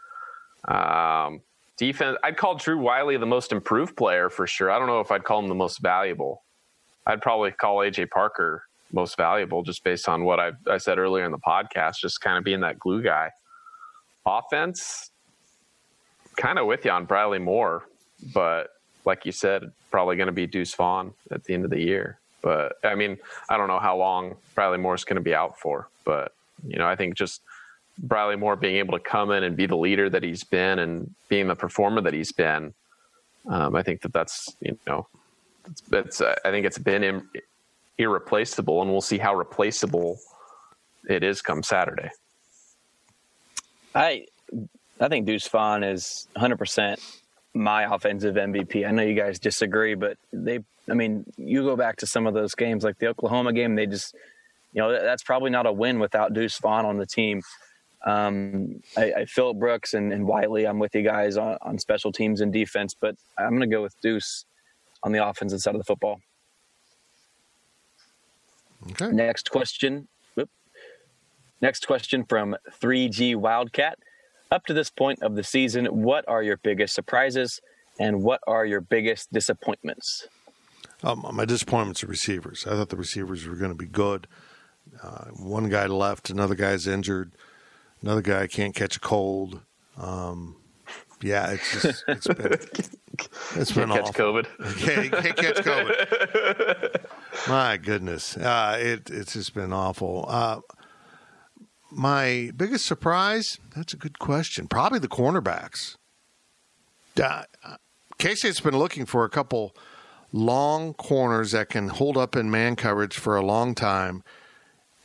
Um, 0.68 1.42
defense, 1.80 2.18
I'd 2.24 2.38
call 2.38 2.56
Drew 2.56 2.78
Wiley 2.78 3.18
the 3.18 3.26
most 3.26 3.52
improved 3.52 3.96
player 3.96 4.30
for 4.30 4.46
sure. 4.46 4.70
I 4.70 4.78
don't 4.78 4.88
know 4.88 5.00
if 5.00 5.12
I'd 5.12 5.24
call 5.24 5.40
him 5.40 5.48
the 5.48 5.56
most 5.56 5.80
valuable. 5.80 6.44
I'd 7.08 7.22
probably 7.22 7.52
call 7.52 7.78
AJ 7.78 8.12
Parker 8.12 8.64
most 8.92 9.18
valuable 9.18 9.64
just 9.64 9.84
based 9.84 10.10
on 10.10 10.26
what 10.26 10.40
I, 10.40 10.52
I 10.70 10.78
said 10.78 11.00
earlier 11.00 11.26
in 11.26 11.32
the 11.32 11.40
podcast, 11.40 11.96
just 12.02 12.22
kind 12.22 12.38
of 12.38 12.44
being 12.44 12.60
that 12.62 12.78
glue 12.78 13.02
guy. 13.02 13.32
Offense, 14.26 15.12
kind 16.36 16.60
of 16.60 16.68
with 16.68 16.86
you 16.86 16.92
on 16.92 17.06
Briley 17.06 17.40
Moore, 17.40 17.86
but 18.34 18.68
like 19.06 19.26
you 19.26 19.32
said, 19.32 19.72
probably 19.90 20.18
going 20.18 20.28
to 20.28 20.34
be 20.34 20.46
Deuce 20.46 20.76
Vaughn 20.76 21.14
at 21.32 21.44
the 21.46 21.54
end 21.54 21.64
of 21.64 21.72
the 21.72 21.80
year. 21.80 22.20
But 22.42 22.74
I 22.84 22.96
mean, 22.96 23.18
I 23.50 23.58
don't 23.58 23.68
know 23.68 23.80
how 23.80 23.98
long 23.98 24.36
Briley 24.54 24.78
Moore 24.78 24.96
is 24.96 25.06
going 25.06 25.16
to 25.16 25.22
be 25.22 25.34
out 25.34 25.60
for, 25.60 25.90
but 26.04 26.34
you 26.68 26.78
know, 26.78 26.88
I 26.88 26.96
think 26.96 27.16
just 27.16 27.42
Briley 28.02 28.36
Moore 28.36 28.56
being 28.56 28.78
able 28.78 28.98
to 28.98 29.04
come 29.04 29.32
in 29.32 29.44
and 29.44 29.56
be 29.56 29.66
the 29.66 29.78
leader 29.78 30.10
that 30.10 30.24
he's 30.24 30.44
been 30.44 30.80
and 30.80 31.14
being 31.28 31.48
the 31.48 31.56
performer 31.56 32.02
that 32.02 32.14
he's 32.14 32.32
been, 32.32 32.74
um, 33.48 33.76
I 33.76 33.84
think 33.84 34.02
that 34.02 34.14
that's 34.14 34.56
you 34.62 34.78
know, 34.88 35.08
it's, 35.70 35.84
it's 35.92 36.22
uh, 36.22 36.36
I 36.46 36.52
think 36.52 36.66
it's 36.66 36.78
been 36.78 37.04
Im- 37.04 37.30
irreplaceable, 37.98 38.82
and 38.82 38.92
we'll 38.92 39.02
see 39.02 39.18
how 39.18 39.36
replaceable 39.36 40.18
it 41.08 41.24
is 41.24 41.42
come 41.42 41.64
Saturday. 41.64 42.10
I 43.94 44.26
I 45.00 45.08
think 45.08 45.26
Deuce 45.26 45.48
Vaughn 45.48 45.84
is 45.84 46.28
100 46.34 46.58
percent 46.58 47.00
my 47.54 47.94
offensive 47.94 48.36
MVP. 48.36 48.88
I 48.88 48.92
know 48.92 49.04
you 49.04 49.16
guys 49.16 49.40
disagree, 49.40 49.96
but 49.96 50.18
they, 50.32 50.60
I 50.90 50.94
mean, 50.94 51.26
you 51.38 51.64
go 51.64 51.76
back 51.76 51.98
to 51.98 52.08
some 52.08 52.28
of 52.28 52.34
those 52.34 52.56
games, 52.56 52.84
like 52.84 52.98
the 53.00 53.08
Oklahoma 53.08 53.54
game, 53.54 53.76
they 53.76 53.86
just, 53.86 54.16
you 54.74 54.82
know, 54.82 54.92
that's 54.92 55.24
probably 55.24 55.50
not 55.50 55.66
a 55.66 55.72
win 55.72 56.00
without 56.00 56.34
Deuce 56.34 56.60
Vaughn 56.60 56.86
on 56.86 56.98
the 56.98 57.06
team. 57.06 57.42
Um, 58.06 58.82
I, 58.98 59.14
I 59.14 59.26
Phillip 59.26 59.58
Brooks 59.58 59.94
and, 59.94 60.14
and 60.14 60.26
Whiteley, 60.26 60.66
I'm 60.66 60.80
with 60.80 60.96
you 60.96 61.02
guys 61.02 61.38
on, 61.38 61.58
on 61.62 61.78
special 61.78 62.12
teams 62.12 62.42
and 62.42 62.52
defense, 62.52 62.96
but 63.00 63.16
I'm 63.38 63.50
going 63.50 63.62
to 63.62 63.68
go 63.68 63.82
with 63.82 64.00
Deuce 64.02 64.46
on 65.04 65.12
the 65.12 65.26
offensive 65.26 65.60
side 65.60 65.76
of 65.76 65.80
the 65.80 65.86
football. 65.86 66.20
Okay. 68.92 69.12
Next 69.12 69.52
question. 69.52 70.08
Whoop. 70.36 70.50
Next 71.62 71.86
question 71.86 72.24
from 72.24 72.56
3G 72.82 73.36
Wildcat. 73.36 74.00
Up 74.52 74.66
to 74.66 74.74
this 74.74 74.90
point 74.90 75.22
of 75.22 75.36
the 75.36 75.44
season, 75.44 75.86
what 75.86 76.26
are 76.28 76.42
your 76.42 76.58
biggest 76.58 76.96
surprises 76.96 77.60
and 78.00 78.24
what 78.24 78.42
are 78.48 78.66
your 78.66 78.82
biggest 78.82 79.32
disappointments? 79.32 80.28
Um, 81.04 81.26
my 81.34 81.46
disappointments 81.46 82.04
are 82.04 82.08
receivers. 82.08 82.66
I 82.66 82.72
thought 82.72 82.90
the 82.90 82.98
receivers 82.98 83.46
were 83.46 83.56
going 83.56 83.72
to 83.72 83.78
be 83.78 83.86
good. 83.86 84.28
Uh, 85.04 85.26
one 85.26 85.70
guy 85.70 85.86
left, 85.86 86.30
another 86.30 86.56
guy's 86.56 86.88
injured, 86.88 87.32
another 88.02 88.22
guy 88.22 88.48
can't 88.48 88.76
catch 88.76 88.98
a 88.98 89.00
cold. 89.00 89.62
Um, 89.98 90.56
yeah, 91.22 91.52
it's 91.52 91.82
just 91.82 92.04
it's 92.08 92.28
been 92.28 92.54
it's 93.56 93.72
been 93.72 93.90
Can't 93.90 94.06
catch. 94.06 94.16
COVID. 94.16 94.46
Can't, 94.80 95.12
can't 95.12 95.36
catch 95.36 95.58
COVID. 95.58 97.06
My 97.50 97.78
goodness, 97.78 98.38
uh, 98.38 98.78
it 98.80 99.10
it's 99.10 99.34
just 99.34 99.54
been 99.54 99.74
awful. 99.74 100.26
Uh, 100.28 100.62
my 101.92 102.52
biggest 102.56 102.86
surprise? 102.86 103.58
That's 103.76 103.94
a 103.94 103.98
good 103.98 104.20
question. 104.20 104.68
Probably 104.68 105.00
the 105.00 105.08
cornerbacks. 105.08 105.96
Uh, 107.22 107.44
K-State's 108.18 108.62
been 108.62 108.78
looking 108.78 109.06
for 109.06 109.26
a 109.26 109.30
couple 109.30 109.76
long 110.32 110.94
corners 110.94 111.52
that 111.52 111.70
can 111.70 111.90
hold 111.90 112.16
up 112.16 112.36
in 112.36 112.50
man 112.50 112.76
coverage 112.76 113.18
for 113.18 113.36
a 113.36 113.42
long 113.42 113.76
time. 113.76 114.24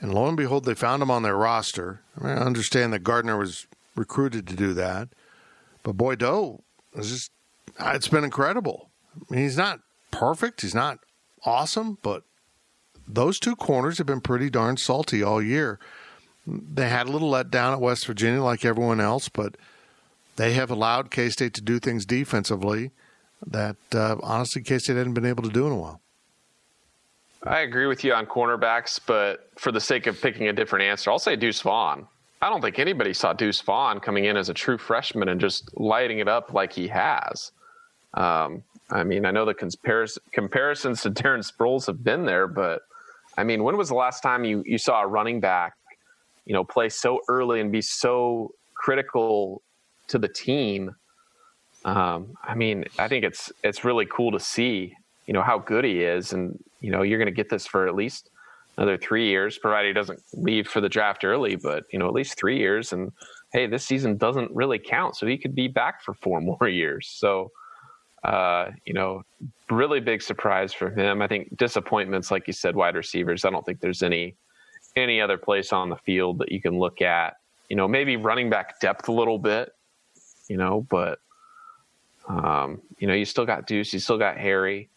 And 0.01 0.13
lo 0.13 0.27
and 0.27 0.37
behold, 0.37 0.65
they 0.65 0.75
found 0.75 1.03
him 1.03 1.11
on 1.11 1.23
their 1.23 1.37
roster. 1.37 2.03
I, 2.21 2.25
mean, 2.25 2.39
I 2.39 2.43
understand 2.43 2.93
that 2.93 3.05
Gardner 3.05 3.39
was 3.39 3.67
recruited 3.95 4.47
to 4.49 4.57
do 4.57 4.75
that. 4.75 5.09
But 5.83 5.97
boy, 5.97 6.17
Doe 6.17 6.63
is 6.95 7.11
just, 7.11 7.31
uh, 7.79 7.93
it's 7.95 8.09
been 8.09 8.25
incredible. 8.25 8.91
I 9.15 9.35
mean, 9.35 9.43
he's 9.45 9.57
not 9.57 9.81
perfect, 10.11 10.63
he's 10.63 10.75
not 10.75 10.99
awesome, 11.45 11.99
but 12.03 12.25
those 13.07 13.39
two 13.39 13.57
corners 13.57 13.99
have 13.99 14.07
been 14.07 14.21
pretty 14.21 14.51
darn 14.51 14.77
salty 14.77 15.23
all 15.23 15.43
year. 15.43 15.79
They 16.47 16.89
had 16.89 17.07
a 17.07 17.11
little 17.11 17.31
letdown 17.31 17.73
at 17.73 17.81
West 17.81 18.07
Virginia, 18.07 18.43
like 18.43 18.65
everyone 18.65 19.01
else, 19.01 19.29
but 19.29 19.57
they 20.37 20.55
have 20.55 20.71
allowed 20.71 21.11
K 21.11 21.31
State 21.31 21.55
to 21.55 21.61
do 21.61 21.79
things 21.79 22.05
defensively 22.05 22.91
that 23.47 23.77
uh, 23.95 24.17
honestly 24.23 24.63
K 24.63 24.79
State 24.79 24.97
hadn't 24.97 25.15
been 25.15 25.27
able 25.27 25.43
to 25.43 25.51
do 25.51 25.67
in 25.67 25.73
a 25.73 25.77
while. 25.77 26.01
I 27.47 27.61
agree 27.61 27.87
with 27.87 28.05
you 28.05 28.15
on 28.15 28.27
cornerbacks, 28.27 28.99
but 29.05 29.51
for 29.59 29.71
the 29.71 29.81
sake 29.81 30.07
of 30.07 30.21
picking 30.21 30.49
a 30.49 30.53
different 30.53 30.85
answer, 30.85 31.11
I'll 31.11 31.19
say 31.19 31.37
Deuce 31.37 31.61
Vaughn. 31.61 32.07
I 32.41 32.49
don't 32.49 32.63
think 32.63 32.79
anybody 32.79 33.13
saw 33.13 33.33
Deuce 33.33 33.61
Vaughn 33.61 34.01
coming 34.01 34.25
in 34.25 34.37
as 34.37 34.49
a 34.49 34.55
true 34.55 34.79
freshman 34.79 35.29
and 35.29 35.41
just 35.41 35.79
lighting 35.79 36.21
it 36.21 36.29
up 36.29 36.55
like 36.55 36.73
he 36.73 36.89
has. 36.89 37.53
Um, 38.15 38.63
I 38.91 39.05
mean, 39.05 39.27
I 39.27 39.31
know 39.31 39.45
the 39.45 39.55
comparis- 39.55 40.19
comparisons 40.33 41.03
to 41.03 41.11
Darren 41.11 41.41
Sproles 41.41 41.87
have 41.87 42.03
been 42.03 42.25
there, 42.25 42.47
but 42.47 42.83
I 43.37 43.45
mean, 43.45 43.63
when 43.63 43.77
was 43.77 43.89
the 43.89 43.95
last 43.95 44.23
time 44.23 44.45
you, 44.45 44.63
you 44.65 44.79
saw 44.79 45.03
a 45.03 45.07
running 45.07 45.41
back, 45.41 45.75
you 46.47 46.55
know, 46.55 46.65
play 46.65 46.89
so 46.89 47.21
early 47.29 47.61
and 47.61 47.73
be 47.73 47.83
so 47.83 48.53
critical 48.75 49.63
to 50.09 50.19
the 50.19 50.29
team? 50.29 50.95
Um, 51.85 52.37
I 52.43 52.55
mean, 52.55 52.85
I 52.99 53.09
think 53.09 53.25
it's 53.25 53.53
it's 53.63 53.85
really 53.85 54.07
cool 54.07 54.33
to 54.33 54.41
see, 54.41 54.95
you 55.27 55.35
know, 55.35 55.43
how 55.43 55.59
good 55.59 55.85
he 55.85 56.03
is, 56.03 56.33
and 56.33 56.59
you 56.85 56.91
know, 56.91 57.01
you're 57.01 57.19
going 57.19 57.27
to 57.27 57.33
get 57.33 57.49
this 57.49 57.67
for 57.67 57.89
at 57.89 57.95
least 57.95 58.29
another 58.77 58.99
three 58.99 59.27
years, 59.27 59.57
provided 59.57 59.89
he 59.89 59.95
doesn't 59.95 60.21
leave 60.35 60.69
for 60.69 60.83
the 60.83 60.89
draft 60.89 61.25
early. 61.25 61.57
But 61.57 61.85
you 61.91 61.99
know, 61.99 62.07
at 62.07 62.13
least 62.13 62.39
three 62.39 62.59
years, 62.59 62.93
and 62.93 63.11
hey, 63.55 63.67
this 63.67 63.87
season 63.87 64.19
doesn't 64.19 64.55
really 64.55 64.79
count, 64.79 65.17
so 65.17 65.27
he 65.27 65.39
could 65.39 65.55
be 65.55 65.67
back 65.67 66.03
for 66.03 66.13
four 66.13 66.41
more 66.43 66.69
years. 66.69 67.09
So, 67.09 67.51
uh, 68.23 68.67
you 68.85 68.93
know, 68.93 69.23
really 69.71 70.01
big 70.01 70.21
surprise 70.21 70.75
for 70.75 70.91
him. 70.91 71.23
I 71.23 71.27
think 71.27 71.57
disappointments, 71.57 72.31
like 72.31 72.47
you 72.47 72.53
said, 72.53 72.77
wide 72.77 72.97
receivers. 72.97 73.47
I 73.47 73.51
don't 73.51 73.65
think 73.65 73.81
there's 73.81 74.03
any 74.03 74.37
any 74.95 75.23
other 75.23 75.39
place 75.39 75.73
on 75.73 75.89
the 75.89 75.97
field 75.97 76.39
that 76.41 76.53
you 76.53 76.61
can 76.61 76.79
look 76.79 77.01
at. 77.01 77.37
You 77.71 77.77
know, 77.77 77.89
maybe 77.89 78.19
running 78.19 78.51
back 78.51 78.79
depth 78.81 79.09
a 79.09 79.13
little 79.13 79.39
bit. 79.39 79.73
You 80.49 80.59
know, 80.59 80.87
but 80.91 81.21
um, 82.29 82.83
you 82.99 83.07
know, 83.07 83.15
you 83.15 83.25
still 83.25 83.47
got 83.47 83.67
Deuce, 83.67 83.95
you 83.95 83.99
still 83.99 84.19
got 84.19 84.37
Harry. 84.37 84.91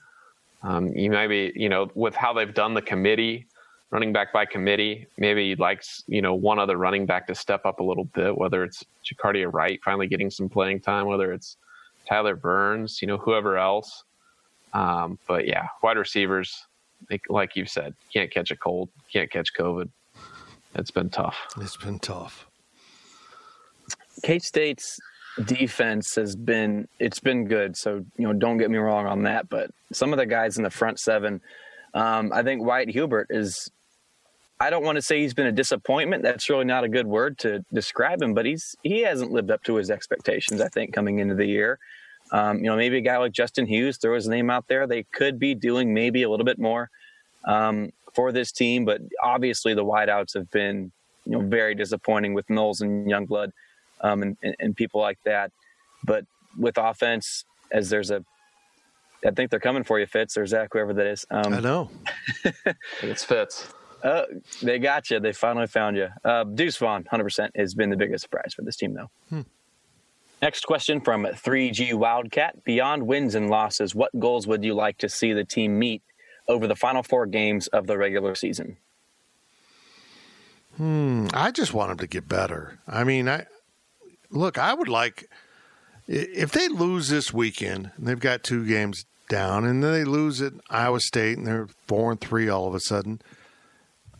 Um, 0.63 0.87
you 0.89 1.09
maybe, 1.09 1.51
you 1.55 1.69
know, 1.69 1.89
with 1.93 2.15
how 2.15 2.33
they've 2.33 2.53
done 2.53 2.73
the 2.73 2.81
committee, 2.81 3.47
running 3.91 4.11
back 4.11 4.33
by 4.33 4.45
committee, 4.45 5.07
maybe 5.17 5.45
you'd 5.45 5.59
like, 5.59 5.83
you 6.07 6.21
know, 6.21 6.33
one 6.33 6.59
other 6.59 6.77
running 6.77 7.05
back 7.05 7.27
to 7.27 7.35
step 7.35 7.65
up 7.65 7.79
a 7.79 7.83
little 7.83 8.05
bit, 8.05 8.37
whether 8.37 8.63
it's 8.63 8.83
Jacardia 9.05 9.51
Wright 9.51 9.79
finally 9.83 10.07
getting 10.07 10.29
some 10.29 10.49
playing 10.49 10.81
time, 10.81 11.05
whether 11.05 11.31
it's 11.31 11.57
Tyler 12.07 12.35
Burns, 12.35 13.01
you 13.01 13.07
know, 13.07 13.17
whoever 13.17 13.57
else. 13.57 14.03
Um, 14.73 15.17
but 15.27 15.47
yeah, 15.47 15.67
wide 15.81 15.97
receivers, 15.97 16.65
like, 17.09 17.21
like 17.29 17.55
you've 17.55 17.69
said, 17.69 17.93
can't 18.11 18.31
catch 18.31 18.51
a 18.51 18.57
cold, 18.57 18.89
can't 19.11 19.31
catch 19.31 19.53
COVID. 19.53 19.89
It's 20.75 20.91
been 20.91 21.09
tough. 21.09 21.37
It's 21.61 21.77
been 21.77 21.99
tough. 21.99 22.45
K 24.23 24.39
State's 24.39 24.99
defense 25.45 26.15
has 26.15 26.36
been 26.36 26.88
it's 27.00 27.19
been 27.19 27.45
good. 27.45 27.78
So 27.78 28.06
you 28.17 28.28
know, 28.28 28.34
don't 28.34 28.58
get 28.58 28.71
me 28.71 28.78
wrong 28.78 29.06
on 29.06 29.23
that. 29.23 29.50
But 29.50 29.71
some 29.91 30.13
of 30.13 30.17
the 30.17 30.26
guys 30.26 30.58
in 30.58 30.63
the 30.63 30.69
front 30.69 31.00
seven, 31.00 31.41
um, 31.93 32.32
I 32.34 32.43
think 32.43 32.63
Wyatt 32.63 32.89
Hubert 32.89 33.28
is. 33.30 33.71
I 34.60 34.71
don't 34.71 34.84
want 34.84 34.95
to 34.95 35.04
say 35.04 35.21
he's 35.21 35.36
been 35.36 35.45
a 35.45 35.52
disappointment. 35.52 36.23
That's 36.23 36.50
really 36.50 36.65
not 36.65 36.84
a 36.84 36.89
good 36.89 37.06
word 37.06 37.38
to 37.39 37.63
describe 37.71 38.23
him, 38.23 38.34
but 38.34 38.43
he's 38.47 38.76
he 38.82 39.02
hasn't 39.02 39.32
lived 39.32 39.52
up 39.52 39.63
to 39.65 39.76
his 39.76 39.91
expectations. 39.91 40.62
I 40.62 40.67
think 40.69 40.93
coming 40.93 41.19
into 41.19 41.36
the 41.36 41.45
year, 41.45 41.78
um, 42.32 42.58
you 42.58 42.63
know, 42.63 42.76
maybe 42.76 42.97
a 42.97 43.02
guy 43.02 43.17
like 43.17 43.34
Justin 43.34 43.67
Hughes 43.67 43.97
throw 43.97 44.15
his 44.15 44.28
name 44.28 44.50
out 44.50 44.67
there. 44.67 44.88
They 44.88 45.04
could 45.04 45.38
be 45.38 45.54
doing 45.54 45.93
maybe 45.93 46.23
a 46.23 46.30
little 46.30 46.45
bit 46.45 46.58
more 46.58 46.89
um, 47.45 47.91
for 48.15 48.32
this 48.32 48.52
team, 48.52 48.84
but 48.84 49.00
obviously 49.21 49.76
the 49.76 49.86
wideouts 49.86 50.34
have 50.34 50.50
been 50.50 50.91
you 51.28 51.34
know 51.34 51.41
very 51.41 51.76
disappointing 51.76 52.33
with 52.33 52.50
Knowles 52.50 52.81
and 52.81 53.08
Youngblood 53.08 53.52
um, 54.02 54.21
and, 54.21 54.37
and, 54.41 54.56
and 54.60 54.75
people 54.75 55.02
like 55.02 55.19
that. 55.25 55.52
But 56.04 56.25
with 56.58 56.77
offense, 56.77 57.45
as 57.71 57.89
there's 57.89 58.12
a, 58.12 58.23
I 59.25 59.31
think 59.31 59.52
they're 59.52 59.60
coming 59.60 59.83
for 59.83 60.00
you, 60.00 60.06
Fitz 60.06 60.37
or 60.37 60.45
Zach, 60.45 60.69
whoever 60.71 60.93
that 60.93 61.08
is. 61.08 61.25
Um, 61.29 61.54
I 61.54 61.60
know. 61.60 61.89
It's 63.02 63.23
Fitz. 63.23 63.73
Uh, 64.04 64.23
they 64.62 64.79
got 64.79 65.10
you. 65.10 65.19
They 65.19 65.33
finally 65.33 65.67
found 65.67 65.98
you. 65.98 66.08
Uh, 66.23 66.43
Deuce 66.43 66.77
Vaughn, 66.77 67.04
100%, 67.12 67.50
has 67.56 67.73
been 67.73 67.89
the 67.89 67.98
biggest 67.98 68.23
surprise 68.23 68.54
for 68.56 68.62
this 68.62 68.75
team, 68.75 68.93
though. 68.93 69.43
Next 70.41 70.65
question 70.65 71.02
from 71.02 71.23
3G 71.25 71.95
Wildcat. 71.95 72.63
Beyond 72.63 73.08
wins 73.08 73.33
and 73.33 73.50
losses, 73.50 73.95
what 73.95 74.12
goals 74.19 74.45
would 74.45 74.63
you 74.63 74.75
like 74.75 75.00
to 75.00 75.10
see 75.10 75.33
the 75.33 75.43
team 75.43 75.79
meet 75.79 76.04
over 76.48 76.67
the 76.67 76.75
final 76.75 77.02
four 77.02 77.25
games 77.25 77.67
of 77.67 77.87
the 77.87 77.98
regular 77.98 78.35
season? 78.35 78.77
Hmm, 80.75 81.27
I 81.33 81.50
just 81.50 81.73
want 81.73 81.89
them 81.89 81.98
to 81.98 82.08
get 82.08 82.27
better. 82.27 82.77
I 82.87 83.04
mean, 83.04 83.27
I 83.27 83.48
look. 84.30 84.58
I 84.58 84.73
would 84.73 84.88
like 84.88 85.30
if 86.08 86.52
they 86.52 86.67
lose 86.67 87.10
this 87.10 87.34
weekend 87.34 87.92
and 87.98 88.08
they've 88.08 88.19
got 88.19 88.44
two 88.44 88.65
games 88.65 89.06
down, 89.30 89.65
and 89.65 89.84
then 89.84 89.92
they 89.92 90.06
lose 90.06 90.42
at 90.42 90.54
Iowa 90.69 91.00
State, 91.00 91.38
and 91.38 91.46
they're 91.46 91.67
four 91.88 92.12
and 92.12 92.21
three 92.21 92.48
all 92.50 92.67
of 92.67 92.75
a 92.75 92.80
sudden. 92.80 93.21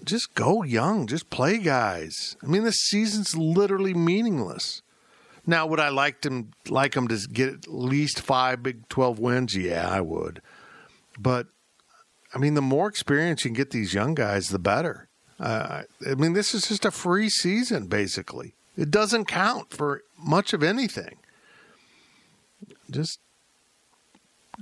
Just 0.04 0.36
go 0.36 0.64
young, 0.64 1.08
just 1.08 1.30
play 1.30 1.58
guys. 1.58 2.38
I 2.44 2.48
mean, 2.48 2.64
this 2.64 2.78
season's 2.78 3.36
literally 3.36 3.94
meaningless. 3.94 4.82
Now, 5.46 5.66
would 5.66 5.80
I 5.80 5.90
like 5.90 6.22
them 6.22 6.52
like 6.68 6.94
them 6.94 7.08
to 7.08 7.28
get 7.32 7.50
at 7.50 7.68
least 7.68 8.20
five 8.20 8.62
Big 8.62 8.90
Twelve 8.90 9.18
wins? 9.18 9.56
Yeah, 9.56 9.90
I 9.90 10.02
would. 10.02 10.42
But 11.18 11.48
I 12.34 12.38
mean, 12.38 12.54
the 12.54 12.62
more 12.62 12.88
experience 12.88 13.44
you 13.44 13.50
can 13.50 13.56
get 13.56 13.72
these 13.72 13.94
young 13.94 14.14
guys, 14.14 14.50
the 14.50 14.60
better. 14.60 15.08
Uh, 15.40 15.84
I 16.06 16.16
mean, 16.16 16.34
this 16.34 16.54
is 16.54 16.68
just 16.68 16.84
a 16.84 16.92
free 16.92 17.30
season, 17.30 17.88
basically. 17.88 18.56
It 18.78 18.92
doesn't 18.92 19.26
count 19.26 19.72
for 19.74 20.04
much 20.18 20.54
of 20.54 20.62
anything. 20.62 21.18
Just 22.90 23.20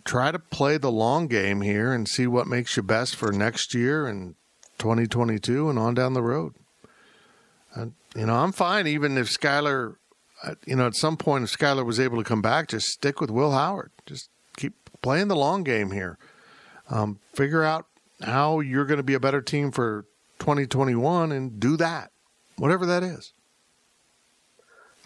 try 0.03 0.31
to 0.31 0.39
play 0.39 0.77
the 0.77 0.91
long 0.91 1.27
game 1.27 1.61
here 1.61 1.93
and 1.93 2.07
see 2.07 2.25
what 2.25 2.47
makes 2.47 2.77
you 2.77 2.83
best 2.83 3.15
for 3.15 3.31
next 3.31 3.73
year 3.73 4.07
and 4.07 4.35
2022 4.77 5.69
and 5.69 5.77
on 5.77 5.93
down 5.93 6.13
the 6.13 6.21
road. 6.21 6.53
Uh, 7.75 7.87
you 8.15 8.25
know, 8.25 8.35
I'm 8.35 8.51
fine 8.51 8.87
even 8.87 9.17
if 9.17 9.27
Skylar, 9.27 9.95
uh, 10.43 10.55
you 10.65 10.75
know, 10.75 10.87
at 10.87 10.95
some 10.95 11.17
point 11.17 11.43
if 11.43 11.57
Skylar 11.57 11.85
was 11.85 11.99
able 11.99 12.17
to 12.17 12.23
come 12.23 12.41
back, 12.41 12.69
just 12.69 12.87
stick 12.87 13.19
with 13.19 13.29
Will 13.29 13.51
Howard. 13.51 13.91
Just 14.05 14.29
keep 14.55 14.73
playing 15.01 15.27
the 15.27 15.35
long 15.35 15.63
game 15.63 15.91
here. 15.91 16.17
Um, 16.89 17.19
figure 17.33 17.63
out 17.63 17.87
how 18.21 18.59
you're 18.61 18.85
going 18.85 18.97
to 18.97 19.03
be 19.03 19.13
a 19.13 19.19
better 19.19 19.41
team 19.41 19.71
for 19.71 20.05
2021 20.39 21.31
and 21.31 21.59
do 21.59 21.75
that, 21.77 22.11
whatever 22.57 22.85
that 22.85 23.03
is. 23.03 23.33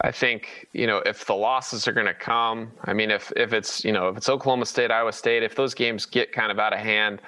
I 0.02 0.10
think 0.10 0.68
you 0.72 0.86
know 0.86 0.98
if 0.98 1.26
the 1.26 1.34
losses 1.34 1.86
are 1.86 1.92
going 1.92 2.06
to 2.06 2.14
come. 2.14 2.72
I 2.84 2.92
mean, 2.92 3.10
if 3.10 3.32
if 3.36 3.52
it's 3.52 3.84
you 3.84 3.92
know 3.92 4.08
if 4.08 4.16
it's 4.16 4.28
Oklahoma 4.28 4.66
State, 4.66 4.90
Iowa 4.90 5.12
State, 5.12 5.42
if 5.42 5.54
those 5.54 5.74
games 5.74 6.06
get 6.06 6.32
kind 6.32 6.50
of 6.50 6.58
out 6.58 6.72
of 6.72 6.78
hand, 6.78 7.20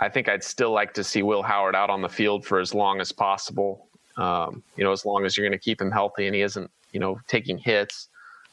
I 0.00 0.08
think 0.08 0.28
I'd 0.28 0.42
still 0.42 0.72
like 0.72 0.94
to 0.94 1.04
see 1.04 1.22
Will 1.22 1.42
Howard 1.42 1.74
out 1.74 1.90
on 1.90 2.00
the 2.00 2.08
field 2.08 2.46
for 2.46 2.58
as 2.58 2.74
long 2.74 3.00
as 3.00 3.12
possible. 3.12 3.88
Um, 4.16 4.62
you 4.76 4.84
know, 4.84 4.92
as 4.92 5.04
long 5.04 5.26
as 5.26 5.36
you're 5.36 5.46
going 5.46 5.58
to 5.58 5.62
keep 5.62 5.80
him 5.80 5.90
healthy 5.90 6.26
and 6.26 6.34
he 6.34 6.40
isn't 6.40 6.70
you 6.92 7.00
know 7.00 7.20
taking 7.28 7.58
hits. 7.58 8.08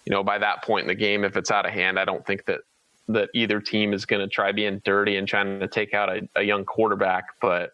You 0.06 0.12
know, 0.12 0.24
by 0.24 0.38
that 0.40 0.64
point 0.64 0.84
in 0.84 0.88
the 0.90 0.96
game, 0.96 1.24
if 1.24 1.38
it's 1.38 1.50
out 1.50 1.66
of 1.66 1.72
hand, 1.72 1.98
I 1.98 2.04
don't 2.04 2.26
think 2.26 2.44
that 2.46 2.60
that 3.08 3.30
either 3.34 3.60
team 3.60 3.94
is 3.94 4.06
going 4.06 4.22
to 4.22 4.28
try 4.28 4.52
being 4.52 4.82
dirty 4.84 5.18
and 5.18 5.28
trying 5.28 5.60
to 5.60 5.68
take 5.68 5.94
out 5.94 6.10
a, 6.10 6.28
a 6.36 6.44
young 6.44 6.66
quarterback, 6.66 7.26
but 7.42 7.72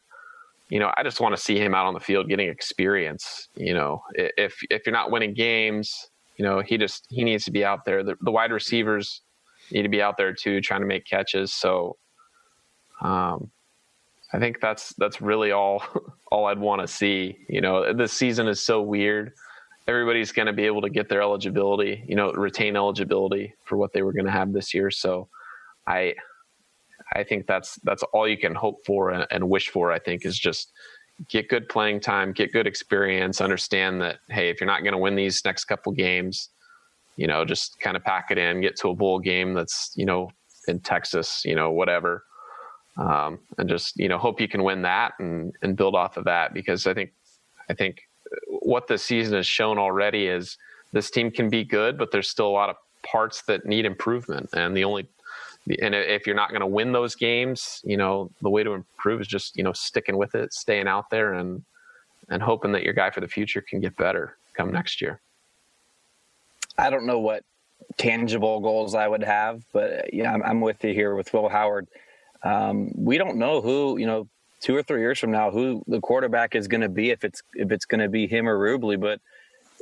you 0.70 0.80
know, 0.80 0.92
I 0.96 1.04
just 1.04 1.20
want 1.20 1.36
to 1.36 1.42
see 1.42 1.58
him 1.58 1.74
out 1.74 1.88
on 1.88 1.94
the 1.94 2.00
field 2.00 2.30
getting 2.30 2.48
experience. 2.48 3.50
You 3.56 3.74
know, 3.74 4.02
if 4.14 4.56
if 4.70 4.86
you're 4.86 4.94
not 4.94 5.12
winning 5.12 5.34
games, 5.34 6.10
you 6.38 6.46
know, 6.46 6.62
he 6.62 6.78
just 6.78 7.06
he 7.10 7.24
needs 7.24 7.44
to 7.46 7.52
be 7.52 7.66
out 7.66 7.86
there. 7.86 8.04
The, 8.04 8.16
the 8.22 8.32
wide 8.32 8.52
receivers 8.52 9.22
need 9.72 9.82
to 9.84 9.90
be 9.90 10.02
out 10.02 10.16
there 10.18 10.34
too, 10.34 10.62
trying 10.62 10.82
to 10.82 10.88
make 10.88 11.06
catches. 11.06 11.54
So, 11.54 11.98
um, 13.02 13.50
I 14.32 14.40
think 14.40 14.62
that's 14.62 14.94
that's 14.98 15.22
really 15.22 15.52
all 15.52 15.84
all 16.32 16.46
I'd 16.46 16.60
want 16.60 16.82
to 16.82 16.88
see. 16.88 17.40
You 17.50 17.62
know, 17.62 17.92
this 17.94 18.14
season 18.14 18.48
is 18.48 18.62
so 18.62 18.82
weird. 18.82 19.34
Everybody's 19.88 20.32
going 20.32 20.46
to 20.46 20.54
be 20.54 20.66
able 20.66 20.84
to 20.84 20.90
get 20.90 21.10
their 21.10 21.22
eligibility, 21.24 22.04
you 22.08 22.16
know, 22.16 22.32
retain 22.34 22.76
eligibility 22.76 23.56
for 23.64 23.76
what 23.76 23.92
they 23.92 24.04
were 24.04 24.14
going 24.14 24.26
to 24.26 24.32
have 24.32 24.54
this 24.54 24.72
year. 24.72 24.92
So, 24.92 25.30
I 25.88 26.14
I 27.14 27.24
think 27.24 27.48
that's 27.48 27.76
that's 27.84 28.04
all 28.14 28.28
you 28.28 28.38
can 28.38 28.56
hope 28.56 28.86
for 28.86 29.12
and, 29.12 29.26
and 29.32 29.50
wish 29.50 29.70
for. 29.70 29.92
I 29.92 30.00
think 30.00 30.26
is 30.26 30.38
just 30.38 30.72
get 31.28 31.50
good 31.50 31.68
playing 31.68 32.00
time, 32.00 32.32
get 32.32 32.54
good 32.54 32.68
experience, 32.68 33.42
understand 33.42 34.02
that 34.02 34.20
hey, 34.30 34.50
if 34.50 34.62
you're 34.62 34.68
not 34.68 34.84
going 34.84 34.94
to 34.94 34.98
win 34.98 35.16
these 35.16 35.42
next 35.44 35.66
couple 35.66 35.92
games, 35.92 36.50
you 37.18 37.28
know, 37.28 37.44
just 37.44 37.80
kind 37.80 37.98
of 37.98 38.04
pack 38.04 38.32
it 38.32 38.38
in, 38.38 38.62
get 38.62 38.78
to 38.78 38.90
a 38.90 38.96
bowl 38.96 39.20
game 39.20 39.54
that's 39.54 39.92
you 39.96 40.06
know 40.06 40.30
in 40.68 40.80
Texas, 40.80 41.44
you 41.46 41.56
know, 41.56 41.72
whatever, 41.72 42.24
um, 42.98 43.40
and 43.58 43.68
just 43.68 43.98
you 43.98 44.08
know 44.08 44.18
hope 44.18 44.40
you 44.40 44.48
can 44.48 44.64
win 44.64 44.82
that 44.84 45.14
and 45.20 45.54
and 45.62 45.76
build 45.76 45.96
off 45.96 46.18
of 46.18 46.26
that 46.26 46.54
because 46.54 46.86
I 46.88 46.94
think 46.94 47.12
I 47.70 47.74
think 47.74 48.02
what 48.48 48.88
the 48.88 48.98
season 48.98 49.36
has 49.36 49.48
shown 49.48 49.78
already 49.78 50.28
is 50.28 50.58
this 50.94 51.10
team 51.10 51.32
can 51.32 51.50
be 51.50 51.64
good, 51.64 51.98
but 51.98 52.12
there's 52.12 52.30
still 52.30 52.48
a 52.48 52.50
lot 52.50 52.70
of 52.70 52.76
parts 53.04 53.42
that 53.44 53.66
need 53.66 53.86
improvement, 53.86 54.50
and 54.54 54.76
the 54.78 54.84
only 54.84 55.08
and 55.82 55.94
if 55.94 56.26
you're 56.26 56.36
not 56.36 56.50
going 56.50 56.62
to 56.62 56.68
win 56.68 56.92
those 56.92 57.16
games, 57.16 57.82
you 57.84 57.98
know, 57.98 58.32
the 58.42 58.50
way 58.50 58.64
to 58.64 58.74
improve 58.74 59.22
is 59.22 59.28
just, 59.28 59.56
you 59.56 59.64
know, 59.64 59.74
sticking 59.74 60.18
with 60.18 60.36
it, 60.36 60.54
staying 60.54 60.88
out 60.88 61.10
there 61.10 61.34
and, 61.34 61.64
and 62.30 62.42
hoping 62.42 62.72
that 62.72 62.84
your 62.84 62.94
guy 62.94 63.10
for 63.12 63.22
the 63.22 63.28
future 63.28 63.62
can 63.62 63.80
get 63.80 63.96
better 63.96 64.38
come 64.56 64.72
next 64.72 65.02
year. 65.02 65.22
I 66.78 66.90
don't 66.90 67.06
know 67.06 67.20
what 67.20 67.44
tangible 67.98 68.60
goals 68.60 68.96
I 68.96 69.08
would 69.08 69.24
have, 69.24 69.64
but 69.74 70.14
yeah, 70.14 70.34
I'm, 70.34 70.44
I'm 70.44 70.62
with 70.62 70.84
you 70.84 70.94
here 70.94 71.16
with 71.16 71.32
Will 71.34 71.50
Howard. 71.50 71.88
Um, 72.44 72.92
we 72.96 73.18
don't 73.18 73.38
know 73.38 73.62
who, 73.62 73.98
you 73.98 74.06
know, 74.06 74.28
two 74.62 74.76
or 74.76 74.84
three 74.84 75.02
years 75.02 75.20
from 75.20 75.32
now, 75.32 75.52
who 75.52 75.84
the 75.88 76.02
quarterback 76.02 76.56
is 76.56 76.68
going 76.68 76.82
to 76.82 76.90
be, 76.90 77.12
if 77.12 77.24
it's, 77.24 77.42
if 77.54 77.72
it's 77.72 77.86
going 77.86 78.02
to 78.02 78.10
be 78.10 78.28
him 78.28 78.48
or 78.48 78.58
Rubley, 78.58 79.00
but 79.00 79.20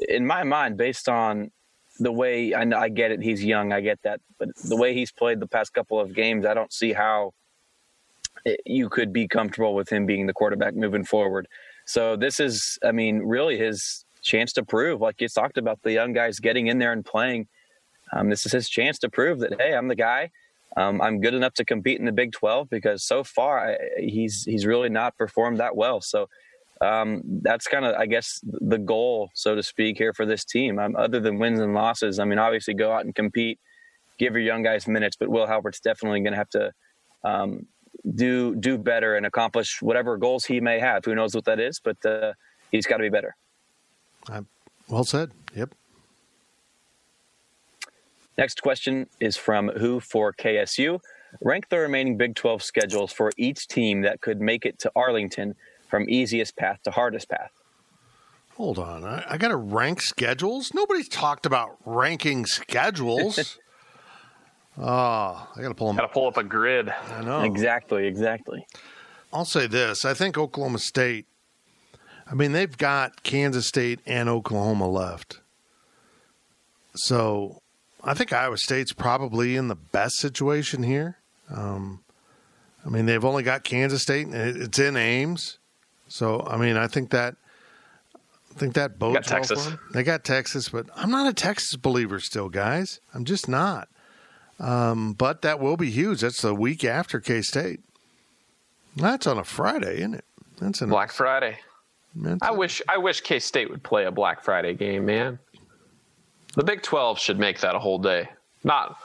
in 0.08 0.26
my 0.26 0.44
mind, 0.44 0.78
based 0.78 1.10
on 1.10 1.52
the 2.00 2.12
way 2.12 2.54
I, 2.54 2.62
I 2.62 2.90
get 2.90 3.12
it, 3.12 3.22
he's 3.22 3.44
young. 3.44 3.72
I 3.72 3.82
get 3.82 4.00
that, 4.04 4.22
but 4.40 4.50
the 4.64 4.76
way 4.76 4.94
he's 4.94 5.12
played 5.12 5.40
the 5.40 5.48
past 5.48 5.74
couple 5.74 6.00
of 6.00 6.14
games, 6.14 6.46
I 6.46 6.54
don't 6.54 6.72
see 6.72 6.94
how 6.94 7.34
it, 8.46 8.62
you 8.66 8.90
could 8.90 9.12
be 9.12 9.28
comfortable 9.28 9.74
with 9.74 9.90
him 9.90 10.06
being 10.06 10.28
the 10.28 10.34
quarterback 10.34 10.76
moving 10.76 11.04
forward. 11.04 11.48
So 11.86 12.16
this 12.16 12.40
is, 12.40 12.78
I 12.84 12.92
mean, 12.92 13.20
really 13.20 13.58
his 13.58 14.06
chance 14.22 14.54
to 14.54 14.64
prove, 14.64 15.02
like 15.02 15.22
you 15.22 15.28
talked 15.30 15.58
about, 15.58 15.82
the 15.84 15.94
young 15.94 16.14
guys 16.14 16.40
getting 16.40 16.68
in 16.68 16.80
there 16.80 16.92
and 16.92 17.06
playing. 17.06 17.48
Um, 18.14 18.30
this 18.30 18.46
is 18.46 18.52
his 18.52 18.70
chance 18.70 19.00
to 19.00 19.10
prove 19.10 19.40
that 19.40 19.60
hey, 19.60 19.74
I'm 19.74 19.88
the 19.88 19.96
guy. 19.96 20.32
Um, 20.76 21.02
I'm 21.02 21.22
good 21.22 21.34
enough 21.34 21.54
to 21.56 21.66
compete 21.66 22.00
in 22.00 22.06
the 22.06 22.12
Big 22.12 22.34
12 22.34 22.70
because 22.70 23.04
so 23.04 23.24
far 23.24 23.72
I, 23.72 23.78
he's 23.98 24.44
he's 24.44 24.66
really 24.66 24.90
not 24.90 25.18
performed 25.18 25.60
that 25.60 25.76
well. 25.76 26.02
So 26.02 26.30
um, 26.82 27.22
that's 27.42 27.68
kind 27.68 27.86
of, 27.86 27.96
I 27.96 28.06
guess, 28.06 28.40
the 28.44 28.78
goal, 28.78 29.30
so 29.34 29.56
to 29.56 29.64
speak, 29.64 29.98
here 29.98 30.14
for 30.14 30.26
this 30.26 30.46
team. 30.46 30.80
Um, 30.80 30.96
other 30.96 31.20
than 31.20 31.40
wins 31.40 31.60
and 31.60 31.74
losses, 31.74 32.20
I 32.20 32.26
mean, 32.26 32.40
obviously 32.40 32.74
go 32.74 32.92
out 32.92 33.06
and 33.06 33.16
compete, 33.16 33.60
give 34.18 34.34
your 34.34 34.44
young 34.44 34.64
guys 34.64 34.88
minutes, 34.88 35.16
but 35.16 35.30
Will 35.30 35.48
Howard's 35.48 35.80
definitely 35.80 36.22
going 36.22 36.34
to 36.34 36.38
have 36.38 36.50
to 36.50 36.72
um, 37.24 37.66
do 38.16 38.56
do 38.56 38.78
better 38.78 39.16
and 39.16 39.26
accomplish 39.26 39.82
whatever 39.82 40.18
goals 40.18 40.46
he 40.46 40.62
may 40.62 40.80
have. 40.80 41.04
Who 41.06 41.16
knows 41.16 41.34
what 41.34 41.46
that 41.46 41.60
is, 41.60 41.80
but 41.80 42.04
uh, 42.06 42.34
he's 42.72 42.86
got 42.86 42.98
to 42.98 43.04
be 43.04 43.10
better. 43.10 43.36
Uh, 44.30 44.42
well 44.88 45.04
said. 45.04 45.32
Yep. 45.56 45.74
Next 48.38 48.62
question 48.62 49.08
is 49.20 49.36
from 49.36 49.70
Who 49.70 50.00
for 50.00 50.32
KSU. 50.32 51.00
Rank 51.42 51.70
the 51.70 51.80
remaining 51.80 52.18
Big 52.18 52.36
12 52.36 52.62
schedules 52.62 53.12
for 53.12 53.32
each 53.36 53.68
team 53.68 54.02
that 54.02 54.22
could 54.22 54.40
make 54.40 54.66
it 54.66 54.80
to 54.80 54.92
Arlington 54.96 55.56
from 55.88 56.10
easiest 56.10 56.56
path 56.56 56.82
to 56.84 56.92
hardest 56.92 57.30
path. 57.30 57.52
Hold 58.56 58.80
on. 58.80 59.04
I, 59.04 59.24
I 59.30 59.38
got 59.38 59.50
to 59.50 59.56
rank 59.56 60.02
schedules. 60.02 60.74
Nobody's 60.74 61.08
talked 61.08 61.46
about 61.46 61.78
ranking 61.86 62.46
schedules. 62.46 63.60
oh, 64.80 64.84
I 65.56 65.62
got 65.62 65.70
to 65.70 65.76
pull 65.76 65.88
them. 65.88 65.98
Got 65.98 66.08
to 66.08 66.14
pull 66.14 66.28
up 66.28 66.38
a 66.38 66.44
grid. 66.44 66.90
I 66.90 67.22
know. 67.22 67.42
Exactly, 67.42 68.08
exactly. 68.08 68.66
I'll 69.32 69.46
say 69.46 69.68
this. 69.68 70.06
I 70.06 70.14
think 70.14 70.38
Oklahoma 70.38 70.80
State, 70.80 71.28
I 72.30 72.34
mean, 72.34 72.52
they've 72.54 72.78
got 72.78 73.24
Kansas 73.24 73.68
State 73.68 74.00
and 74.06 74.28
Oklahoma 74.28 74.88
left. 74.88 75.42
So 76.96 77.62
I 78.04 78.14
think 78.14 78.34
Iowa 78.34 78.58
State's 78.58 78.94
probably 78.94 79.56
in 79.56 79.68
the 79.68 79.76
best 79.76 80.18
situation 80.18 80.82
here. 80.82 81.18
Um, 81.54 82.04
I 82.86 82.90
mean, 82.90 83.06
they've 83.06 83.24
only 83.24 83.44
got 83.44 83.64
Kansas 83.64 84.02
State, 84.02 84.28
and 84.28 84.36
it's 84.36 84.80
in 84.80 84.96
Ames. 84.96 85.60
So 86.08 86.46
I 86.48 86.58
mean, 86.58 86.78
I 86.78 86.88
think 86.88 87.12
that 87.12 87.36
I 88.56 88.60
think 88.60 88.74
that 88.76 88.98
bodes 88.98 89.14
well 89.14 89.24
Texas. 89.24 89.64
for 89.64 89.70
them. 89.72 89.80
They 89.94 90.04
got 90.04 90.24
Texas, 90.24 90.70
but 90.70 90.88
I'm 90.96 91.12
not 91.12 91.28
a 91.28 91.34
Texas 91.34 91.76
believer 91.76 92.20
still, 92.20 92.50
guys. 92.50 93.00
I'm 93.14 93.26
just 93.26 93.48
not. 93.48 93.88
Um, 94.60 95.14
but 95.14 95.44
that 95.44 95.60
will 95.60 95.78
be 95.78 95.92
huge. 95.92 96.22
That's 96.22 96.42
the 96.42 96.56
week 96.56 96.84
after 96.84 97.20
K 97.20 97.42
State. 97.42 97.82
That's 98.96 99.28
on 99.28 99.38
a 99.38 99.44
Friday, 99.44 99.98
isn't 99.98 100.16
it? 100.16 100.26
That's 100.60 100.82
a 100.82 100.88
Black 100.88 101.12
Friday. 101.12 101.58
I 102.42 102.52
wish 102.52 102.82
I 102.90 102.98
wish 102.98 103.22
K 103.22 103.40
State 103.40 103.70
would 103.70 103.84
play 103.84 104.06
a 104.06 104.12
Black 104.12 104.44
Friday 104.44 104.74
game, 104.74 105.06
man. 105.06 105.38
The 106.56 106.64
Big 106.64 106.82
Twelve 106.82 107.20
should 107.20 107.38
make 107.38 107.60
that 107.60 107.76
a 107.76 107.80
whole 107.80 108.00
day. 108.00 108.30
Not 108.64 108.98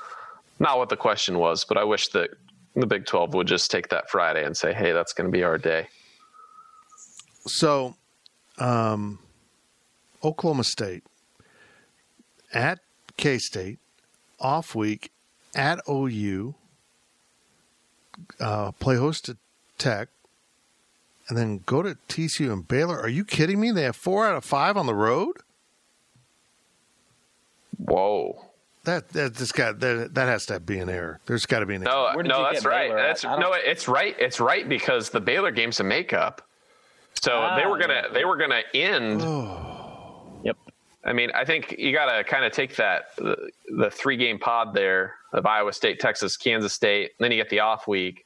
not 0.59 0.78
what 0.78 0.88
the 0.88 0.96
question 0.96 1.38
was, 1.38 1.64
but 1.64 1.76
I 1.76 1.84
wish 1.84 2.09
that 2.09 2.30
the 2.74 2.86
Big 2.86 3.05
Twelve 3.05 3.34
would 3.34 3.46
just 3.46 3.70
take 3.70 3.88
that 3.90 4.09
Friday 4.09 4.44
and 4.44 4.57
say, 4.57 4.72
"Hey, 4.72 4.92
that's 4.92 5.12
going 5.12 5.30
to 5.30 5.32
be 5.32 5.42
our 5.42 5.59
day." 5.59 5.88
So, 7.47 7.97
um, 8.59 9.18
Oklahoma 10.22 10.64
State 10.64 11.03
at 12.53 12.78
K 13.16 13.38
State, 13.38 13.78
off 14.40 14.74
week 14.74 15.11
at 15.55 15.80
OU, 15.88 16.55
uh, 18.40 18.72
play 18.72 18.97
host 18.97 19.26
to 19.26 19.36
Tech, 19.78 20.09
and 21.28 21.36
then 21.36 21.62
go 21.66 21.82
to 21.82 21.97
TCU 22.09 22.53
and 22.53 22.66
Baylor. 22.66 22.99
Are 22.99 23.09
you 23.09 23.24
kidding 23.24 23.61
me? 23.61 23.70
They 23.70 23.82
have 23.82 23.97
four 23.97 24.26
out 24.26 24.36
of 24.36 24.45
five 24.45 24.76
on 24.76 24.86
the 24.86 24.95
road. 24.95 25.36
Whoa! 27.78 28.47
That 28.84 29.09
that 29.11 29.34
this 29.36 29.51
got 29.51 29.80
that, 29.80 30.14
that 30.14 30.28
has 30.28 30.47
to 30.47 30.61
be 30.61 30.78
an 30.78 30.88
error. 30.88 31.20
There's 31.26 31.47
got 31.47 31.61
to 31.61 31.66
be 31.66 31.76
an 31.76 31.82
no, 31.82 32.07
error. 32.07 32.22
no, 32.22 32.43
no. 32.43 32.53
that's 32.53 32.64
right. 32.64 32.93
That's 32.95 33.24
no, 33.24 33.53
it's 33.55 33.88
right. 33.88 34.14
It's 34.18 34.40
right 34.40 34.68
because 34.68 35.11
the 35.11 35.20
Baylor 35.20 35.51
game's 35.51 35.80
a 35.80 35.84
makeup. 35.84 36.47
So 37.20 37.32
ah, 37.32 37.56
they 37.56 37.66
were 37.66 37.78
gonna 37.78 38.04
they 38.12 38.24
were 38.24 38.36
gonna 38.36 38.62
end. 38.74 39.20
yep. 40.44 40.56
I 41.04 41.12
mean, 41.12 41.30
I 41.34 41.44
think 41.44 41.76
you 41.78 41.92
got 41.92 42.16
to 42.16 42.22
kind 42.22 42.44
of 42.44 42.52
take 42.52 42.76
that 42.76 43.16
the, 43.16 43.50
the 43.76 43.90
three 43.90 44.16
game 44.16 44.38
pod 44.38 44.72
there 44.72 45.16
of 45.32 45.46
Iowa 45.46 45.72
State, 45.72 45.98
Texas, 45.98 46.36
Kansas 46.36 46.72
State. 46.72 47.12
then 47.18 47.32
you 47.32 47.36
get 47.36 47.50
the 47.50 47.60
off 47.60 47.88
week. 47.88 48.24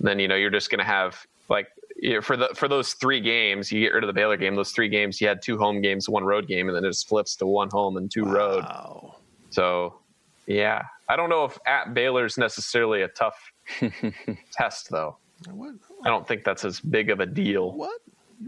then 0.00 0.18
you 0.18 0.28
know 0.28 0.36
you're 0.36 0.50
just 0.50 0.70
going 0.70 0.80
to 0.80 0.84
have 0.84 1.26
like 1.48 1.68
for 2.22 2.36
the 2.36 2.48
for 2.54 2.68
those 2.68 2.94
three 2.94 3.20
games, 3.20 3.70
you 3.70 3.80
get 3.80 3.92
rid 3.92 4.02
of 4.04 4.08
the 4.08 4.14
Baylor 4.14 4.36
game. 4.36 4.54
Those 4.54 4.72
three 4.72 4.88
games, 4.88 5.20
you 5.20 5.28
had 5.28 5.42
two 5.42 5.58
home 5.58 5.80
games, 5.80 6.08
one 6.08 6.24
road 6.24 6.46
game, 6.46 6.68
and 6.68 6.76
then 6.76 6.84
it 6.84 6.88
just 6.88 7.08
flips 7.08 7.36
to 7.36 7.46
one 7.46 7.68
home 7.70 7.96
and 7.96 8.10
two 8.10 8.24
wow. 8.24 8.32
road. 8.32 9.12
So, 9.50 9.98
yeah, 10.46 10.82
I 11.08 11.16
don't 11.16 11.28
know 11.28 11.44
if 11.44 11.58
at 11.66 11.92
Baylor's 11.92 12.38
necessarily 12.38 13.02
a 13.02 13.08
tough 13.08 13.36
test, 14.52 14.90
though. 14.90 15.18
What? 15.50 15.74
I 16.04 16.08
don't 16.08 16.26
think 16.26 16.44
that's 16.44 16.64
as 16.64 16.80
big 16.80 17.10
of 17.10 17.20
a 17.20 17.26
deal. 17.26 17.72
What? 17.72 18.00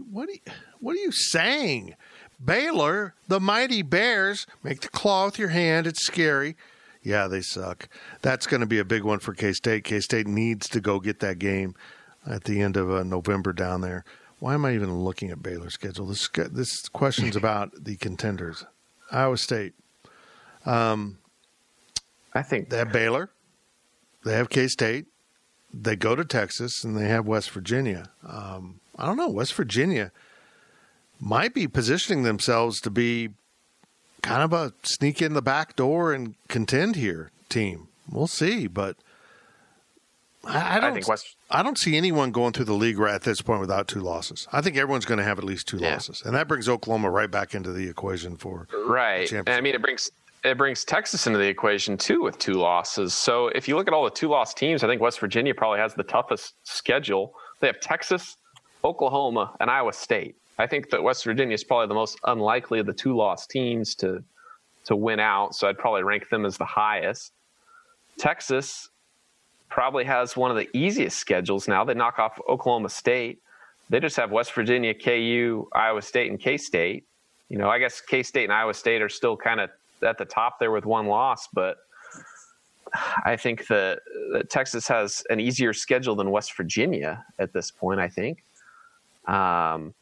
What? 0.09 0.29
Are 0.29 0.33
you, 0.33 0.39
what 0.79 0.95
are 0.95 0.99
you 0.99 1.11
saying? 1.11 1.95
Baylor, 2.43 3.13
the 3.27 3.39
mighty 3.39 3.81
Bears, 3.81 4.47
make 4.63 4.81
the 4.81 4.89
claw 4.89 5.25
with 5.25 5.39
your 5.39 5.49
hand. 5.49 5.87
It's 5.87 6.05
scary. 6.05 6.55
Yeah, 7.01 7.27
they 7.27 7.41
suck. 7.41 7.89
That's 8.21 8.47
going 8.47 8.61
to 8.61 8.67
be 8.67 8.79
a 8.79 8.85
big 8.85 9.03
one 9.03 9.19
for 9.19 9.33
K 9.33 9.53
State. 9.53 9.83
K 9.83 9.99
State 9.99 10.27
needs 10.27 10.67
to 10.69 10.79
go 10.79 10.99
get 10.99 11.19
that 11.19 11.37
game 11.37 11.75
at 12.25 12.45
the 12.45 12.61
end 12.61 12.77
of 12.77 12.89
uh, 12.91 13.03
November 13.03 13.53
down 13.53 13.81
there. 13.81 14.05
Why 14.39 14.53
am 14.53 14.65
I 14.65 14.73
even 14.73 15.03
looking 15.03 15.29
at 15.29 15.43
Baylor's 15.43 15.73
schedule? 15.73 16.05
This 16.05 16.29
this 16.51 16.87
question's 16.89 17.35
about 17.37 17.83
the 17.83 17.97
contenders. 17.97 18.65
Iowa 19.11 19.37
State. 19.37 19.73
Um, 20.65 21.19
I 22.33 22.41
think 22.41 22.69
they 22.69 22.77
have 22.77 22.91
Baylor. 22.91 23.29
They 24.25 24.33
have 24.33 24.49
K 24.49 24.67
State. 24.67 25.05
They 25.73 25.95
go 25.95 26.15
to 26.15 26.23
Texas 26.23 26.83
and 26.83 26.97
they 26.97 27.07
have 27.07 27.25
West 27.25 27.51
Virginia. 27.51 28.09
Um, 28.25 28.79
I 28.97 29.05
don't 29.05 29.17
know. 29.17 29.29
West 29.29 29.53
Virginia 29.53 30.11
might 31.19 31.53
be 31.53 31.67
positioning 31.67 32.23
themselves 32.23 32.79
to 32.81 32.89
be 32.89 33.29
kind 34.21 34.43
of 34.43 34.53
a 34.53 34.73
sneak 34.83 35.21
in 35.21 35.33
the 35.33 35.41
back 35.41 35.75
door 35.75 36.13
and 36.13 36.35
contend 36.47 36.95
here 36.95 37.31
team. 37.49 37.87
We'll 38.09 38.27
see, 38.27 38.67
but 38.67 38.97
I, 40.45 40.77
I 40.77 40.79
don't. 40.79 40.97
I, 40.97 41.07
West... 41.07 41.35
I 41.49 41.63
don't 41.63 41.77
see 41.77 41.95
anyone 41.95 42.31
going 42.31 42.53
through 42.53 42.65
the 42.65 42.73
league 42.73 42.99
right 42.99 43.15
at 43.15 43.23
this 43.23 43.41
point 43.41 43.61
without 43.61 43.87
two 43.87 44.01
losses. 44.01 44.47
I 44.51 44.61
think 44.61 44.75
everyone's 44.75 45.05
going 45.05 45.19
to 45.19 45.23
have 45.23 45.37
at 45.37 45.45
least 45.45 45.67
two 45.67 45.77
yeah. 45.77 45.93
losses, 45.93 46.21
and 46.25 46.35
that 46.35 46.47
brings 46.47 46.67
Oklahoma 46.67 47.09
right 47.09 47.31
back 47.31 47.55
into 47.55 47.71
the 47.71 47.87
equation 47.87 48.35
for 48.35 48.67
right. 48.85 49.31
And 49.31 49.47
I 49.47 49.61
mean, 49.61 49.75
it 49.75 49.81
brings 49.81 50.11
it 50.43 50.57
brings 50.57 50.83
Texas 50.83 51.25
into 51.27 51.39
the 51.39 51.47
equation 51.47 51.97
too 51.97 52.21
with 52.21 52.37
two 52.39 52.53
losses. 52.53 53.13
So 53.13 53.47
if 53.49 53.67
you 53.67 53.75
look 53.77 53.87
at 53.87 53.93
all 53.93 54.03
the 54.03 54.11
two 54.11 54.27
loss 54.27 54.53
teams, 54.53 54.83
I 54.83 54.87
think 54.87 55.01
West 55.01 55.19
Virginia 55.19 55.53
probably 55.53 55.79
has 55.79 55.93
the 55.93 56.03
toughest 56.03 56.55
schedule. 56.63 57.33
They 57.61 57.67
have 57.67 57.79
Texas, 57.79 58.35
Oklahoma, 58.83 59.55
and 59.59 59.69
Iowa 59.69 59.93
State. 59.93 60.35
I 60.59 60.67
think 60.67 60.89
that 60.91 61.01
West 61.01 61.23
Virginia 61.23 61.53
is 61.53 61.63
probably 61.63 61.87
the 61.87 61.93
most 61.93 62.19
unlikely 62.25 62.79
of 62.79 62.85
the 62.85 62.93
two 62.93 63.15
lost 63.15 63.49
teams 63.49 63.95
to 63.95 64.23
to 64.85 64.95
win 64.95 65.19
out. 65.19 65.55
So 65.55 65.67
I'd 65.67 65.77
probably 65.77 66.03
rank 66.03 66.29
them 66.29 66.45
as 66.45 66.57
the 66.57 66.65
highest. 66.65 67.31
Texas 68.17 68.89
probably 69.69 70.03
has 70.03 70.35
one 70.35 70.51
of 70.51 70.57
the 70.57 70.69
easiest 70.77 71.17
schedules 71.17 71.67
now. 71.67 71.83
They 71.85 71.93
knock 71.93 72.19
off 72.19 72.39
Oklahoma 72.49 72.89
State. 72.89 73.39
They 73.89 73.99
just 73.99 74.17
have 74.17 74.31
West 74.31 74.53
Virginia, 74.53 74.93
KU, 74.93 75.67
Iowa 75.73 76.01
State, 76.01 76.29
and 76.29 76.39
K 76.39 76.57
State. 76.57 77.05
You 77.49 77.57
know, 77.57 77.69
I 77.69 77.79
guess 77.79 78.01
K 78.01 78.23
State 78.23 78.45
and 78.45 78.53
Iowa 78.53 78.73
State 78.73 79.01
are 79.01 79.09
still 79.09 79.37
kind 79.37 79.59
of 79.59 79.69
at 80.03 80.17
the 80.17 80.25
top 80.25 80.59
there 80.59 80.71
with 80.71 80.85
one 80.85 81.07
loss, 81.07 81.47
but 81.53 81.77
I 83.25 83.35
think 83.35 83.67
that, 83.67 84.01
that, 84.33 84.49
Texas 84.49 84.87
has 84.87 85.23
an 85.29 85.39
easier 85.39 85.73
schedule 85.73 86.15
than 86.15 86.29
West 86.29 86.55
Virginia 86.55 87.25
at 87.39 87.53
this 87.53 87.71
point. 87.71 87.99
I 87.99 88.07
think. 88.07 88.43
Um, 89.27 89.93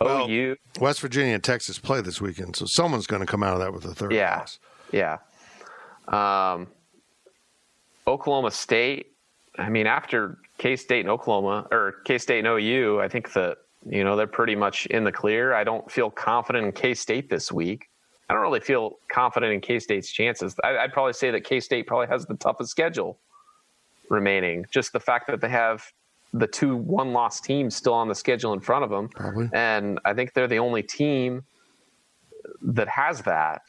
well, 0.00 0.30
OU, 0.30 0.56
West 0.80 1.00
Virginia 1.00 1.34
and 1.34 1.44
Texas 1.44 1.78
play 1.78 2.00
this 2.00 2.20
weekend, 2.20 2.56
so 2.56 2.64
someone's 2.64 3.06
going 3.06 3.20
to 3.20 3.26
come 3.26 3.42
out 3.42 3.54
of 3.54 3.60
that 3.60 3.72
with 3.72 3.84
a 3.84 3.94
third 3.94 4.12
yeah, 4.12 4.38
loss. 4.38 4.58
Yeah. 4.92 5.18
Um, 6.08 6.68
Oklahoma 8.06 8.50
State. 8.50 9.12
I 9.58 9.68
mean, 9.68 9.86
after 9.86 10.38
K 10.58 10.76
State 10.76 11.00
and 11.00 11.10
Oklahoma 11.10 11.66
or 11.70 11.96
K 12.04 12.18
State 12.18 12.44
and 12.44 12.48
OU, 12.48 13.00
I 13.00 13.08
think 13.08 13.32
that 13.34 13.58
you 13.88 14.04
know 14.04 14.16
they're 14.16 14.26
pretty 14.26 14.56
much 14.56 14.86
in 14.86 15.04
the 15.04 15.12
clear. 15.12 15.54
I 15.54 15.64
don't 15.64 15.90
feel 15.90 16.10
confident 16.10 16.66
in 16.66 16.72
K 16.72 16.94
State 16.94 17.28
this 17.28 17.52
week. 17.52 17.88
I 18.28 18.32
don't 18.32 18.42
really 18.42 18.60
feel 18.60 18.98
confident 19.12 19.52
in 19.52 19.60
K 19.60 19.78
State's 19.80 20.10
chances. 20.10 20.54
I, 20.62 20.82
would 20.82 20.92
probably 20.92 21.12
say 21.12 21.30
that 21.30 21.44
K 21.44 21.60
State 21.60 21.86
probably 21.86 22.06
has 22.06 22.24
the 22.26 22.36
toughest 22.36 22.70
schedule 22.70 23.18
remaining. 24.08 24.64
Just 24.70 24.92
the 24.92 25.00
fact 25.00 25.26
that 25.26 25.40
they 25.40 25.48
have 25.48 25.84
the 26.32 26.46
two 26.46 26.76
one 26.76 27.12
loss 27.12 27.40
teams 27.40 27.74
still 27.74 27.94
on 27.94 28.08
the 28.08 28.14
schedule 28.14 28.52
in 28.52 28.60
front 28.60 28.84
of 28.84 28.90
them. 28.90 29.08
Probably. 29.08 29.48
And 29.52 29.98
I 30.04 30.14
think 30.14 30.32
they're 30.32 30.48
the 30.48 30.58
only 30.58 30.82
team 30.82 31.44
that 32.62 32.88
has 32.88 33.22
that. 33.22 33.62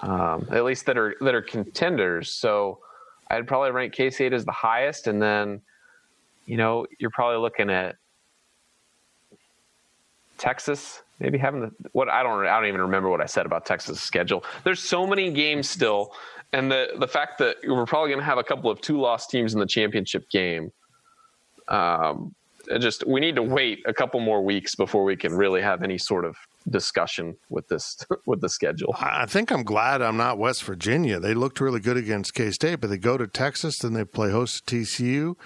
Um, 0.00 0.48
at 0.50 0.64
least 0.64 0.86
that 0.86 0.98
are 0.98 1.14
that 1.20 1.34
are 1.34 1.42
contenders. 1.42 2.30
So 2.30 2.80
I'd 3.30 3.46
probably 3.46 3.70
rank 3.70 3.94
K 3.94 4.10
State 4.10 4.32
as 4.32 4.44
the 4.44 4.52
highest, 4.52 5.06
and 5.06 5.22
then, 5.22 5.62
you 6.46 6.56
know, 6.56 6.86
you're 6.98 7.10
probably 7.10 7.38
looking 7.38 7.70
at 7.70 7.96
Texas, 10.36 11.02
maybe 11.20 11.38
having 11.38 11.60
the 11.60 11.70
what 11.92 12.08
I 12.08 12.22
don't 12.22 12.44
I 12.46 12.58
don't 12.58 12.68
even 12.68 12.82
remember 12.82 13.08
what 13.08 13.20
I 13.20 13.26
said 13.26 13.46
about 13.46 13.64
Texas' 13.66 14.00
schedule. 14.00 14.44
There's 14.64 14.80
so 14.80 15.06
many 15.06 15.30
games 15.30 15.70
still, 15.70 16.12
and 16.52 16.70
the 16.70 16.88
the 16.98 17.08
fact 17.08 17.38
that 17.38 17.56
we're 17.66 17.86
probably 17.86 18.10
going 18.10 18.20
to 18.20 18.26
have 18.26 18.38
a 18.38 18.44
couple 18.44 18.70
of 18.70 18.80
two 18.80 19.00
loss 19.00 19.26
teams 19.26 19.54
in 19.54 19.60
the 19.60 19.66
championship 19.66 20.28
game. 20.28 20.72
Um, 21.68 22.34
just 22.78 23.06
we 23.06 23.20
need 23.20 23.36
to 23.36 23.42
wait 23.42 23.82
a 23.86 23.92
couple 23.92 24.20
more 24.20 24.42
weeks 24.42 24.74
before 24.74 25.04
we 25.04 25.16
can 25.16 25.34
really 25.34 25.60
have 25.60 25.82
any 25.82 25.98
sort 25.98 26.24
of 26.24 26.36
discussion 26.68 27.36
with 27.50 27.68
this 27.68 27.96
with 28.26 28.40
the 28.40 28.48
schedule. 28.48 28.94
I 28.98 29.26
think 29.26 29.50
I'm 29.50 29.64
glad 29.64 30.02
I'm 30.02 30.16
not 30.16 30.38
West 30.38 30.64
Virginia. 30.64 31.18
They 31.20 31.34
looked 31.34 31.60
really 31.60 31.80
good 31.80 31.96
against 31.96 32.34
K 32.34 32.50
State, 32.50 32.80
but 32.80 32.90
they 32.90 32.98
go 32.98 33.16
to 33.16 33.26
Texas, 33.26 33.78
then 33.78 33.92
they 33.92 34.04
play 34.04 34.30
host 34.30 34.66
to 34.66 34.76
TCU, 34.76 35.36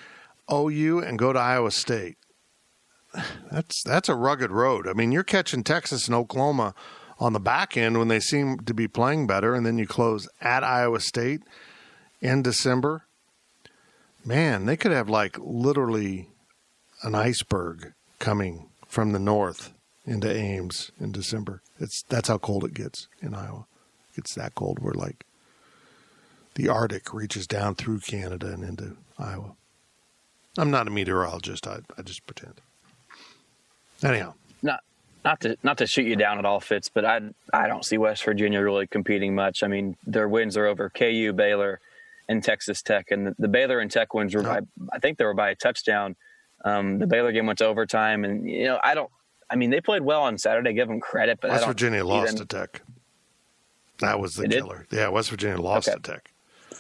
OU, 0.53 1.01
and 1.01 1.19
go 1.19 1.33
to 1.33 1.39
Iowa 1.39 1.71
State. 1.71 2.17
That's 3.51 3.83
that's 3.83 4.09
a 4.09 4.15
rugged 4.15 4.51
road. 4.51 4.87
I 4.87 4.93
mean, 4.93 5.13
you're 5.13 5.25
catching 5.25 5.65
Texas 5.65 6.07
and 6.07 6.15
Oklahoma 6.15 6.75
on 7.19 7.33
the 7.33 7.41
back 7.41 7.77
end 7.77 7.99
when 7.99 8.09
they 8.09 8.21
seem 8.21 8.59
to 8.59 8.75
be 8.75 8.87
playing 8.87 9.27
better, 9.27 9.55
and 9.55 9.67
then 9.67 9.79
you 9.79 9.87
close 9.87 10.29
at 10.41 10.63
Iowa 10.63 11.01
State 11.01 11.43
in 12.21 12.43
December. 12.43 13.08
Man, 14.25 14.67
they 14.67 14.77
could 14.77 14.93
have 14.93 15.09
like 15.09 15.37
literally 15.39 16.29
an 17.03 17.15
iceberg 17.15 17.93
coming 18.19 18.69
from 18.87 19.13
the 19.13 19.19
north 19.19 19.73
into 20.05 20.31
Ames 20.35 20.91
in 20.99 21.13
December. 21.13 21.63
It's 21.79 22.03
that's 22.03 22.29
how 22.29 22.39
cold 22.39 22.65
it 22.65 22.75
gets 22.75 23.09
in 23.21 23.35
Iowa. 23.35 23.67
It's 24.17 24.35
that 24.35 24.55
cold 24.55 24.79
where 24.81 24.95
like 24.95 25.25
the 26.55 26.69
Arctic 26.69 27.15
reaches 27.15 27.47
down 27.47 27.77
through 27.77 28.01
Canada 28.01 28.49
and 28.49 28.65
into 28.65 28.97
Iowa. 29.19 29.53
I'm 30.57 30.71
not 30.71 30.89
a 30.89 30.91
meteorologist. 30.91 31.69
I, 31.69 31.79
I 31.97 32.03
just 32.03 32.27
pretend. 32.27 32.61
Anyhow, 34.03 34.35
not 34.63 34.81
not 35.25 35.41
to 35.41 35.57
not 35.63 35.79
to 35.79 35.87
shoot 35.87 36.07
you 36.07 36.17
down 36.17 36.39
at 36.39 36.45
all, 36.45 36.59
Fitz, 36.61 36.89
but 36.89 37.05
I 37.05 37.21
I 37.53 37.69
don't 37.69 37.85
see 37.85 37.99
West 37.99 38.25
Virginia 38.25 38.61
really 38.61 38.87
competing 38.87 39.35
much. 39.35 39.63
I 39.63 39.69
mean, 39.69 39.97
their 40.07 40.29
wins 40.29 40.57
are 40.57 40.67
over 40.67 40.91
KU, 40.91 41.33
Baylor, 41.33 41.81
and 42.29 42.43
Texas 42.43 42.83
Tech, 42.83 43.11
and 43.11 43.27
the, 43.27 43.35
the 43.39 43.49
Baylor 43.49 43.81
and 43.81 43.91
Tech 43.91 44.15
wins 44.15 44.35
were 44.35 44.43
by 44.43 44.61
I 44.93 44.99
think 44.99 45.19
they 45.19 45.25
were 45.25 45.35
by 45.35 45.51
a 45.51 45.55
touchdown. 45.55 46.17
Um, 46.65 46.99
the 46.99 47.07
Baylor 47.07 47.33
game 47.33 47.47
went 47.47 47.59
to 47.61 47.67
overtime, 47.67 48.25
and 48.25 48.49
you 48.49 48.65
know 48.65 48.79
I 48.83 48.95
don't 48.95 49.11
I 49.51 49.57
mean, 49.57 49.71
they 49.71 49.81
played 49.81 50.03
well 50.03 50.23
on 50.23 50.39
Saturday. 50.39 50.75
Give 50.75 50.89
them 50.89 51.01
credit, 51.01 51.39
but 51.41 51.51
West 51.51 51.67
Virginia 51.67 52.05
lost 52.05 52.37
to 52.39 52.45
Tech. 52.45 52.83
That 54.01 54.21
was 54.21 54.35
the 54.35 54.49
killer. 54.49 54.87
Did? 54.91 54.97
Yeah, 54.97 55.09
West 55.09 55.31
Virginia 55.31 55.61
lost 55.61 55.89
okay. 55.89 55.97
to 55.97 56.13
Tech. 56.13 56.31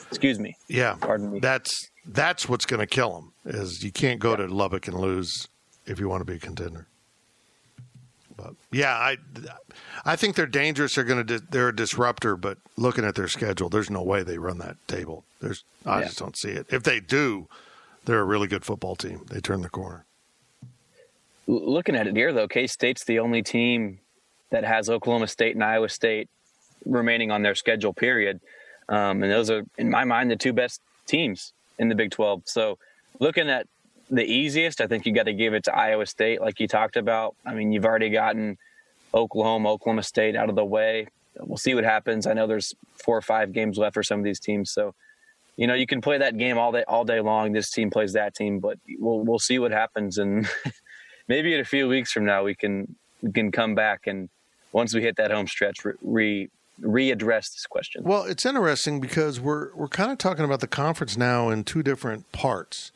Excuse 0.09 0.39
me. 0.39 0.57
Yeah, 0.69 0.95
pardon 1.01 1.33
me. 1.33 1.41
That's 1.41 1.91
that's 2.07 2.49
what's 2.49 2.67
going 2.67 2.81
to 2.81 2.87
kill 2.87 3.15
them. 3.15 3.33
Is 3.45 3.83
you 3.83 3.91
can't 3.91 4.21
go 4.21 4.31
yeah. 4.31 4.37
to 4.37 4.47
Lubbock 4.47 4.87
and 4.87 4.99
lose 4.99 5.49
if 5.87 5.99
you 5.99 6.09
want 6.09 6.21
to 6.21 6.25
be 6.25 6.37
a 6.37 6.39
contender. 6.39 6.87
But 8.37 8.55
yeah, 8.71 8.95
I 8.95 9.17
I 10.05 10.17
think 10.17 10.37
they're 10.37 10.47
dangerous. 10.47 10.95
They're 10.95 11.05
going 11.05 11.27
to 11.27 11.41
they're 11.41 11.69
a 11.69 11.77
disruptor. 11.77 12.37
But 12.37 12.59
looking 12.77 13.05
at 13.05 13.15
their 13.15 13.29
schedule, 13.29 13.69
there's 13.69 13.91
no 13.91 14.03
way 14.03 14.23
they 14.23 14.39
run 14.39 14.59
that 14.59 14.77
table. 14.87 15.25
There's 15.41 15.64
I 15.86 16.01
yeah. 16.01 16.07
just 16.07 16.18
don't 16.18 16.36
see 16.36 16.51
it. 16.51 16.66
If 16.70 16.82
they 16.82 17.01
do, 17.01 17.49
they're 18.05 18.20
a 18.20 18.24
really 18.24 18.49
good 18.49 18.64
football 18.64 18.97
team. 18.97 19.26
They 19.30 19.41
turn 19.41 19.62
the 19.62 19.68
corner 19.68 20.07
looking 21.49 21.97
at 21.97 22.07
it 22.07 22.14
here, 22.14 22.32
though, 22.32 22.47
K 22.47 22.66
State's 22.66 23.05
the 23.05 23.18
only 23.18 23.43
team 23.43 23.99
that 24.51 24.64
has 24.64 24.89
Oklahoma 24.89 25.26
State 25.26 25.55
and 25.55 25.64
Iowa 25.64 25.89
State 25.89 26.28
remaining 26.84 27.30
on 27.30 27.43
their 27.43 27.55
schedule. 27.55 27.93
Period. 27.93 28.41
Um, 28.89 29.22
and 29.22 29.32
those 29.32 29.51
are, 29.51 29.64
in 29.76 29.91
my 29.91 30.05
mind, 30.05 30.30
the 30.30 30.36
two 30.36 30.53
best 30.53 30.80
teams 31.07 31.53
in 31.78 31.89
the 31.89 31.95
Big 31.95 32.11
12. 32.11 32.43
So, 32.45 32.78
looking 33.18 33.49
at 33.49 33.66
the 34.11 34.24
easiest, 34.24 34.80
I 34.80 34.86
think 34.86 35.05
you 35.05 35.12
got 35.12 35.24
to 35.24 35.32
give 35.32 35.55
it 35.55 35.64
to 35.64 35.76
Iowa 35.76 36.07
State, 36.07 36.41
like 36.41 36.61
you 36.61 36.68
talked 36.68 36.97
about. 36.97 37.34
I 37.45 37.55
mean, 37.55 37.72
you've 37.72 37.84
already 37.84 38.11
gotten 38.11 38.57
Oklahoma, 39.12 39.70
Oklahoma 39.70 40.03
State 40.03 40.36
out 40.36 40.49
of 40.49 40.55
the 40.55 40.64
way. 40.64 41.09
we'll 41.39 41.57
see 41.57 41.74
what 41.74 41.84
happens. 41.84 42.26
I 42.26 42.34
know 42.34 42.47
there's 42.47 42.74
four 42.95 43.16
or 43.16 43.22
five 43.22 43.53
games 43.53 43.78
left 43.78 43.95
for 43.95 44.03
some 44.03 44.18
of 44.18 44.24
these 44.24 44.41
teams, 44.41 44.70
so 44.70 44.95
you 45.59 45.67
know 45.67 45.75
you 45.75 45.87
can 45.87 46.01
play 46.01 46.19
that 46.19 46.39
game 46.39 46.57
all 46.57 46.71
day 46.73 46.85
all 46.87 47.05
day 47.05 47.21
long. 47.21 47.53
This 47.53 47.71
team 47.71 47.91
plays 47.91 48.13
that 48.13 48.35
team, 48.35 48.61
but 48.61 48.79
we'll 48.99 49.19
we'll 49.19 49.41
see 49.41 49.59
what 49.59 49.73
happens, 49.73 50.17
and 50.17 50.49
maybe 51.29 51.53
in 51.53 51.61
a 51.61 51.65
few 51.65 51.89
weeks 51.89 52.13
from 52.13 52.25
now 52.25 52.45
we 52.45 52.55
can 52.55 52.95
we 53.21 53.33
can 53.33 53.51
come 53.51 53.75
back 53.75 54.07
and 54.07 54.29
once 54.71 54.95
we 54.95 55.03
hit 55.03 55.17
that 55.17 55.33
home 55.33 55.49
stretch 55.49 55.85
re 56.01 56.49
readdress 56.81 57.53
this 57.53 57.67
question. 57.69 58.05
Well, 58.05 58.23
it's 58.23 58.47
interesting 58.47 59.01
because 59.01 59.41
we're 59.41 59.75
we're 59.75 59.89
kind 59.89 60.13
of 60.13 60.19
talking 60.19 60.45
about 60.45 60.61
the 60.61 60.69
conference 60.69 61.17
now 61.17 61.51
in 61.51 61.65
two 61.65 61.83
different 61.83 62.31
parts. 62.31 62.93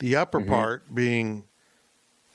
The 0.00 0.16
upper 0.16 0.40
mm-hmm. 0.40 0.50
part 0.50 0.92
being 0.92 1.44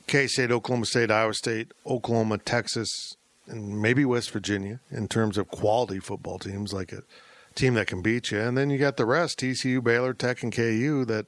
K 0.07 0.28
State, 0.28 0.49
Oklahoma 0.49 0.86
State, 0.86 1.11
Iowa 1.11 1.34
State, 1.34 1.74
Oklahoma, 1.86 2.38
Texas, 2.38 3.18
and 3.47 3.82
maybe 3.82 4.05
West 4.05 4.32
Virginia 4.32 4.80
in 4.89 5.09
terms 5.09 5.38
of 5.38 5.49
quality 5.49 5.99
football 5.99 6.39
teams, 6.39 6.72
like 6.72 6.93
a 6.93 7.03
team 7.58 7.74
that 7.74 7.88
can 7.88 8.01
beat 8.01 8.32
you. 8.32 8.39
And 8.39 8.58
then 8.58 8.70
you 8.70 8.78
got 8.78 8.97
the 8.97 9.05
rest 9.05 9.39
TCU, 9.39 9.84
Baylor, 9.84 10.14
Tech, 10.14 10.43
and 10.43 10.53
KU 10.53 11.03
that 11.05 11.26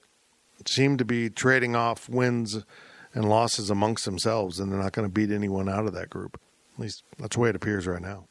seem 0.65 0.97
to 0.97 1.05
be 1.05 1.29
trading 1.29 1.75
off 1.75 2.07
wins 2.07 2.63
and 3.13 3.27
losses 3.27 3.69
amongst 3.69 4.05
themselves, 4.05 4.59
and 4.59 4.71
they're 4.71 4.81
not 4.81 4.93
going 4.93 5.07
to 5.07 5.13
beat 5.13 5.31
anyone 5.31 5.67
out 5.67 5.85
of 5.85 5.93
that 5.93 6.09
group. 6.09 6.39
At 6.75 6.79
least 6.79 7.03
that's 7.17 7.35
the 7.35 7.41
way 7.41 7.49
it 7.49 7.55
appears 7.55 7.87
right 7.87 8.01
now. 8.01 8.27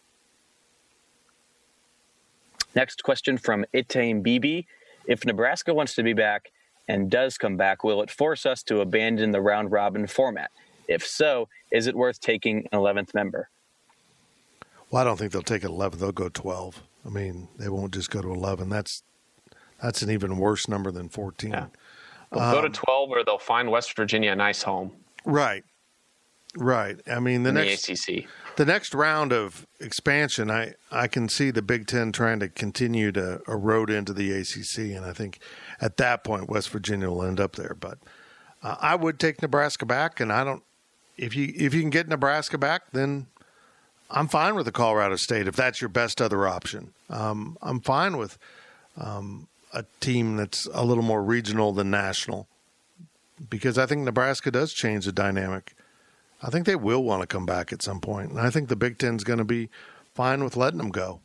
Next 2.74 3.02
question 3.02 3.38
from 3.38 3.64
Itame 3.74 4.22
BB. 4.22 4.66
If 5.06 5.24
Nebraska 5.24 5.74
wants 5.74 5.94
to 5.96 6.02
be 6.02 6.12
back, 6.12 6.52
and 6.86 7.10
does 7.10 7.36
come 7.36 7.56
back, 7.56 7.84
will 7.84 8.02
it 8.02 8.10
force 8.10 8.46
us 8.46 8.62
to 8.64 8.80
abandon 8.80 9.30
the 9.32 9.40
round 9.40 9.72
robin 9.72 10.06
format? 10.06 10.50
If 10.86 11.06
so, 11.06 11.48
is 11.70 11.86
it 11.86 11.94
worth 11.94 12.20
taking 12.20 12.66
an 12.72 12.78
11th 12.78 13.14
member? 13.14 13.50
Well, 14.90 15.02
I 15.02 15.04
don't 15.04 15.18
think 15.18 15.32
they'll 15.32 15.42
take 15.42 15.64
11. 15.64 15.98
They'll 15.98 16.12
go 16.12 16.28
12. 16.28 16.82
I 17.06 17.08
mean, 17.10 17.48
they 17.58 17.68
won't 17.68 17.92
just 17.92 18.10
go 18.10 18.22
to 18.22 18.32
11. 18.32 18.68
That's 18.68 19.02
that's 19.82 20.02
an 20.02 20.10
even 20.10 20.38
worse 20.38 20.66
number 20.68 20.90
than 20.90 21.08
14. 21.08 21.50
Yeah. 21.50 21.66
They'll 22.32 22.42
um, 22.42 22.54
go 22.54 22.60
to 22.62 22.66
um, 22.66 22.72
12 22.72 23.10
or 23.10 23.24
they'll 23.24 23.38
find 23.38 23.70
West 23.70 23.94
Virginia 23.96 24.32
a 24.32 24.36
nice 24.36 24.62
home. 24.62 24.92
Right. 25.24 25.64
Right. 26.56 27.00
I 27.06 27.20
mean, 27.20 27.42
the 27.44 27.50
In 27.50 27.54
next 27.56 27.86
the 27.86 27.92
ACC. 27.92 28.26
The 28.56 28.64
next 28.64 28.94
round 28.94 29.32
of 29.32 29.66
expansion, 29.78 30.50
I 30.50 30.74
I 30.90 31.06
can 31.06 31.28
see 31.28 31.50
the 31.50 31.62
Big 31.62 31.86
10 31.86 32.10
trying 32.12 32.40
to 32.40 32.48
continue 32.48 33.12
to 33.12 33.40
erode 33.46 33.90
into 33.90 34.12
the 34.12 34.32
ACC 34.32 34.96
and 34.96 35.04
I 35.04 35.12
think 35.12 35.38
at 35.80 35.96
that 35.98 36.24
point, 36.24 36.48
West 36.48 36.70
Virginia 36.70 37.08
will 37.08 37.22
end 37.22 37.38
up 37.38 37.56
there. 37.56 37.76
But 37.78 37.98
uh, 38.62 38.76
I 38.80 38.96
would 38.96 39.18
take 39.18 39.40
Nebraska 39.42 39.86
back, 39.86 40.20
and 40.20 40.32
I 40.32 40.44
don't. 40.44 40.62
If 41.16 41.34
you 41.34 41.52
if 41.56 41.74
you 41.74 41.80
can 41.80 41.90
get 41.90 42.08
Nebraska 42.08 42.58
back, 42.58 42.90
then 42.92 43.26
I'm 44.10 44.28
fine 44.28 44.54
with 44.54 44.66
the 44.66 44.72
Colorado 44.72 45.16
State 45.16 45.46
if 45.46 45.56
that's 45.56 45.80
your 45.80 45.88
best 45.88 46.20
other 46.20 46.46
option. 46.46 46.92
Um, 47.10 47.58
I'm 47.60 47.80
fine 47.80 48.16
with 48.16 48.38
um, 48.96 49.48
a 49.72 49.84
team 50.00 50.36
that's 50.36 50.66
a 50.72 50.84
little 50.84 51.02
more 51.02 51.22
regional 51.22 51.72
than 51.72 51.90
national 51.90 52.48
because 53.50 53.78
I 53.78 53.86
think 53.86 54.02
Nebraska 54.02 54.50
does 54.50 54.72
change 54.72 55.04
the 55.04 55.12
dynamic. 55.12 55.74
I 56.42 56.50
think 56.50 56.66
they 56.66 56.76
will 56.76 57.02
want 57.02 57.22
to 57.22 57.26
come 57.26 57.46
back 57.46 57.72
at 57.72 57.82
some 57.82 58.00
point, 58.00 58.30
and 58.30 58.40
I 58.40 58.50
think 58.50 58.68
the 58.68 58.76
Big 58.76 58.98
Ten's 58.98 59.24
going 59.24 59.40
to 59.40 59.44
be 59.44 59.68
fine 60.14 60.42
with 60.42 60.56
letting 60.56 60.78
them 60.78 60.90
go. 60.90 61.20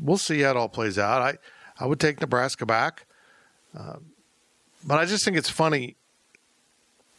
We'll 0.00 0.18
see 0.18 0.40
how 0.40 0.50
it 0.50 0.56
all 0.56 0.68
plays 0.68 0.98
out. 0.98 1.22
I 1.22 1.38
I 1.80 1.86
would 1.86 1.98
take 1.98 2.20
Nebraska 2.20 2.66
back. 2.66 3.06
Uh, 3.76 3.96
but 4.84 4.98
I 4.98 5.04
just 5.04 5.24
think 5.24 5.36
it's 5.36 5.50
funny. 5.50 5.96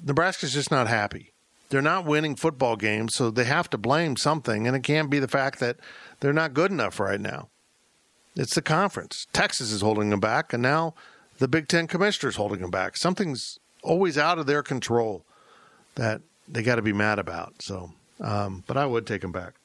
Nebraska's 0.03 0.53
just 0.53 0.71
not 0.71 0.87
happy. 0.87 1.32
They're 1.73 1.81
not 1.81 2.05
winning 2.05 2.35
football 2.35 2.75
games, 2.75 3.15
so 3.15 3.31
they 3.31 3.45
have 3.45 3.67
to 3.71 3.79
blame 3.79 4.15
something, 4.15 4.67
and 4.67 4.75
it 4.75 4.83
can't 4.83 5.09
be 5.09 5.17
the 5.17 5.27
fact 5.27 5.59
that 5.59 5.77
they're 6.19 6.31
not 6.31 6.53
good 6.53 6.69
enough 6.69 6.99
right 6.99 7.19
now. 7.19 7.49
It's 8.35 8.53
the 8.53 8.61
conference. 8.61 9.25
Texas 9.33 9.71
is 9.71 9.81
holding 9.81 10.11
them 10.11 10.19
back, 10.19 10.53
and 10.53 10.61
now 10.61 10.93
the 11.39 11.47
Big 11.47 11.67
Ten 11.67 11.87
commissioner 11.87 12.29
is 12.29 12.35
holding 12.35 12.61
them 12.61 12.69
back. 12.69 12.95
Something's 12.95 13.57
always 13.81 14.19
out 14.19 14.37
of 14.37 14.45
their 14.45 14.61
control 14.61 15.25
that 15.95 16.21
they 16.47 16.61
got 16.61 16.75
to 16.75 16.83
be 16.83 16.93
mad 16.93 17.17
about. 17.17 17.55
So, 17.63 17.91
um, 18.21 18.63
but 18.67 18.77
I 18.77 18.85
would 18.85 19.07
take 19.07 19.21
them 19.21 19.31
back 19.31 19.55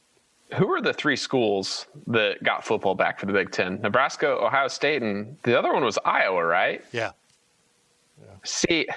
who 0.56 0.72
are 0.72 0.80
the 0.80 0.94
three 0.94 1.16
schools 1.16 1.84
that 2.06 2.42
got 2.42 2.64
football 2.64 2.94
back 2.94 3.20
for 3.20 3.26
the 3.26 3.34
Big 3.34 3.50
Ten? 3.50 3.82
Nebraska, 3.82 4.28
Ohio 4.28 4.68
State, 4.68 5.02
and 5.02 5.36
the 5.42 5.58
other 5.58 5.74
one 5.74 5.84
was 5.84 5.98
Iowa, 6.06 6.42
right? 6.42 6.82
Yeah. 6.90 7.10
yeah. 8.18 8.28
See, 8.44 8.88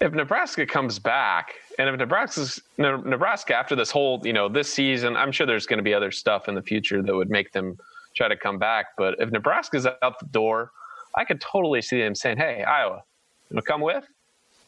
if 0.00 0.12
Nebraska 0.12 0.66
comes 0.66 0.98
back, 0.98 1.54
and 1.78 1.88
if 1.88 1.96
Nebraska's 1.96 2.60
Nebraska 2.78 3.54
after 3.54 3.74
this 3.74 3.90
whole, 3.90 4.20
you 4.24 4.32
know, 4.32 4.48
this 4.48 4.72
season, 4.72 5.16
I'm 5.16 5.32
sure 5.32 5.46
there's 5.46 5.66
going 5.66 5.78
to 5.78 5.84
be 5.84 5.94
other 5.94 6.10
stuff 6.10 6.48
in 6.48 6.54
the 6.54 6.62
future 6.62 7.02
that 7.02 7.14
would 7.14 7.30
make 7.30 7.52
them 7.52 7.78
try 8.16 8.28
to 8.28 8.36
come 8.36 8.58
back. 8.58 8.86
But 8.96 9.16
if 9.18 9.30
Nebraska's 9.30 9.86
out 9.86 10.18
the 10.18 10.26
door, 10.26 10.70
I 11.14 11.24
could 11.24 11.40
totally 11.40 11.82
see 11.82 12.00
them 12.00 12.14
saying, 12.14 12.38
"Hey, 12.38 12.62
Iowa, 12.62 13.02
you 13.50 13.56
know, 13.56 13.62
come 13.62 13.80
with? 13.80 14.06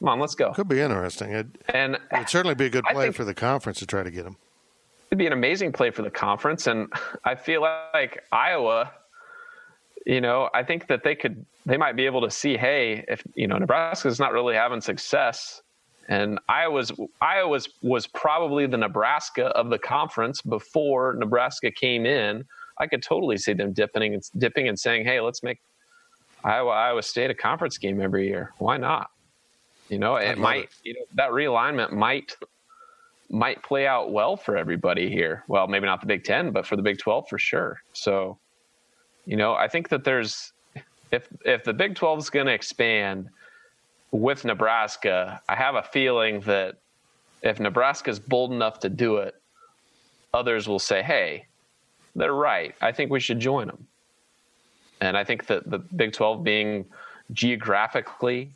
Come 0.01 0.09
on, 0.09 0.21
let's 0.21 0.35
go." 0.35 0.53
Could 0.53 0.69
be 0.69 0.81
interesting. 0.81 1.33
It'd, 1.33 1.59
and 1.69 1.99
it'd 2.13 2.29
certainly 2.29 2.55
be 2.55 2.67
a 2.67 2.71
good 2.71 2.85
play 2.85 3.11
for 3.11 3.25
the 3.25 3.35
conference 3.35 3.79
to 3.79 3.87
try 3.87 4.03
to 4.03 4.11
get 4.11 4.25
them 4.25 4.37
it'd 5.11 5.19
be 5.19 5.27
an 5.27 5.33
amazing 5.33 5.73
play 5.73 5.91
for 5.91 6.03
the 6.03 6.11
conference. 6.11 6.67
And 6.67 6.93
I 7.25 7.35
feel 7.35 7.63
like 7.63 8.25
Iowa, 8.33 8.93
you 10.05 10.21
know, 10.21 10.51
I 10.55 10.63
think 10.63 10.89
that 10.89 11.05
they 11.05 11.15
could, 11.15 11.45
they 11.65 11.77
might 11.77 11.97
be 11.97 12.07
able 12.07 12.23
to 12.23 12.31
see, 12.31 12.57
hey, 12.57 13.05
if 13.09 13.23
you 13.35 13.47
know 13.47 13.57
Nebraska's 13.57 14.19
not 14.19 14.33
really 14.33 14.55
having 14.55 14.81
success, 14.81 15.63
and 16.09 16.39
Iowa's 16.49 16.93
Iowa's 17.21 17.69
was 17.83 18.07
probably 18.07 18.67
the 18.67 18.77
Nebraska 18.77 19.47
of 19.47 19.71
the 19.71 19.79
conference 19.79 20.41
before 20.43 21.15
Nebraska 21.19 21.71
came 21.71 22.07
in. 22.07 22.45
I 22.79 22.87
could 22.87 23.03
totally 23.03 23.39
see 23.39 23.53
them 23.53 23.73
dipping 23.73 24.15
and 24.15 24.23
dipping 24.39 24.69
and 24.69 24.79
saying, 24.79 25.05
hey, 25.05 25.21
let's 25.21 25.43
make 25.43 25.59
Iowa 26.45 26.71
Iowa 26.71 27.03
State 27.03 27.31
a 27.31 27.35
conference 27.35 27.79
game 27.79 28.01
every 28.01 28.29
year. 28.29 28.53
Why 28.59 28.77
not? 28.77 29.11
You 29.89 29.99
know, 29.99 30.17
it 30.17 30.39
might, 30.39 30.65
it. 30.65 30.71
you 30.85 30.95
know, 30.95 31.07
that 31.15 31.31
realignment 31.31 31.93
might 31.93 32.37
might 33.29 33.63
play 33.63 33.87
out 33.87 34.13
well 34.13 34.37
for 34.37 34.57
everybody 34.57 35.11
here. 35.11 35.43
Well, 35.49 35.67
maybe 35.67 35.87
not 35.87 36.01
the 36.01 36.07
Big 36.07 36.25
Ten, 36.25 36.53
but 36.53 36.67
for 36.67 36.77
the 36.77 36.83
Big 36.83 36.99
Twelve 36.99 37.29
for 37.29 37.39
sure. 37.39 37.81
So, 37.93 38.39
you 39.25 39.37
know, 39.37 39.55
I 39.55 39.67
think 39.67 39.89
that 39.89 40.05
there's 40.05 40.53
if 41.11 41.29
if 41.45 41.65
the 41.65 41.73
Big 41.73 41.97
Twelve 41.97 42.19
is 42.19 42.31
going 42.31 42.47
to 42.47 42.53
expand 42.53 43.29
with 44.11 44.45
Nebraska, 44.45 45.41
I 45.49 45.57
have 45.57 45.75
a 45.75 45.83
feeling 45.83 46.41
that 46.41 46.77
if 47.43 47.61
Nebraska 47.61 48.11
is 48.11 48.19
bold 48.19 48.53
enough 48.53 48.81
to 48.81 48.89
do 48.89 49.19
it, 49.19 49.35
others 50.33 50.69
will 50.69 50.79
say, 50.79 51.03
"Hey, 51.03 51.47
they're 52.15 52.33
right. 52.33 52.75
I 52.81 52.93
think 52.93 53.11
we 53.11 53.21
should 53.21 53.41
join 53.41 53.67
them." 53.67 53.87
And 55.01 55.17
I 55.17 55.25
think 55.25 55.47
that 55.47 55.69
the 55.71 55.79
Big 55.79 56.13
Twelve 56.13 56.43
being 56.43 56.87
geographically 57.33 58.51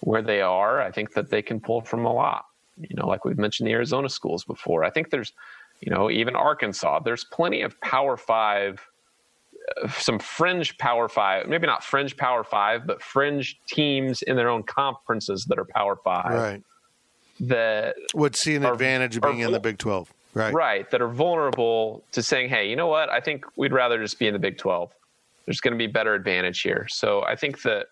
where 0.00 0.22
they 0.22 0.42
are, 0.42 0.80
I 0.80 0.90
think 0.90 1.14
that 1.14 1.30
they 1.30 1.42
can 1.42 1.60
pull 1.60 1.80
from 1.80 2.04
a 2.04 2.12
lot 2.12 2.44
you 2.80 2.96
know, 2.96 3.06
like 3.06 3.24
we've 3.24 3.38
mentioned 3.38 3.66
the 3.68 3.72
Arizona 3.72 4.08
schools 4.08 4.44
before. 4.44 4.84
I 4.84 4.90
think 4.90 5.10
there's, 5.10 5.32
you 5.80 5.90
know, 5.90 6.10
even 6.10 6.36
Arkansas. 6.36 7.00
There's 7.00 7.24
plenty 7.24 7.62
of 7.62 7.80
Power 7.80 8.16
Five, 8.16 8.86
some 9.90 10.18
fringe 10.18 10.76
Power 10.78 11.08
Five, 11.08 11.48
maybe 11.48 11.66
not 11.66 11.84
fringe 11.84 12.16
Power 12.16 12.44
Five, 12.44 12.86
but 12.86 13.02
fringe 13.02 13.58
teams 13.68 14.22
in 14.22 14.36
their 14.36 14.48
own 14.48 14.62
conferences 14.62 15.46
that 15.48 15.58
are 15.58 15.64
Power 15.64 15.96
Five. 15.96 16.32
Right. 16.32 16.62
That 17.40 17.96
would 18.14 18.34
see 18.34 18.56
an 18.56 18.64
are, 18.64 18.72
advantage 18.72 19.16
of 19.16 19.22
being 19.22 19.40
in 19.40 19.52
the 19.52 19.60
Big 19.60 19.78
Twelve. 19.78 20.12
Right. 20.34 20.52
Right. 20.52 20.90
That 20.90 21.00
are 21.00 21.08
vulnerable 21.08 22.02
to 22.12 22.22
saying, 22.22 22.48
hey, 22.48 22.68
you 22.68 22.76
know 22.76 22.88
what? 22.88 23.08
I 23.08 23.20
think 23.20 23.44
we'd 23.56 23.72
rather 23.72 23.98
just 23.98 24.18
be 24.18 24.26
in 24.26 24.32
the 24.32 24.38
Big 24.38 24.58
Twelve. 24.58 24.92
There's 25.46 25.60
going 25.60 25.72
to 25.72 25.78
be 25.78 25.86
better 25.86 26.14
advantage 26.14 26.60
here. 26.60 26.86
So 26.90 27.24
I 27.24 27.36
think 27.36 27.62
that 27.62 27.86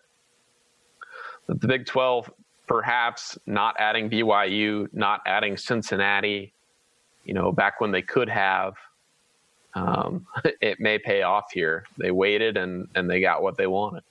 that 1.47 1.61
the 1.61 1.67
Big 1.67 1.85
12 1.85 2.29
perhaps 2.67 3.37
not 3.45 3.75
adding 3.79 4.09
BYU, 4.09 4.87
not 4.93 5.21
adding 5.25 5.57
Cincinnati, 5.57 6.53
you 7.23 7.33
know, 7.33 7.51
back 7.51 7.81
when 7.81 7.91
they 7.91 8.01
could 8.01 8.29
have, 8.29 8.73
um, 9.73 10.25
it 10.61 10.79
may 10.79 10.97
pay 10.97 11.21
off 11.21 11.51
here. 11.51 11.85
They 11.97 12.11
waited 12.11 12.57
and, 12.57 12.87
and 12.95 13.09
they 13.09 13.21
got 13.21 13.41
what 13.41 13.57
they 13.57 13.67
wanted. 13.67 14.03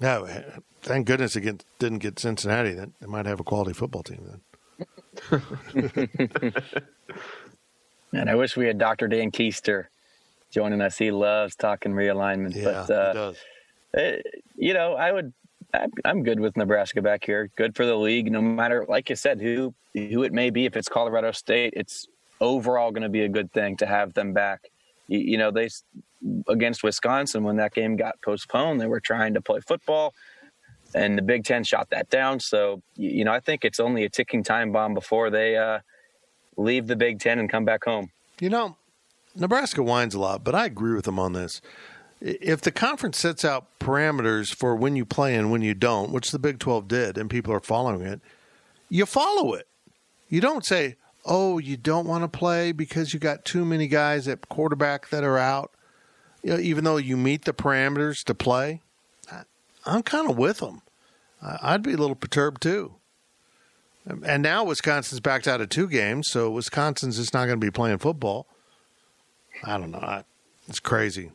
Yeah, 0.00 0.42
thank 0.82 1.06
goodness 1.06 1.36
it 1.36 1.64
didn't 1.78 1.98
get 1.98 2.18
Cincinnati. 2.18 2.74
Then 2.74 2.92
they 3.00 3.06
might 3.06 3.24
have 3.26 3.40
a 3.40 3.44
quality 3.44 3.72
football 3.72 4.02
team 4.02 4.20
then. 4.28 4.40
and 8.12 8.28
I 8.28 8.34
wish 8.34 8.58
we 8.58 8.66
had 8.66 8.76
Dr. 8.76 9.08
Dan 9.08 9.30
Keister 9.30 9.86
joining 10.50 10.82
us. 10.82 10.98
He 10.98 11.10
loves 11.10 11.56
talking 11.56 11.92
realignment. 11.92 12.54
Yeah, 12.54 12.84
but, 12.86 12.90
uh, 12.90 13.08
he 13.08 13.14
does. 13.14 13.36
It, 13.94 14.26
eh, 14.26 14.38
you 14.56 14.74
know, 14.74 14.94
I 14.94 15.12
would 15.12 15.32
I'm 16.04 16.22
good 16.22 16.40
with 16.40 16.56
Nebraska 16.56 17.02
back 17.02 17.24
here. 17.24 17.50
Good 17.56 17.76
for 17.76 17.86
the 17.86 17.96
league, 17.96 18.30
no 18.30 18.40
matter, 18.40 18.86
like 18.88 19.10
you 19.10 19.16
said, 19.16 19.40
who 19.40 19.74
who 19.94 20.22
it 20.22 20.32
may 20.32 20.50
be. 20.50 20.66
If 20.66 20.76
it's 20.76 20.88
Colorado 20.88 21.32
State, 21.32 21.74
it's 21.76 22.06
overall 22.40 22.90
going 22.90 23.02
to 23.02 23.08
be 23.08 23.22
a 23.22 23.28
good 23.28 23.52
thing 23.52 23.76
to 23.78 23.86
have 23.86 24.14
them 24.14 24.32
back. 24.32 24.70
You, 25.08 25.38
know, 25.38 25.50
they 25.50 25.68
against 26.48 26.82
Wisconsin 26.82 27.44
when 27.44 27.56
that 27.56 27.72
game 27.72 27.96
got 27.96 28.20
postponed, 28.22 28.80
they 28.80 28.86
were 28.86 29.00
trying 29.00 29.34
to 29.34 29.40
play 29.40 29.60
football, 29.60 30.14
and 30.94 31.16
the 31.16 31.22
Big 31.22 31.44
Ten 31.44 31.62
shot 31.62 31.90
that 31.90 32.10
down. 32.10 32.40
So 32.40 32.82
you 32.96 33.24
know, 33.24 33.32
I 33.32 33.40
think 33.40 33.64
it's 33.64 33.78
only 33.78 34.04
a 34.04 34.08
ticking 34.08 34.42
time 34.42 34.72
bomb 34.72 34.94
before 34.94 35.30
they 35.30 35.56
uh, 35.56 35.80
leave 36.56 36.86
the 36.88 36.96
Big 36.96 37.20
Ten 37.20 37.38
and 37.38 37.48
come 37.48 37.64
back 37.64 37.84
home. 37.84 38.10
You 38.40 38.50
know, 38.50 38.76
Nebraska 39.34 39.82
whines 39.82 40.14
a 40.14 40.18
lot, 40.18 40.42
but 40.42 40.54
I 40.54 40.66
agree 40.66 40.94
with 40.94 41.04
them 41.04 41.18
on 41.18 41.32
this. 41.32 41.60
If 42.20 42.62
the 42.62 42.72
conference 42.72 43.18
sets 43.18 43.44
out 43.44 43.66
parameters 43.78 44.54
for 44.54 44.74
when 44.74 44.96
you 44.96 45.04
play 45.04 45.34
and 45.34 45.50
when 45.50 45.62
you 45.62 45.74
don't, 45.74 46.10
which 46.10 46.30
the 46.30 46.38
Big 46.38 46.58
12 46.58 46.88
did, 46.88 47.18
and 47.18 47.28
people 47.28 47.52
are 47.52 47.60
following 47.60 48.02
it, 48.02 48.20
you 48.88 49.04
follow 49.04 49.52
it. 49.52 49.68
You 50.28 50.40
don't 50.40 50.64
say, 50.64 50.96
oh, 51.26 51.58
you 51.58 51.76
don't 51.76 52.06
want 52.06 52.24
to 52.24 52.38
play 52.38 52.72
because 52.72 53.12
you 53.12 53.20
got 53.20 53.44
too 53.44 53.64
many 53.64 53.88
guys 53.88 54.26
at 54.28 54.48
quarterback 54.48 55.10
that 55.10 55.24
are 55.24 55.38
out, 55.38 55.72
you 56.42 56.50
know, 56.50 56.58
even 56.58 56.84
though 56.84 56.96
you 56.96 57.16
meet 57.16 57.44
the 57.44 57.52
parameters 57.52 58.24
to 58.24 58.34
play. 58.34 58.80
I'm 59.84 60.02
kind 60.02 60.28
of 60.28 60.36
with 60.36 60.58
them. 60.58 60.82
I'd 61.40 61.82
be 61.82 61.92
a 61.92 61.96
little 61.96 62.16
perturbed 62.16 62.62
too. 62.62 62.94
And 64.24 64.42
now 64.42 64.64
Wisconsin's 64.64 65.20
backed 65.20 65.46
out 65.48 65.60
of 65.60 65.68
two 65.68 65.88
games, 65.88 66.28
so 66.30 66.50
Wisconsin's 66.50 67.16
just 67.16 67.34
not 67.34 67.46
going 67.46 67.60
to 67.60 67.64
be 67.64 67.70
playing 67.70 67.98
football. 67.98 68.46
I 69.64 69.78
don't 69.78 69.90
know. 69.90 70.22
It's 70.68 70.80
crazy. 70.80 71.32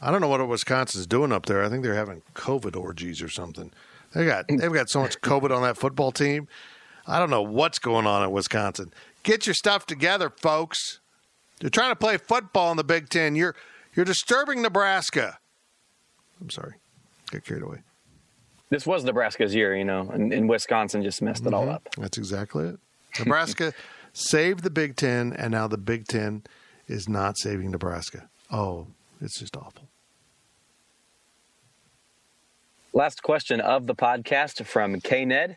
I 0.00 0.10
don't 0.10 0.20
know 0.20 0.28
what 0.28 0.46
Wisconsin's 0.46 1.06
doing 1.06 1.32
up 1.32 1.46
there. 1.46 1.64
I 1.64 1.68
think 1.68 1.82
they're 1.82 1.94
having 1.94 2.22
COVID 2.34 2.76
orgies 2.76 3.22
or 3.22 3.28
something. 3.28 3.72
They 4.14 4.24
got 4.24 4.46
they've 4.48 4.72
got 4.72 4.88
so 4.88 5.00
much 5.00 5.20
COVID 5.20 5.54
on 5.54 5.62
that 5.62 5.76
football 5.76 6.12
team. 6.12 6.48
I 7.06 7.18
don't 7.18 7.30
know 7.30 7.42
what's 7.42 7.78
going 7.78 8.06
on 8.06 8.22
at 8.22 8.32
Wisconsin. 8.32 8.92
Get 9.26 9.44
your 9.44 9.54
stuff 9.54 9.86
together, 9.86 10.30
folks. 10.30 11.00
You're 11.60 11.68
trying 11.68 11.90
to 11.90 11.96
play 11.96 12.16
football 12.16 12.70
in 12.70 12.76
the 12.76 12.84
Big 12.84 13.08
Ten. 13.08 13.34
You're 13.34 13.56
you're 13.96 14.04
disturbing 14.04 14.62
Nebraska. 14.62 15.40
I'm 16.40 16.48
sorry. 16.48 16.74
Get 17.32 17.44
carried 17.44 17.64
away. 17.64 17.78
This 18.70 18.86
was 18.86 19.02
Nebraska's 19.02 19.52
year, 19.52 19.74
you 19.74 19.84
know, 19.84 20.08
and, 20.12 20.32
and 20.32 20.48
Wisconsin 20.48 21.02
just 21.02 21.22
messed 21.22 21.42
it 21.42 21.46
mm-hmm. 21.46 21.54
all 21.54 21.68
up. 21.68 21.88
That's 21.98 22.18
exactly 22.18 22.68
it. 22.68 22.78
Nebraska 23.18 23.72
saved 24.12 24.62
the 24.62 24.70
Big 24.70 24.94
Ten, 24.94 25.32
and 25.32 25.50
now 25.50 25.66
the 25.66 25.76
Big 25.76 26.06
Ten 26.06 26.44
is 26.86 27.08
not 27.08 27.36
saving 27.36 27.72
Nebraska. 27.72 28.28
Oh, 28.52 28.86
it's 29.20 29.40
just 29.40 29.56
awful. 29.56 29.88
Last 32.92 33.24
question 33.24 33.60
of 33.60 33.88
the 33.88 33.94
podcast 33.96 34.64
from 34.66 35.00
K 35.00 35.24
Ned. 35.24 35.56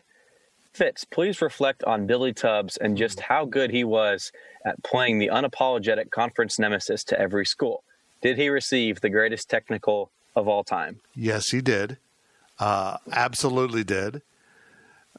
Fitz, 0.72 1.04
please 1.04 1.42
reflect 1.42 1.82
on 1.84 2.06
Billy 2.06 2.32
Tubbs 2.32 2.76
and 2.76 2.96
just 2.96 3.20
how 3.20 3.44
good 3.44 3.70
he 3.70 3.84
was 3.84 4.32
at 4.64 4.82
playing 4.82 5.18
the 5.18 5.28
unapologetic 5.28 6.10
conference 6.10 6.58
nemesis 6.58 7.02
to 7.04 7.18
every 7.18 7.44
school. 7.44 7.82
Did 8.22 8.36
he 8.36 8.48
receive 8.48 9.00
the 9.00 9.10
greatest 9.10 9.48
technical 9.48 10.10
of 10.36 10.46
all 10.46 10.62
time? 10.62 11.00
Yes, 11.14 11.50
he 11.50 11.60
did. 11.60 11.96
Uh, 12.58 12.98
absolutely 13.12 13.82
did. 13.82 14.22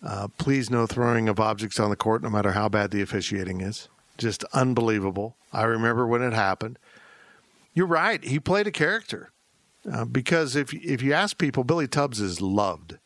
Uh, 0.03 0.27
please, 0.37 0.69
no 0.69 0.87
throwing 0.87 1.27
of 1.27 1.39
objects 1.39 1.79
on 1.79 1.89
the 1.89 1.95
court, 1.95 2.23
no 2.23 2.29
matter 2.29 2.51
how 2.51 2.69
bad 2.69 2.91
the 2.91 3.01
officiating 3.01 3.61
is. 3.61 3.87
Just 4.17 4.43
unbelievable. 4.53 5.35
I 5.51 5.63
remember 5.63 6.07
when 6.07 6.21
it 6.21 6.33
happened. 6.33 6.79
You're 7.73 7.87
right. 7.87 8.23
He 8.23 8.39
played 8.39 8.67
a 8.67 8.71
character 8.71 9.31
uh, 9.91 10.05
because 10.05 10.55
if 10.55 10.73
if 10.73 11.01
you 11.01 11.13
ask 11.13 11.37
people, 11.37 11.63
Billy 11.63 11.87
Tubbs 11.87 12.19
is 12.19 12.41
loved. 12.41 12.97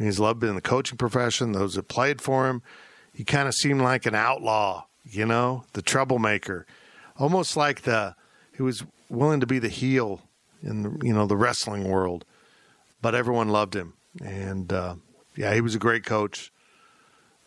He's 0.00 0.18
loved 0.18 0.42
in 0.42 0.54
the 0.54 0.60
coaching 0.60 0.98
profession. 0.98 1.52
Those 1.52 1.74
that 1.74 1.88
played 1.88 2.20
for 2.20 2.48
him, 2.48 2.62
he 3.12 3.24
kind 3.24 3.48
of 3.48 3.54
seemed 3.54 3.82
like 3.82 4.06
an 4.06 4.14
outlaw. 4.14 4.86
You 5.04 5.26
know, 5.26 5.64
the 5.72 5.82
troublemaker, 5.82 6.66
almost 7.18 7.56
like 7.56 7.82
the 7.82 8.14
he 8.54 8.62
was 8.62 8.84
willing 9.08 9.40
to 9.40 9.46
be 9.46 9.58
the 9.58 9.68
heel 9.68 10.20
in 10.62 10.82
the, 10.82 11.06
you 11.06 11.12
know 11.12 11.26
the 11.26 11.36
wrestling 11.36 11.88
world, 11.88 12.24
but 13.00 13.14
everyone 13.14 13.48
loved 13.48 13.74
him. 13.74 13.94
And 14.22 14.72
uh, 14.72 14.96
yeah, 15.36 15.54
he 15.54 15.60
was 15.60 15.74
a 15.74 15.78
great 15.78 16.04
coach. 16.04 16.52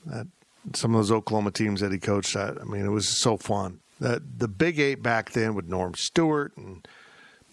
That 0.06 0.28
some 0.74 0.94
of 0.96 1.00
those 1.00 1.12
Oklahoma 1.12 1.52
teams 1.52 1.82
that 1.82 1.92
he 1.92 2.00
coached, 2.00 2.36
I, 2.36 2.54
I 2.60 2.64
mean, 2.66 2.86
it 2.86 2.90
was 2.90 3.08
so 3.22 3.38
fun. 3.38 3.80
That 4.00 4.40
the 4.40 4.48
Big 4.48 4.80
Eight 4.80 5.04
back 5.04 5.32
then 5.32 5.54
with 5.54 5.68
Norm 5.68 5.94
Stewart 5.96 6.58
and 6.58 6.86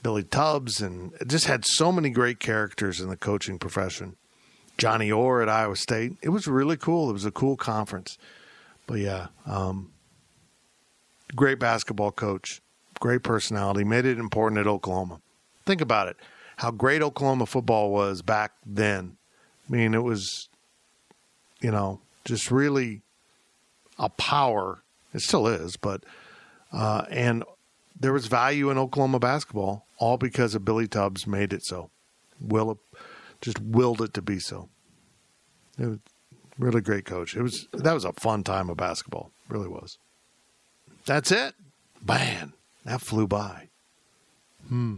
Billy 0.02 0.24
Tubbs, 0.24 0.80
and 0.80 1.12
just 1.26 1.46
had 1.46 1.64
so 1.64 1.92
many 1.92 2.10
great 2.10 2.40
characters 2.40 3.00
in 3.00 3.08
the 3.08 3.16
coaching 3.16 3.58
profession. 3.58 4.16
Johnny 4.80 5.12
Orr 5.12 5.42
at 5.42 5.48
Iowa 5.48 5.76
State. 5.76 6.16
It 6.22 6.30
was 6.30 6.48
really 6.48 6.78
cool. 6.78 7.10
It 7.10 7.12
was 7.12 7.26
a 7.26 7.30
cool 7.30 7.56
conference. 7.56 8.16
But 8.86 8.98
yeah, 8.98 9.26
um, 9.46 9.92
great 11.36 11.60
basketball 11.60 12.10
coach, 12.10 12.62
great 12.98 13.22
personality, 13.22 13.84
made 13.84 14.06
it 14.06 14.18
important 14.18 14.58
at 14.58 14.66
Oklahoma. 14.66 15.20
Think 15.66 15.82
about 15.82 16.08
it 16.08 16.16
how 16.60 16.70
great 16.70 17.00
Oklahoma 17.00 17.46
football 17.46 17.90
was 17.90 18.20
back 18.20 18.52
then. 18.66 19.16
I 19.66 19.72
mean, 19.72 19.94
it 19.94 20.02
was, 20.02 20.50
you 21.62 21.70
know, 21.70 22.00
just 22.26 22.50
really 22.50 23.00
a 23.98 24.10
power. 24.10 24.82
It 25.14 25.20
still 25.20 25.46
is, 25.46 25.78
but 25.78 26.04
uh, 26.70 27.04
and 27.10 27.44
there 27.98 28.12
was 28.12 28.26
value 28.26 28.70
in 28.70 28.76
Oklahoma 28.76 29.18
basketball, 29.18 29.86
all 29.98 30.18
because 30.18 30.54
of 30.54 30.64
Billy 30.64 30.86
Tubbs 30.86 31.26
made 31.26 31.52
it 31.54 31.64
so. 31.64 31.90
Will 32.38 32.78
just 33.40 33.60
willed 33.60 34.00
it 34.02 34.14
to 34.14 34.22
be 34.22 34.38
so. 34.38 34.68
It 35.78 35.86
was 35.86 35.98
really 36.58 36.80
great 36.80 37.04
coach. 37.04 37.36
It 37.36 37.42
was 37.42 37.68
that 37.72 37.92
was 37.92 38.04
a 38.04 38.12
fun 38.12 38.44
time 38.44 38.68
of 38.68 38.76
basketball. 38.76 39.30
Really 39.48 39.68
was. 39.68 39.98
That's 41.06 41.32
it. 41.32 41.54
Man, 42.06 42.52
that 42.84 43.00
flew 43.00 43.26
by. 43.26 43.68
Hmm. 44.68 44.96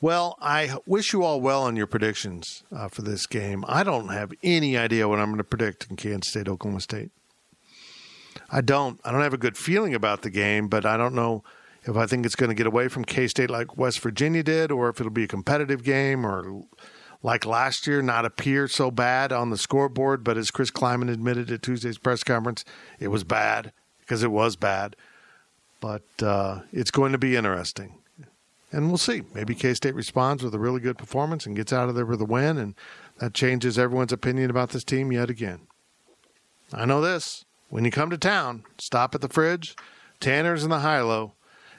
Well, 0.00 0.36
I 0.40 0.74
wish 0.84 1.12
you 1.12 1.22
all 1.22 1.40
well 1.40 1.62
on 1.62 1.76
your 1.76 1.86
predictions 1.86 2.64
uh, 2.74 2.88
for 2.88 3.02
this 3.02 3.26
game. 3.26 3.64
I 3.68 3.84
don't 3.84 4.08
have 4.08 4.32
any 4.42 4.76
idea 4.76 5.08
what 5.08 5.20
I'm 5.20 5.26
going 5.26 5.38
to 5.38 5.44
predict 5.44 5.86
in 5.88 5.94
Kansas 5.94 6.28
State, 6.30 6.48
Oklahoma 6.48 6.80
State. 6.80 7.12
I 8.50 8.60
don't. 8.62 9.00
I 9.04 9.12
don't 9.12 9.22
have 9.22 9.34
a 9.34 9.38
good 9.38 9.56
feeling 9.56 9.94
about 9.94 10.22
the 10.22 10.30
game, 10.30 10.66
but 10.66 10.84
I 10.84 10.96
don't 10.96 11.14
know 11.14 11.44
if 11.84 11.96
I 11.96 12.06
think 12.06 12.24
it's 12.24 12.36
going 12.36 12.50
to 12.50 12.54
get 12.54 12.66
away 12.66 12.88
from 12.88 13.04
K 13.04 13.26
State 13.28 13.50
like 13.50 13.76
West 13.76 14.00
Virginia 14.00 14.42
did, 14.42 14.70
or 14.70 14.88
if 14.88 15.00
it'll 15.00 15.10
be 15.10 15.24
a 15.24 15.28
competitive 15.28 15.82
game, 15.82 16.26
or 16.26 16.62
like 17.22 17.44
last 17.46 17.86
year, 17.86 18.02
not 18.02 18.24
appear 18.24 18.68
so 18.68 18.90
bad 18.90 19.32
on 19.32 19.50
the 19.50 19.58
scoreboard. 19.58 20.24
But 20.24 20.36
as 20.36 20.50
Chris 20.50 20.70
Klieman 20.70 21.10
admitted 21.10 21.50
at 21.50 21.62
Tuesday's 21.62 21.98
press 21.98 22.22
conference, 22.22 22.64
it 22.98 23.08
was 23.08 23.24
bad 23.24 23.72
because 24.00 24.22
it 24.22 24.30
was 24.30 24.56
bad. 24.56 24.96
But 25.80 26.04
uh, 26.22 26.60
it's 26.72 26.90
going 26.90 27.12
to 27.12 27.18
be 27.18 27.36
interesting 27.36 27.94
and 28.72 28.88
we'll 28.88 28.98
see. 28.98 29.22
Maybe 29.34 29.54
K 29.54 29.74
State 29.74 29.94
responds 29.94 30.42
with 30.42 30.54
a 30.54 30.58
really 30.58 30.80
good 30.80 30.98
performance 30.98 31.46
and 31.46 31.54
gets 31.54 31.72
out 31.72 31.88
of 31.88 31.94
there 31.94 32.06
with 32.06 32.20
a 32.20 32.24
win, 32.26 32.56
and 32.56 32.74
that 33.18 33.34
changes 33.34 33.78
everyone's 33.78 34.12
opinion 34.12 34.50
about 34.50 34.70
this 34.70 34.82
team 34.82 35.12
yet 35.12 35.30
again. 35.30 35.60
I 36.72 36.86
know 36.86 37.00
this. 37.00 37.44
When 37.68 37.84
you 37.84 37.90
come 37.90 38.10
to 38.10 38.18
town, 38.18 38.64
stop 38.78 39.14
at 39.14 39.20
the 39.20 39.28
fridge, 39.28 39.76
Tanner's 40.20 40.64
in 40.64 40.70
the 40.70 40.80
High 40.80 41.02
Low, 41.02 41.34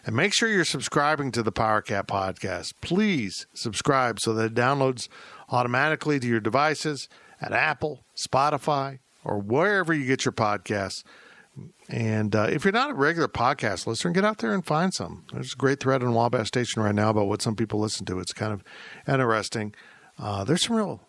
and 0.05 0.15
make 0.15 0.33
sure 0.33 0.49
you're 0.49 0.65
subscribing 0.65 1.31
to 1.31 1.43
the 1.43 1.51
PowerCat 1.51 2.07
podcast. 2.07 2.73
Please 2.81 3.47
subscribe 3.53 4.19
so 4.19 4.33
that 4.33 4.45
it 4.45 4.53
downloads 4.53 5.07
automatically 5.49 6.19
to 6.19 6.27
your 6.27 6.39
devices 6.39 7.07
at 7.41 7.53
Apple, 7.53 8.03
Spotify, 8.15 8.99
or 9.23 9.39
wherever 9.39 9.93
you 9.93 10.05
get 10.05 10.25
your 10.25 10.31
podcasts. 10.31 11.03
And 11.87 12.35
uh, 12.35 12.47
if 12.49 12.65
you're 12.65 12.71
not 12.71 12.91
a 12.91 12.95
regular 12.95 13.27
podcast 13.27 13.85
listener, 13.85 14.11
get 14.11 14.25
out 14.25 14.39
there 14.39 14.53
and 14.53 14.65
find 14.65 14.93
some. 14.93 15.25
There's 15.31 15.53
a 15.53 15.57
great 15.57 15.79
thread 15.79 16.03
on 16.03 16.13
Wabash 16.13 16.47
Station 16.47 16.81
right 16.81 16.95
now 16.95 17.11
about 17.11 17.27
what 17.27 17.41
some 17.41 17.55
people 17.55 17.79
listen 17.79 18.05
to. 18.07 18.19
It's 18.19 18.33
kind 18.33 18.53
of 18.53 18.63
interesting. 19.07 19.75
Uh, 20.17 20.43
there's 20.43 20.63
some 20.63 20.75
real, 20.75 21.01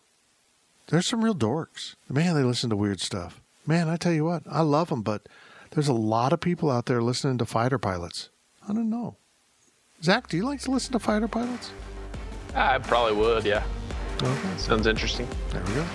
there's 0.89 1.07
some 1.07 1.25
real 1.25 1.35
dorks. 1.35 1.95
Man, 2.09 2.35
they 2.35 2.43
listen 2.43 2.71
to 2.71 2.77
weird 2.77 3.01
stuff. 3.01 3.41
Man, 3.67 3.89
I 3.89 3.97
tell 3.97 4.13
you 4.13 4.25
what, 4.25 4.43
I 4.51 4.61
love 4.61 4.91
them, 4.91 5.01
but 5.01 5.27
there's 5.71 5.89
a 5.89 5.95
lot 5.95 6.35
of 6.35 6.41
people 6.41 6.71
out 6.71 6.87
there 6.87 7.01
listening 7.01 7.39
to 7.39 7.47
fighter 7.47 7.79
pilots. 7.79 8.29
I 8.69 8.73
don't 8.73 8.91
know. 8.91 9.17
Zach, 10.03 10.29
do 10.29 10.37
you 10.37 10.45
like 10.45 10.61
to 10.63 10.71
listen 10.71 10.93
to 10.93 10.99
fighter 10.99 11.29
pilots? 11.29 11.73
I 12.55 12.79
probably 12.79 13.15
would, 13.15 13.45
yeah. 13.45 13.65
Okay. 14.23 14.57
Sounds 14.57 14.87
interesting. 14.87 15.29
There 15.51 15.63
we 15.65 15.75
go 15.75 15.87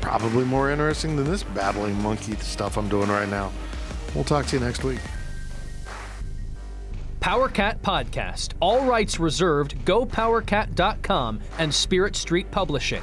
probably 0.00 0.44
more 0.44 0.70
interesting 0.70 1.16
than 1.16 1.26
this 1.26 1.42
battling 1.42 2.00
monkey 2.02 2.36
stuff 2.36 2.76
I'm 2.76 2.88
doing 2.88 3.08
right 3.08 3.28
now. 3.28 3.52
We'll 4.14 4.24
talk 4.24 4.46
to 4.46 4.56
you 4.56 4.64
next 4.64 4.84
week. 4.84 5.00
PowerCat 7.20 7.80
Podcast. 7.80 8.52
All 8.60 8.84
rights 8.84 9.18
reserved. 9.18 9.84
Go 9.84 10.06
GoPowerCat.com 10.06 11.40
and 11.58 11.74
Spirit 11.74 12.14
Street 12.14 12.50
Publishing. 12.50 13.02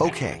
Okay, 0.00 0.40